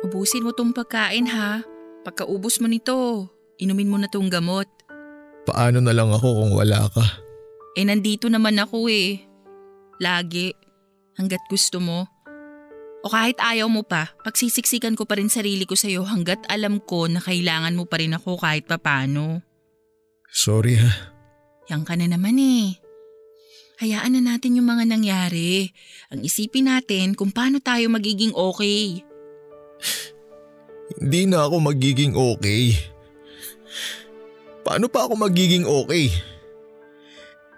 Ubusin 0.07 0.41
mo 0.41 0.55
tong 0.55 0.73
pagkain 0.73 1.29
ha. 1.29 1.61
Pagkaubos 2.03 2.57
mo 2.57 2.67
nito, 2.67 3.29
Inumin 3.61 3.89
mo 3.89 3.97
na 4.01 4.09
tong 4.09 4.31
gamot. 4.31 4.65
Paano 5.43 5.83
na 5.83 5.91
lang 5.91 6.09
ako 6.09 6.27
kung 6.43 6.51
wala 6.55 6.87
ka? 6.89 7.03
Eh 7.75 7.85
nandito 7.85 8.29
naman 8.29 8.57
ako 8.57 8.87
eh. 8.89 9.21
Lagi. 9.99 10.53
Hanggat 11.17 11.41
gusto 11.49 11.77
mo. 11.77 12.09
O 13.03 13.11
kahit 13.11 13.35
ayaw 13.43 13.67
mo 13.67 13.83
pa, 13.83 14.15
pagsisiksikan 14.23 14.95
ko 14.95 15.03
pa 15.03 15.19
rin 15.19 15.27
sarili 15.27 15.67
ko 15.67 15.75
sa'yo 15.75 16.07
hanggat 16.07 16.39
alam 16.47 16.79
ko 16.79 17.11
na 17.11 17.19
kailangan 17.19 17.75
mo 17.75 17.83
pa 17.83 17.99
rin 17.99 18.15
ako 18.15 18.39
kahit 18.39 18.63
papano. 18.63 19.43
Sorry 20.31 20.79
ha. 20.79 21.11
Yan 21.67 21.83
ka 21.83 21.99
na 21.99 22.07
naman 22.07 22.39
eh. 22.39 22.79
Hayaan 23.83 24.15
na 24.15 24.33
natin 24.33 24.55
yung 24.55 24.71
mga 24.71 24.87
nangyari. 24.87 25.67
Ang 26.15 26.23
isipin 26.23 26.71
natin 26.71 27.11
kung 27.19 27.35
paano 27.35 27.59
tayo 27.59 27.91
magiging 27.91 28.31
okay. 28.31 29.03
Hindi 30.95 31.21
na 31.27 31.43
ako 31.43 31.73
magiging 31.73 32.15
okay. 32.15 32.92
Paano 34.63 34.87
pa 34.87 35.05
ako 35.05 35.19
magiging 35.19 35.67
okay? 35.67 36.09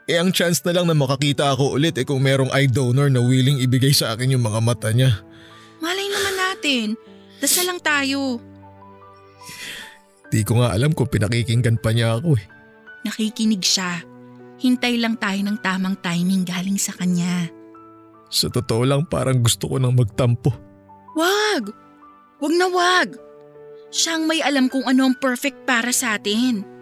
Eh 0.06 0.22
ang 0.22 0.30
chance 0.30 0.62
na 0.62 0.74
lang 0.74 0.86
na 0.86 0.94
makakita 0.94 1.54
ako 1.54 1.78
ulit 1.78 1.98
eh 1.98 2.06
kung 2.06 2.22
merong 2.22 2.54
eye 2.54 2.70
donor 2.70 3.10
na 3.10 3.22
willing 3.22 3.58
ibigay 3.62 3.90
sa 3.90 4.14
akin 4.14 4.38
yung 4.38 4.46
mga 4.46 4.62
mata 4.62 4.90
niya. 4.94 5.22
Malay 5.82 6.08
naman 6.10 6.36
natin. 6.38 6.88
Dasal 7.42 7.66
lang 7.70 7.82
tayo. 7.82 8.38
Di 10.30 10.46
ko 10.46 10.62
nga 10.62 10.74
alam 10.74 10.94
kung 10.94 11.10
pinakikinggan 11.10 11.82
pa 11.82 11.90
niya 11.94 12.22
ako 12.22 12.38
eh. 12.38 12.46
Nakikinig 13.06 13.62
siya. 13.62 14.02
Hintay 14.62 14.98
lang 14.98 15.18
tayo 15.18 15.42
ng 15.46 15.58
tamang 15.62 15.98
timing 16.02 16.46
galing 16.46 16.78
sa 16.78 16.94
kanya. 16.98 17.50
Sa 18.30 18.50
totoo 18.50 18.82
lang 18.86 19.06
parang 19.06 19.42
gusto 19.42 19.70
ko 19.70 19.78
nang 19.78 19.94
magtampo. 19.94 20.50
Wag! 21.14 21.70
Wag 22.42 22.54
na 22.58 22.68
wag! 22.70 23.10
Siya 23.96 24.20
ang 24.20 24.28
may 24.28 24.44
alam 24.44 24.68
kung 24.68 24.84
ano 24.84 25.08
ang 25.08 25.16
perfect 25.16 25.64
para 25.64 25.96
sa 25.96 26.20
atin. 26.20 26.76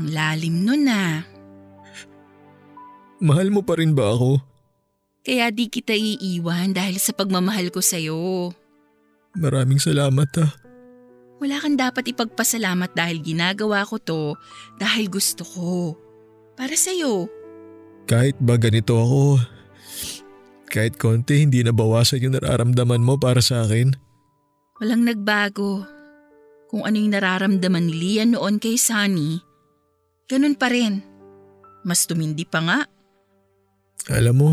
ang 0.00 0.06
lalim 0.10 0.64
nun 0.64 0.88
na. 0.88 1.26
Mahal 3.20 3.52
mo 3.52 3.60
pa 3.60 3.76
rin 3.76 3.92
ba 3.92 4.16
ako? 4.16 4.40
Kaya 5.20 5.52
di 5.52 5.68
kita 5.68 5.92
iiwan 5.92 6.72
dahil 6.72 6.96
sa 6.96 7.12
pagmamahal 7.12 7.68
ko 7.68 7.84
sa'yo. 7.84 8.48
Maraming 9.36 9.76
salamat 9.76 10.30
ha. 10.40 10.48
Wala 11.40 11.60
kang 11.60 11.76
dapat 11.76 12.16
ipagpasalamat 12.16 12.96
dahil 12.96 13.20
ginagawa 13.20 13.84
ko 13.84 14.00
to 14.00 14.22
dahil 14.80 15.12
gusto 15.12 15.44
ko. 15.44 16.00
Para 16.56 16.72
sa'yo. 16.72 17.28
Kahit 18.08 18.40
ba 18.40 18.56
ganito 18.56 18.96
ako, 18.96 19.36
kahit 20.70 20.96
konti 20.96 21.42
hindi 21.42 21.66
nabawasan 21.66 22.22
yung 22.22 22.34
nararamdaman 22.38 23.02
mo 23.02 23.18
para 23.18 23.42
sa 23.42 23.66
akin. 23.66 23.92
Walang 24.78 25.04
nagbago. 25.04 25.84
Kung 26.70 26.86
ano 26.86 26.96
yung 26.96 27.12
nararamdaman 27.12 27.90
ni 27.90 27.94
Lian 27.98 28.38
noon 28.38 28.62
kay 28.62 28.78
Sunny, 28.78 29.42
ganun 30.30 30.54
pa 30.54 30.70
rin. 30.70 31.02
Mas 31.82 32.06
tumindi 32.06 32.46
pa 32.46 32.62
nga. 32.62 32.80
Alam 34.08 34.36
mo, 34.38 34.50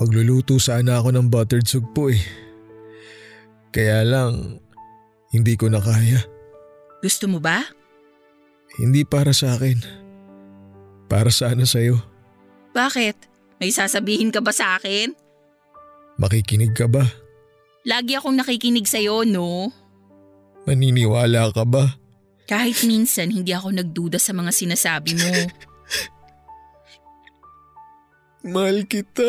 magluluto 0.00 0.56
sana 0.56 0.98
ako 0.98 1.14
ng 1.14 1.26
buttered 1.28 1.68
sugpo 1.68 2.08
eh. 2.10 2.24
Kaya 3.70 4.02
lang, 4.02 4.58
hindi 5.30 5.54
ko 5.54 5.70
na 5.70 5.78
kaya. 5.78 6.24
Gusto 7.04 7.30
mo 7.30 7.38
ba? 7.38 7.62
Hindi 8.80 9.06
para 9.06 9.30
sa 9.30 9.54
akin. 9.54 9.78
Para 11.06 11.30
sana 11.30 11.62
sa'yo. 11.62 12.02
Bakit? 12.74 13.29
May 13.60 13.68
sasabihin 13.68 14.32
ka 14.32 14.40
ba 14.40 14.56
sa 14.56 14.80
akin? 14.80 15.12
Makikinig 16.16 16.72
ka 16.72 16.88
ba? 16.88 17.04
Lagi 17.84 18.16
akong 18.16 18.40
nakikinig 18.40 18.88
sa'yo, 18.88 19.28
no? 19.28 19.68
Maniniwala 20.64 21.52
ka 21.52 21.68
ba? 21.68 22.00
Kahit 22.48 22.80
minsan 22.88 23.28
hindi 23.28 23.52
ako 23.52 23.76
nagduda 23.76 24.16
sa 24.16 24.32
mga 24.32 24.52
sinasabi 24.52 25.12
mo. 25.12 25.28
Mahal 28.52 28.88
kita. 28.88 29.28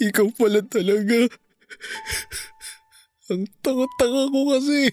Ikaw 0.00 0.28
pala 0.32 0.64
talaga. 0.64 1.28
Ang 3.28 3.44
tanga-tanga 3.60 4.32
ko 4.32 4.40
kasi. 4.56 4.88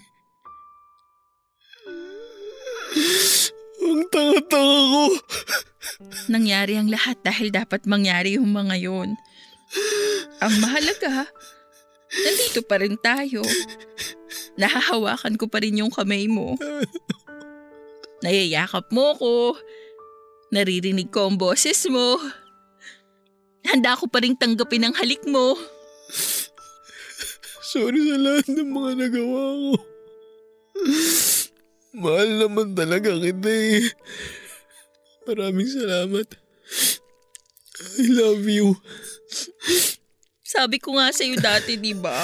Ang 3.88 4.04
tanga-tanga 4.12 4.78
ko. 4.92 5.04
Nangyari 6.28 6.76
ang 6.76 6.92
lahat 6.92 7.24
dahil 7.24 7.56
dapat 7.56 7.88
mangyari 7.88 8.36
yung 8.36 8.52
mga 8.52 8.76
yon. 8.84 9.16
Ang 10.44 10.54
mahalaga, 10.60 11.32
nandito 12.12 12.60
pa 12.68 12.84
rin 12.84 13.00
tayo. 13.00 13.48
Nahahawakan 14.60 15.40
ko 15.40 15.48
pa 15.48 15.64
rin 15.64 15.80
yung 15.80 15.94
kamay 15.94 16.28
mo. 16.28 16.60
Nayayakap 18.26 18.92
mo 18.92 19.16
ko. 19.16 19.56
Naririnig 20.52 21.08
ko 21.08 21.32
ang 21.32 21.40
boses 21.40 21.88
mo. 21.88 22.20
Handa 23.68 24.00
ko 24.00 24.08
pa 24.12 24.24
rin 24.24 24.36
tanggapin 24.36 24.88
ang 24.88 24.96
halik 24.96 25.24
mo. 25.28 25.56
Sorry 27.68 28.00
sa 28.00 28.16
lahat 28.16 28.48
ng 28.48 28.72
mga 28.72 28.92
nagawa 28.96 29.42
ko. 29.60 29.72
Mahal 31.98 32.30
naman 32.46 32.78
talaga 32.78 33.10
kita 33.18 33.50
eh. 33.50 33.90
Maraming 35.26 35.66
salamat. 35.66 36.28
I 37.98 38.06
love 38.14 38.46
you. 38.46 38.78
Sabi 40.46 40.78
ko 40.78 40.94
nga 41.02 41.10
sa'yo 41.10 41.42
dati, 41.42 41.74
di 41.74 41.98
ba? 41.98 42.22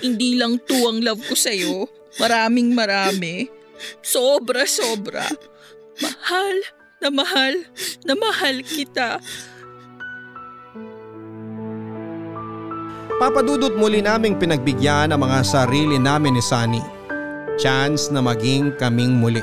Hindi 0.00 0.38
lang 0.38 0.62
two 0.62 0.86
ang 0.86 1.02
love 1.02 1.18
ko 1.26 1.34
sa'yo. 1.34 1.90
Maraming 2.22 2.72
marami. 2.72 3.50
Sobra, 4.00 4.64
sobra. 4.64 5.26
Mahal, 5.98 6.56
na 7.02 7.10
mahal, 7.10 7.54
na 8.06 8.14
mahal 8.16 8.62
kita. 8.64 9.20
Papadudot 13.16 13.74
muli 13.74 13.98
naming 14.04 14.38
pinagbigyan 14.38 15.10
ang 15.10 15.20
mga 15.20 15.40
sarili 15.42 15.96
namin 15.98 16.36
ni 16.38 16.42
Sunny. 16.44 16.95
Chance 17.56 18.12
na 18.12 18.20
maging 18.20 18.76
kaming 18.76 19.16
muli. 19.16 19.40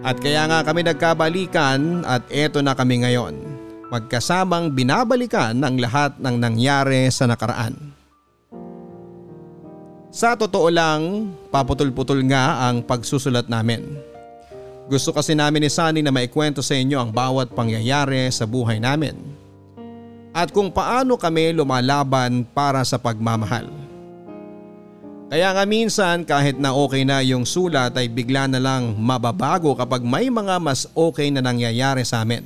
At 0.00 0.16
kaya 0.16 0.48
nga 0.48 0.64
kami 0.64 0.80
nagkabalikan 0.84 2.08
at 2.08 2.24
eto 2.32 2.64
na 2.64 2.72
kami 2.72 3.04
ngayon. 3.04 3.36
Magkasamang 3.92 4.72
binabalikan 4.72 5.60
ang 5.60 5.76
lahat 5.76 6.16
ng 6.16 6.36
nangyari 6.40 7.12
sa 7.12 7.28
nakaraan. 7.28 7.76
Sa 10.10 10.34
totoo 10.34 10.68
lang, 10.72 11.30
paputol-putol 11.52 12.24
nga 12.26 12.66
ang 12.66 12.82
pagsusulat 12.82 13.46
namin. 13.46 13.84
Gusto 14.90 15.14
kasi 15.14 15.38
namin 15.38 15.62
ni 15.62 15.70
Sunny 15.70 16.00
na 16.02 16.10
maikwento 16.10 16.64
sa 16.64 16.74
inyo 16.74 16.98
ang 16.98 17.10
bawat 17.14 17.54
pangyayari 17.54 18.26
sa 18.32 18.42
buhay 18.42 18.82
namin 18.82 19.40
at 20.30 20.54
kung 20.54 20.70
paano 20.70 21.18
kami 21.18 21.54
lumalaban 21.54 22.46
para 22.54 22.82
sa 22.86 22.96
pagmamahal. 22.98 23.89
Kaya 25.30 25.54
nga 25.54 25.62
minsan 25.62 26.26
kahit 26.26 26.58
na 26.58 26.74
okay 26.74 27.06
na 27.06 27.22
yung 27.22 27.46
sulat 27.46 27.94
ay 27.94 28.10
bigla 28.10 28.50
na 28.50 28.58
lang 28.58 28.98
mababago 28.98 29.78
kapag 29.78 30.02
may 30.02 30.26
mga 30.26 30.58
mas 30.58 30.90
okay 30.90 31.30
na 31.30 31.38
nangyayari 31.38 32.02
sa 32.02 32.26
amin. 32.26 32.42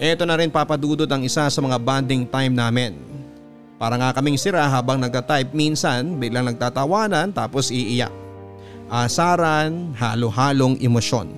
Ito 0.00 0.24
na 0.24 0.40
rin 0.40 0.48
papadudod 0.48 1.04
ang 1.04 1.20
isa 1.20 1.44
sa 1.52 1.60
mga 1.60 1.76
bonding 1.76 2.24
time 2.32 2.56
namin. 2.56 2.96
Para 3.76 4.00
nga 4.00 4.16
kaming 4.16 4.40
sira 4.40 4.64
habang 4.64 4.96
nagtatype 4.96 5.52
minsan 5.52 6.16
biglang 6.16 6.48
nagtatawanan 6.48 7.36
tapos 7.36 7.68
iiyak. 7.68 8.12
Asaran, 8.88 9.92
halo-halong 10.00 10.80
emosyon. 10.80 11.28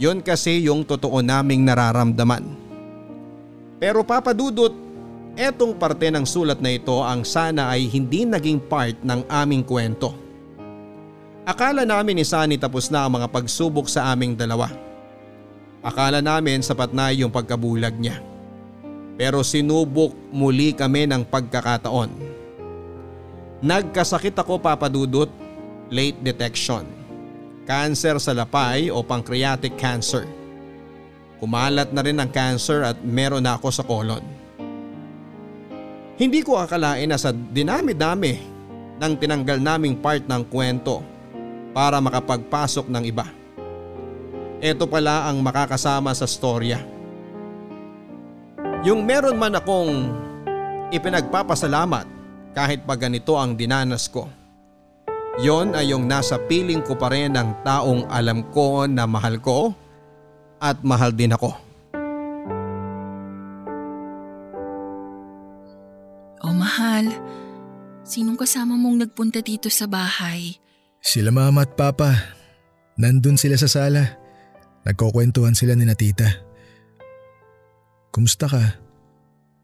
Yon 0.00 0.24
kasi 0.24 0.64
yung 0.64 0.80
totoo 0.80 1.20
naming 1.20 1.60
nararamdaman. 1.60 2.44
Pero 3.76 4.00
papadudot, 4.00 4.85
etong 5.36 5.76
parte 5.76 6.08
ng 6.08 6.24
sulat 6.24 6.58
na 6.64 6.72
ito 6.72 6.96
ang 7.04 7.20
sana 7.22 7.68
ay 7.68 7.84
hindi 7.86 8.24
naging 8.24 8.58
part 8.64 8.96
ng 9.04 9.28
aming 9.28 9.62
kwento. 9.62 10.16
Akala 11.46 11.86
namin 11.86 12.18
ni 12.18 12.24
Sunny 12.26 12.58
tapos 12.58 12.90
na 12.90 13.06
ang 13.06 13.20
mga 13.20 13.30
pagsubok 13.30 13.86
sa 13.86 14.10
aming 14.10 14.34
dalawa. 14.34 14.72
Akala 15.84 16.18
namin 16.18 16.64
sapat 16.64 16.90
na 16.90 17.14
yung 17.14 17.30
pagkabulag 17.30 17.94
niya. 17.94 18.18
Pero 19.14 19.46
sinubok 19.46 20.10
muli 20.34 20.74
kami 20.74 21.06
ng 21.06 21.22
pagkakataon. 21.22 22.10
Nagkasakit 23.62 24.34
ako 24.34 24.58
papadudot, 24.58 25.30
late 25.92 26.18
detection. 26.18 26.82
Cancer 27.62 28.18
sa 28.18 28.34
lapay 28.34 28.90
o 28.90 29.06
pancreatic 29.06 29.78
cancer. 29.78 30.26
Kumalat 31.38 31.94
na 31.94 32.02
rin 32.02 32.18
ang 32.18 32.30
cancer 32.32 32.82
at 32.82 32.98
meron 33.06 33.44
na 33.44 33.54
ako 33.54 33.68
sa 33.70 33.86
colon. 33.86 34.35
Hindi 36.16 36.40
ko 36.40 36.56
akalain 36.56 37.12
na 37.12 37.20
sa 37.20 37.28
dinami-dami 37.28 38.40
ng 38.96 39.12
tinanggal 39.20 39.60
naming 39.60 40.00
part 40.00 40.24
ng 40.24 40.42
kwento 40.48 41.04
para 41.76 42.00
makapagpasok 42.00 42.88
ng 42.88 43.04
iba. 43.04 43.28
Ito 44.64 44.88
pala 44.88 45.28
ang 45.28 45.44
makakasama 45.44 46.16
sa 46.16 46.24
storya. 46.24 46.80
Yung 48.80 49.04
meron 49.04 49.36
man 49.36 49.60
akong 49.60 50.08
ipinagpapasalamat 50.88 52.08
kahit 52.56 52.88
pa 52.88 52.96
ganito 52.96 53.36
ang 53.36 53.52
dinanas 53.52 54.08
ko. 54.08 54.32
Yon 55.36 55.76
ay 55.76 55.92
yung 55.92 56.08
nasa 56.08 56.40
piling 56.40 56.80
ko 56.80 56.96
pa 56.96 57.12
rin 57.12 57.36
ng 57.36 57.60
taong 57.60 58.08
alam 58.08 58.40
ko 58.56 58.88
na 58.88 59.04
mahal 59.04 59.36
ko 59.36 59.76
at 60.56 60.80
mahal 60.80 61.12
din 61.12 61.36
ako. 61.36 61.65
Sinong 68.16 68.40
kasama 68.40 68.80
mong 68.80 69.04
nagpunta 69.04 69.44
dito 69.44 69.68
sa 69.68 69.84
bahay? 69.84 70.56
Sila 71.04 71.28
mama 71.28 71.68
at 71.68 71.76
papa. 71.76 72.16
Nandun 72.96 73.36
sila 73.36 73.60
sa 73.60 73.68
sala. 73.68 74.16
Nagkukwentuhan 74.88 75.52
sila 75.52 75.76
ni 75.76 75.84
na 75.84 75.92
tita. 75.92 76.24
Kumusta 78.08 78.48
ka? 78.48 78.80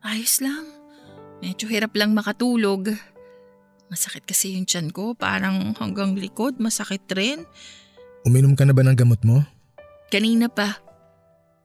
Ayos 0.05 0.45
lang. 0.45 0.69
Medyo 1.41 1.65
hirap 1.73 1.97
lang 1.97 2.13
makatulog. 2.13 2.93
Masakit 3.89 4.29
kasi 4.29 4.61
yung 4.61 4.69
tiyan 4.69 4.93
ko, 4.93 5.17
parang 5.17 5.73
hanggang 5.81 6.13
likod, 6.13 6.61
masakit 6.61 7.09
rin. 7.17 7.49
Uminom 8.29 8.53
ka 8.53 8.69
na 8.69 8.77
ba 8.77 8.85
ng 8.85 8.97
gamot 8.97 9.25
mo? 9.25 9.41
Kanina 10.13 10.53
pa, 10.53 10.77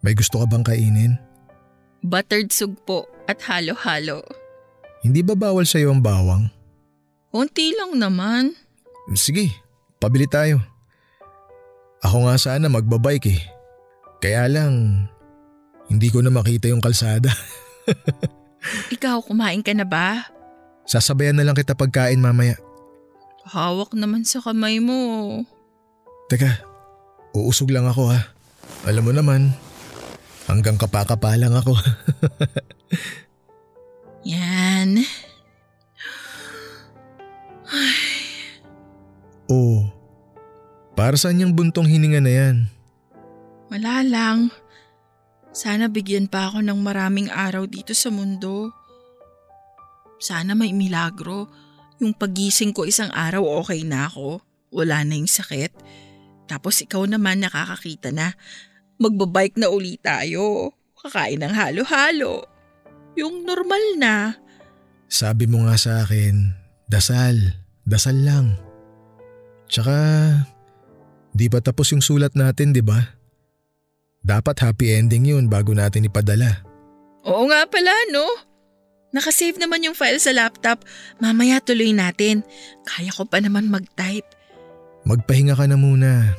May 0.06 0.14
gusto 0.16 0.40
ka 0.40 0.46
bang 0.48 0.64
kainin? 0.64 1.14
Buttered 2.06 2.54
sugpo 2.54 3.10
at 3.28 3.42
halo-halo. 3.44 4.24
Hindi 5.02 5.26
ba 5.26 5.36
bawal 5.36 5.66
sa'yo 5.66 5.92
ang 5.92 6.00
bawang? 6.00 6.48
Konti 7.38 7.70
lang 7.78 8.02
naman. 8.02 8.58
Sige, 9.14 9.54
pabili 10.02 10.26
tayo. 10.26 10.58
Ako 12.02 12.26
nga 12.26 12.34
sana 12.42 12.66
magbabike 12.66 13.30
eh. 13.30 13.42
Kaya 14.18 14.50
lang, 14.50 15.06
hindi 15.86 16.10
ko 16.10 16.26
na 16.26 16.34
makita 16.34 16.74
yung 16.74 16.82
kalsada. 16.82 17.30
Ikaw, 18.98 19.22
kumain 19.22 19.62
ka 19.62 19.70
na 19.78 19.86
ba? 19.86 20.34
Sasabayan 20.90 21.38
na 21.38 21.46
lang 21.46 21.54
kita 21.54 21.78
pagkain 21.78 22.18
mamaya. 22.18 22.58
Hawak 23.46 23.94
naman 23.94 24.26
sa 24.26 24.42
kamay 24.42 24.82
mo. 24.82 25.46
Teka, 26.34 26.66
uusog 27.38 27.70
lang 27.70 27.86
ako 27.86 28.18
ha. 28.18 28.34
Alam 28.90 29.06
mo 29.06 29.14
naman, 29.14 29.54
hanggang 30.50 30.82
kapakapa 30.82 31.38
lang 31.38 31.54
ako. 31.54 31.78
Yan. 34.26 35.06
Oh, 39.52 39.88
para 40.98 41.16
saan 41.20 41.42
yung 41.42 41.54
buntong 41.54 41.88
hininga 41.88 42.22
na 42.24 42.32
yan? 42.32 42.56
Wala 43.68 44.04
lang. 44.04 44.38
Sana 45.52 45.90
bigyan 45.90 46.30
pa 46.30 46.54
ako 46.54 46.64
ng 46.64 46.80
maraming 46.80 47.28
araw 47.34 47.66
dito 47.66 47.92
sa 47.92 48.14
mundo. 48.14 48.72
Sana 50.18 50.54
may 50.54 50.72
milagro. 50.72 51.50
Yung 51.98 52.14
pagising 52.14 52.74
ko 52.74 52.86
isang 52.86 53.10
araw 53.10 53.66
okay 53.66 53.82
na 53.82 54.06
ako. 54.06 54.42
Wala 54.70 55.02
na 55.02 55.18
yung 55.18 55.30
sakit. 55.30 55.74
Tapos 56.48 56.80
ikaw 56.80 57.04
naman 57.10 57.44
nakakakita 57.44 58.14
na. 58.14 58.38
Magbabike 58.98 59.60
na 59.60 59.68
uli 59.70 60.00
tayo. 60.00 60.74
Kakain 60.98 61.42
ng 61.42 61.54
halo-halo. 61.54 62.46
Yung 63.18 63.46
normal 63.46 63.84
na. 63.98 64.16
Sabi 65.10 65.50
mo 65.50 65.66
nga 65.66 65.78
sa 65.78 66.06
akin, 66.06 66.67
dasal, 66.88 67.36
dasal 67.84 68.18
lang. 68.24 68.56
Tsaka, 69.68 69.96
di 71.36 71.52
pa 71.52 71.60
tapos 71.60 71.92
yung 71.92 72.04
sulat 72.04 72.34
natin, 72.34 72.72
di 72.72 72.82
ba? 72.82 73.04
Dapat 74.24 74.60
happy 74.60 74.96
ending 74.96 75.28
yun 75.28 75.46
bago 75.48 75.72
natin 75.76 76.08
ipadala. 76.08 76.64
Oo 77.28 77.48
nga 77.52 77.68
pala, 77.68 77.92
no? 78.12 78.24
Nakasave 79.16 79.60
naman 79.60 79.84
yung 79.84 79.96
file 79.96 80.20
sa 80.20 80.36
laptop. 80.36 80.84
Mamaya 81.20 81.64
tuloy 81.64 81.96
natin. 81.96 82.44
Kaya 82.84 83.12
ko 83.12 83.24
pa 83.24 83.40
naman 83.40 83.72
mag-type. 83.72 84.28
Magpahinga 85.08 85.56
ka 85.56 85.64
na 85.68 85.80
muna. 85.80 86.36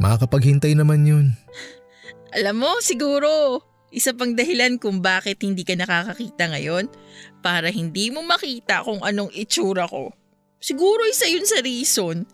Makakapaghintay 0.00 0.76
naman 0.76 1.08
yun. 1.08 1.26
Alam 2.36 2.60
mo, 2.60 2.70
siguro, 2.84 3.64
isa 3.94 4.12
pang 4.12 4.34
dahilan 4.34 4.78
kung 4.82 5.00
bakit 5.00 5.42
hindi 5.42 5.62
ka 5.62 5.78
nakakakita 5.78 6.50
ngayon 6.52 6.90
para 7.40 7.70
hindi 7.70 8.10
mo 8.10 8.26
makita 8.26 8.82
kung 8.82 9.00
anong 9.02 9.30
itsura 9.32 9.86
ko. 9.86 10.10
Siguro 10.58 11.06
isa 11.06 11.30
yun 11.30 11.46
sa 11.46 11.62
reason. 11.62 12.26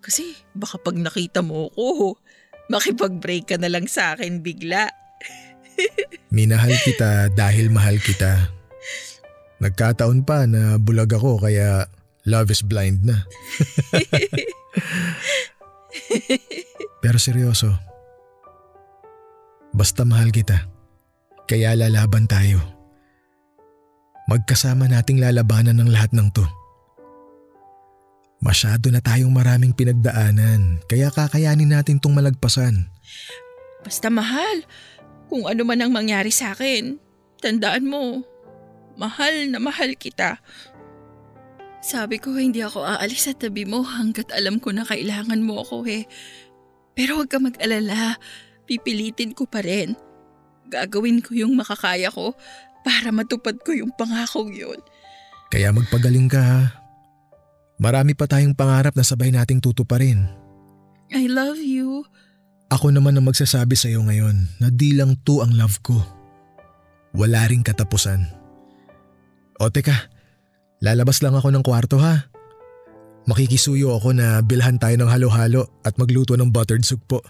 Kasi 0.00 0.36
baka 0.54 0.78
pag 0.78 0.96
nakita 0.96 1.42
mo 1.42 1.68
ko, 1.74 2.16
makipag-break 2.70 3.50
ka 3.50 3.56
na 3.58 3.68
lang 3.68 3.90
sa 3.90 4.14
akin 4.14 4.40
bigla. 4.40 4.88
Minahal 6.34 6.72
kita 6.86 7.32
dahil 7.34 7.72
mahal 7.72 7.98
kita. 7.98 8.52
Nagkataon 9.60 10.24
pa 10.24 10.48
na 10.48 10.80
bulag 10.80 11.12
ako 11.12 11.42
kaya 11.42 11.84
love 12.24 12.48
is 12.54 12.62
blind 12.64 13.04
na. 13.04 13.26
Pero 17.02 17.18
seryoso, 17.18 17.74
basta 19.74 20.04
mahal 20.06 20.30
kita, 20.30 20.68
kaya 21.50 21.74
lalaban 21.74 22.30
tayo. 22.30 22.62
Magkasama 24.30 24.86
nating 24.86 25.18
lalabanan 25.18 25.82
ng 25.82 25.90
lahat 25.90 26.14
ng 26.14 26.30
to. 26.30 26.46
Masyado 28.38 28.94
na 28.94 29.02
tayong 29.02 29.34
maraming 29.34 29.74
pinagdaanan, 29.74 30.78
kaya 30.86 31.10
kakayanin 31.10 31.74
natin 31.74 31.98
tong 31.98 32.14
malagpasan. 32.14 32.86
Basta 33.82 34.06
mahal, 34.06 34.62
kung 35.26 35.50
ano 35.50 35.66
man 35.66 35.82
ang 35.82 35.90
mangyari 35.90 36.30
sa 36.30 36.54
akin, 36.54 37.02
tandaan 37.42 37.90
mo, 37.90 38.22
mahal 38.94 39.50
na 39.50 39.58
mahal 39.58 39.98
kita. 39.98 40.38
Sabi 41.82 42.22
ko 42.22 42.38
hindi 42.38 42.62
ako 42.62 42.86
aalis 42.86 43.26
sa 43.26 43.34
tabi 43.34 43.66
mo 43.66 43.82
hanggat 43.82 44.30
alam 44.30 44.62
ko 44.62 44.70
na 44.70 44.86
kailangan 44.86 45.42
mo 45.42 45.66
ako 45.66 45.88
eh. 45.90 46.06
Pero 46.94 47.18
huwag 47.18 47.32
ka 47.32 47.42
mag-alala, 47.42 48.20
pipilitin 48.70 49.34
ko 49.34 49.50
pa 49.50 49.66
rin. 49.66 49.98
Gagawin 50.70 51.20
ko 51.20 51.34
yung 51.34 51.58
makakaya 51.58 52.08
ko 52.14 52.38
para 52.86 53.10
matupad 53.10 53.58
ko 53.60 53.74
yung 53.74 53.90
pangako 53.98 54.46
yun. 54.48 54.78
Kaya 55.50 55.74
magpagaling 55.74 56.30
ka 56.30 56.40
ha. 56.40 56.62
Marami 57.80 58.14
pa 58.14 58.30
tayong 58.30 58.54
pangarap 58.54 58.94
na 58.94 59.02
sabay 59.02 59.34
nating 59.34 59.58
tutuparin. 59.58 60.28
I 61.10 61.26
love 61.26 61.58
you. 61.58 62.06
Ako 62.70 62.94
naman 62.94 63.18
ang 63.18 63.26
magsasabi 63.26 63.74
sa 63.74 63.90
iyo 63.90 64.06
ngayon 64.06 64.46
na 64.62 64.70
di 64.70 64.94
lang 64.94 65.18
to 65.26 65.42
ang 65.42 65.58
love 65.58 65.82
ko. 65.82 65.98
Wala 67.18 67.50
ring 67.50 67.66
katapusan. 67.66 68.22
O 69.58 69.66
teka, 69.74 70.06
lalabas 70.78 71.18
lang 71.18 71.34
ako 71.34 71.50
ng 71.50 71.66
kwarto 71.66 71.98
ha. 71.98 72.30
Makikisuyo 73.26 73.98
ako 73.98 74.14
na 74.14 74.38
bilhan 74.40 74.78
tayo 74.78 74.94
ng 74.96 75.10
halo-halo 75.10 75.66
at 75.82 75.98
magluto 75.98 76.38
ng 76.38 76.54
buttered 76.54 76.86
sugpo. 76.86 77.20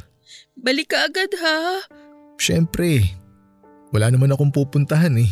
Balik 0.61 0.93
ka 0.93 1.09
agad 1.09 1.33
ha. 1.41 1.89
Siyempre, 2.37 3.20
wala 3.91 4.07
naman 4.11 4.31
akong 4.31 4.55
pupuntahan 4.55 5.15
eh. 5.19 5.31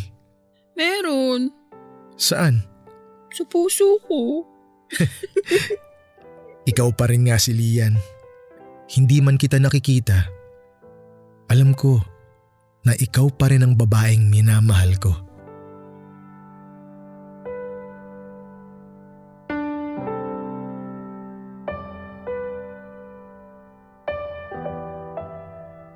Meron. 0.75 1.51
Saan? 2.19 2.63
Sa 3.31 3.43
puso 3.47 3.99
ko. 4.07 4.43
Ikaw 6.69 6.89
pa 6.95 7.07
rin 7.07 7.27
nga 7.27 7.39
si 7.39 7.55
Lian. 7.55 7.95
Hindi 8.89 9.21
man 9.23 9.39
kita 9.39 9.61
nakikita. 9.61 10.27
Alam 11.49 11.73
ko 11.73 12.01
na 12.85 12.93
ikaw 12.97 13.29
pa 13.33 13.49
rin 13.49 13.65
ang 13.65 13.73
babaeng 13.77 14.29
minamahal 14.29 14.97
ko. 14.97 15.28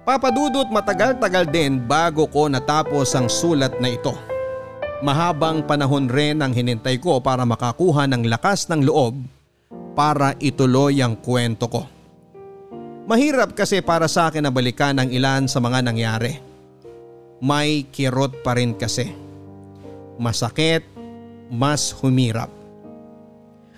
Papadudot 0.04 0.68
matagal-tagal 0.68 1.48
din 1.48 1.80
bago 1.80 2.28
ko 2.28 2.52
natapos 2.52 3.16
ang 3.16 3.32
sulat 3.32 3.80
na 3.80 3.88
ito. 3.88 4.12
Mahabang 5.00 5.64
panahon 5.64 6.12
rin 6.12 6.44
ang 6.44 6.52
hinintay 6.52 7.00
ko 7.00 7.24
para 7.24 7.48
makakuha 7.48 8.04
ng 8.12 8.28
lakas 8.28 8.68
ng 8.68 8.84
loob 8.84 9.16
para 9.96 10.36
ituloy 10.44 11.00
ang 11.00 11.16
kwento 11.16 11.72
ko. 11.72 11.88
Mahirap 13.08 13.56
kasi 13.56 13.80
para 13.80 14.12
sa 14.12 14.28
akin 14.28 14.44
na 14.44 14.52
balikan 14.52 15.00
ang 15.00 15.08
ilan 15.08 15.48
sa 15.48 15.64
mga 15.64 15.80
nangyari. 15.80 16.36
May 17.40 17.88
kirot 17.88 18.44
pa 18.44 18.60
rin 18.60 18.76
kasi. 18.76 19.08
Masakit, 20.20 20.84
mas 21.48 21.96
humirap. 21.96 22.52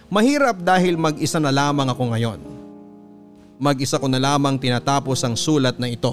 Mahirap 0.09 0.57
dahil 0.57 0.97
mag-isa 0.97 1.37
na 1.37 1.53
lamang 1.53 1.89
ako 1.89 2.03
ngayon. 2.17 2.54
Mag-isa 3.55 3.95
ko 3.95 4.11
na 4.11 4.19
lamang 4.19 4.59
tinatapos 4.59 5.23
ang 5.23 5.39
sulat 5.39 5.79
na 5.79 5.87
ito. 5.87 6.11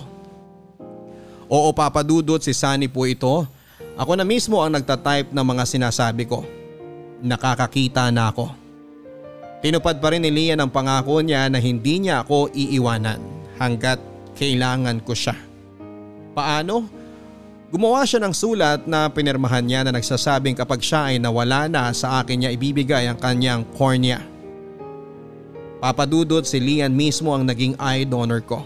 Oo 1.51 1.69
papadudot 1.75 2.39
si 2.39 2.55
Sunny 2.55 2.87
po 2.87 3.03
ito. 3.05 3.45
Ako 3.99 4.17
na 4.17 4.25
mismo 4.25 4.63
ang 4.63 4.73
nagtatype 4.73 5.35
ng 5.35 5.45
mga 5.45 5.65
sinasabi 5.69 6.25
ko. 6.25 6.47
Nakakakita 7.21 8.09
na 8.15 8.31
ako. 8.31 8.49
Tinupad 9.63 10.01
pa 10.01 10.11
rin 10.11 10.25
ni 10.25 10.31
Lian 10.33 10.59
ang 10.59 10.71
pangako 10.71 11.23
niya 11.23 11.47
na 11.47 11.61
hindi 11.63 12.03
niya 12.03 12.25
ako 12.25 12.51
iiwanan 12.51 13.21
hanggat 13.61 14.01
kailangan 14.35 14.99
ko 15.05 15.13
siya. 15.15 15.37
Paano? 16.33 16.89
Gumawa 17.69 18.05
siya 18.05 18.21
ng 18.25 18.35
sulat 18.35 18.81
na 18.89 19.09
pinirmahan 19.13 19.65
niya 19.65 19.81
na 19.85 19.93
nagsasabing 19.93 20.57
kapag 20.57 20.83
siya 20.83 21.13
ay 21.13 21.17
nawala 21.21 21.69
na 21.69 21.93
sa 21.93 22.21
akin 22.21 22.43
niya 22.43 22.51
ibibigay 22.53 23.07
ang 23.07 23.17
kanyang 23.21 23.63
cornea. 23.77 24.32
Papadudot 25.83 26.47
si 26.47 26.63
Lian 26.63 26.95
mismo 26.95 27.35
ang 27.35 27.43
naging 27.43 27.75
eye 27.75 28.07
donor 28.07 28.39
ko. 28.47 28.63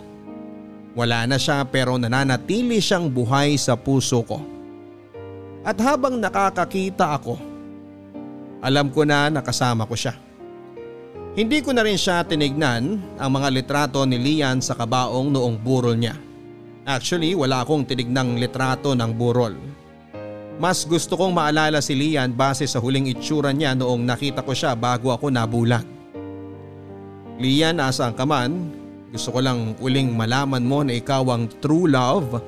Wala 0.93 1.25
na 1.25 1.41
siya 1.41 1.65
pero 1.65 1.97
nananatili 1.97 2.77
siyang 2.77 3.09
buhay 3.09 3.57
sa 3.57 3.73
puso 3.73 4.21
ko. 4.21 4.45
At 5.65 5.81
habang 5.81 6.21
nakakakita 6.21 7.17
ako, 7.17 7.41
alam 8.61 8.93
ko 8.93 9.09
na 9.09 9.33
nakasama 9.33 9.89
ko 9.89 9.97
siya. 9.97 10.13
Hindi 11.33 11.65
ko 11.65 11.73
na 11.73 11.89
rin 11.89 11.97
siya 11.97 12.21
tinignan 12.21 13.01
ang 13.17 13.31
mga 13.33 13.49
litrato 13.49 14.05
ni 14.05 14.21
Lian 14.21 14.61
sa 14.61 14.77
kabaong 14.77 15.33
noong 15.33 15.57
burol 15.57 15.97
niya. 15.97 16.21
Actually 16.85 17.33
wala 17.33 17.65
akong 17.65 17.89
tinignang 17.89 18.37
litrato 18.37 18.93
ng 18.93 19.13
burol. 19.17 19.57
Mas 20.61 20.85
gusto 20.85 21.17
kong 21.17 21.33
maalala 21.33 21.81
si 21.81 21.97
Lian 21.97 22.37
base 22.37 22.69
sa 22.69 22.77
huling 22.77 23.09
itsura 23.09 23.57
niya 23.57 23.73
noong 23.73 24.05
nakita 24.05 24.45
ko 24.45 24.53
siya 24.53 24.77
bago 24.77 25.09
ako 25.09 25.33
nabulag. 25.33 25.96
Lian, 27.37 27.85
asaan 27.85 28.17
ka 28.17 28.25
man? 28.25 28.73
Gusto 29.13 29.37
ko 29.37 29.45
lang 29.45 29.77
uling 29.77 30.17
malaman 30.17 30.65
mo 30.65 30.81
na 30.81 30.97
ikaw 30.97 31.21
ang 31.29 31.53
true 31.61 31.85
love 31.85 32.41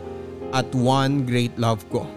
at 0.49 0.68
one 0.72 1.28
great 1.28 1.53
love 1.61 1.84
ko. 1.93 2.09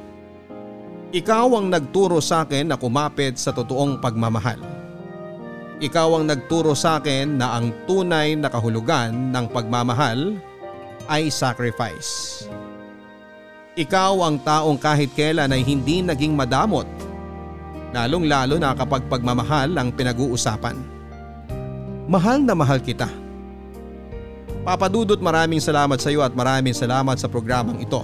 Ikaw 1.12 1.48
ang 1.52 1.68
nagturo 1.68 2.24
sa 2.24 2.48
akin 2.48 2.72
na 2.72 2.80
kumapit 2.80 3.36
sa 3.36 3.52
totoong 3.52 4.00
pagmamahal. 4.00 4.60
Ikaw 5.84 6.10
ang 6.16 6.32
nagturo 6.32 6.72
sa 6.72 7.04
akin 7.04 7.36
na 7.36 7.60
ang 7.60 7.76
tunay 7.84 8.40
na 8.40 8.48
kahulugan 8.48 9.36
ng 9.36 9.46
pagmamahal 9.52 10.40
ay 11.12 11.28
sacrifice. 11.28 12.48
Ikaw 13.76 14.14
ang 14.24 14.40
taong 14.48 14.80
kahit 14.80 15.12
kailan 15.12 15.52
ay 15.52 15.64
hindi 15.68 16.00
naging 16.00 16.40
madamot, 16.40 16.88
lalong 17.92 18.32
lalo 18.32 18.56
na 18.56 18.72
kapag 18.72 19.04
pagmamahal 19.12 19.76
ang 19.76 19.92
pinag-uusapan. 19.92 20.91
Mahal 22.10 22.42
na 22.42 22.58
mahal 22.58 22.82
kita. 22.82 23.06
Papadudot 24.62 25.18
maraming 25.18 25.62
salamat 25.62 25.98
sa 25.98 26.14
iyo 26.14 26.22
at 26.22 26.34
maraming 26.34 26.74
salamat 26.74 27.18
sa 27.18 27.30
programang 27.30 27.82
ito. 27.82 28.02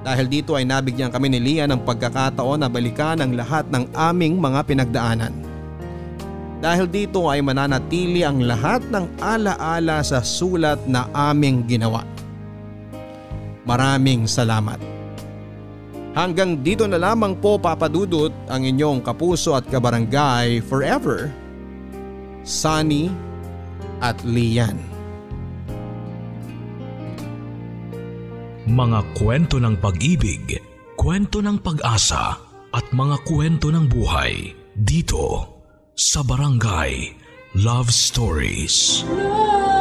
Dahil 0.00 0.28
dito 0.28 0.56
ay 0.56 0.64
nabigyan 0.64 1.12
kami 1.12 1.28
ni 1.28 1.40
Lia 1.40 1.68
ng 1.68 1.84
pagkakataon 1.84 2.64
na 2.64 2.68
balikan 2.72 3.20
ang 3.20 3.36
lahat 3.36 3.68
ng 3.68 3.92
aming 3.92 4.40
mga 4.40 4.60
pinagdaanan. 4.64 5.32
Dahil 6.60 6.88
dito 6.88 7.28
ay 7.28 7.40
mananatili 7.40 8.20
ang 8.20 8.44
lahat 8.44 8.84
ng 8.92 9.20
alaala 9.20 10.04
sa 10.04 10.20
sulat 10.20 10.80
na 10.84 11.08
aming 11.12 11.64
ginawa. 11.64 12.04
Maraming 13.64 14.28
salamat. 14.28 14.80
Hanggang 16.12 16.60
dito 16.60 16.84
na 16.84 17.00
lamang 17.00 17.36
po 17.36 17.56
papadudot 17.56 18.32
ang 18.48 18.64
inyong 18.64 19.00
kapuso 19.00 19.56
at 19.56 19.64
kabarangay 19.68 20.60
forever, 20.64 21.32
Sunny 22.50 23.06
at 24.02 24.18
Lian. 24.26 24.74
Mga 28.66 29.00
kwento 29.14 29.62
ng 29.62 29.78
pag-ibig, 29.78 30.58
kwento 30.98 31.38
ng 31.38 31.62
pag-asa 31.62 32.34
at 32.74 32.86
mga 32.90 33.22
kwento 33.22 33.70
ng 33.70 33.86
buhay 33.86 34.50
dito 34.74 35.46
sa 35.94 36.26
Barangay 36.26 37.14
Love 37.54 37.94
Stories. 37.94 39.06
Love. 39.06 39.79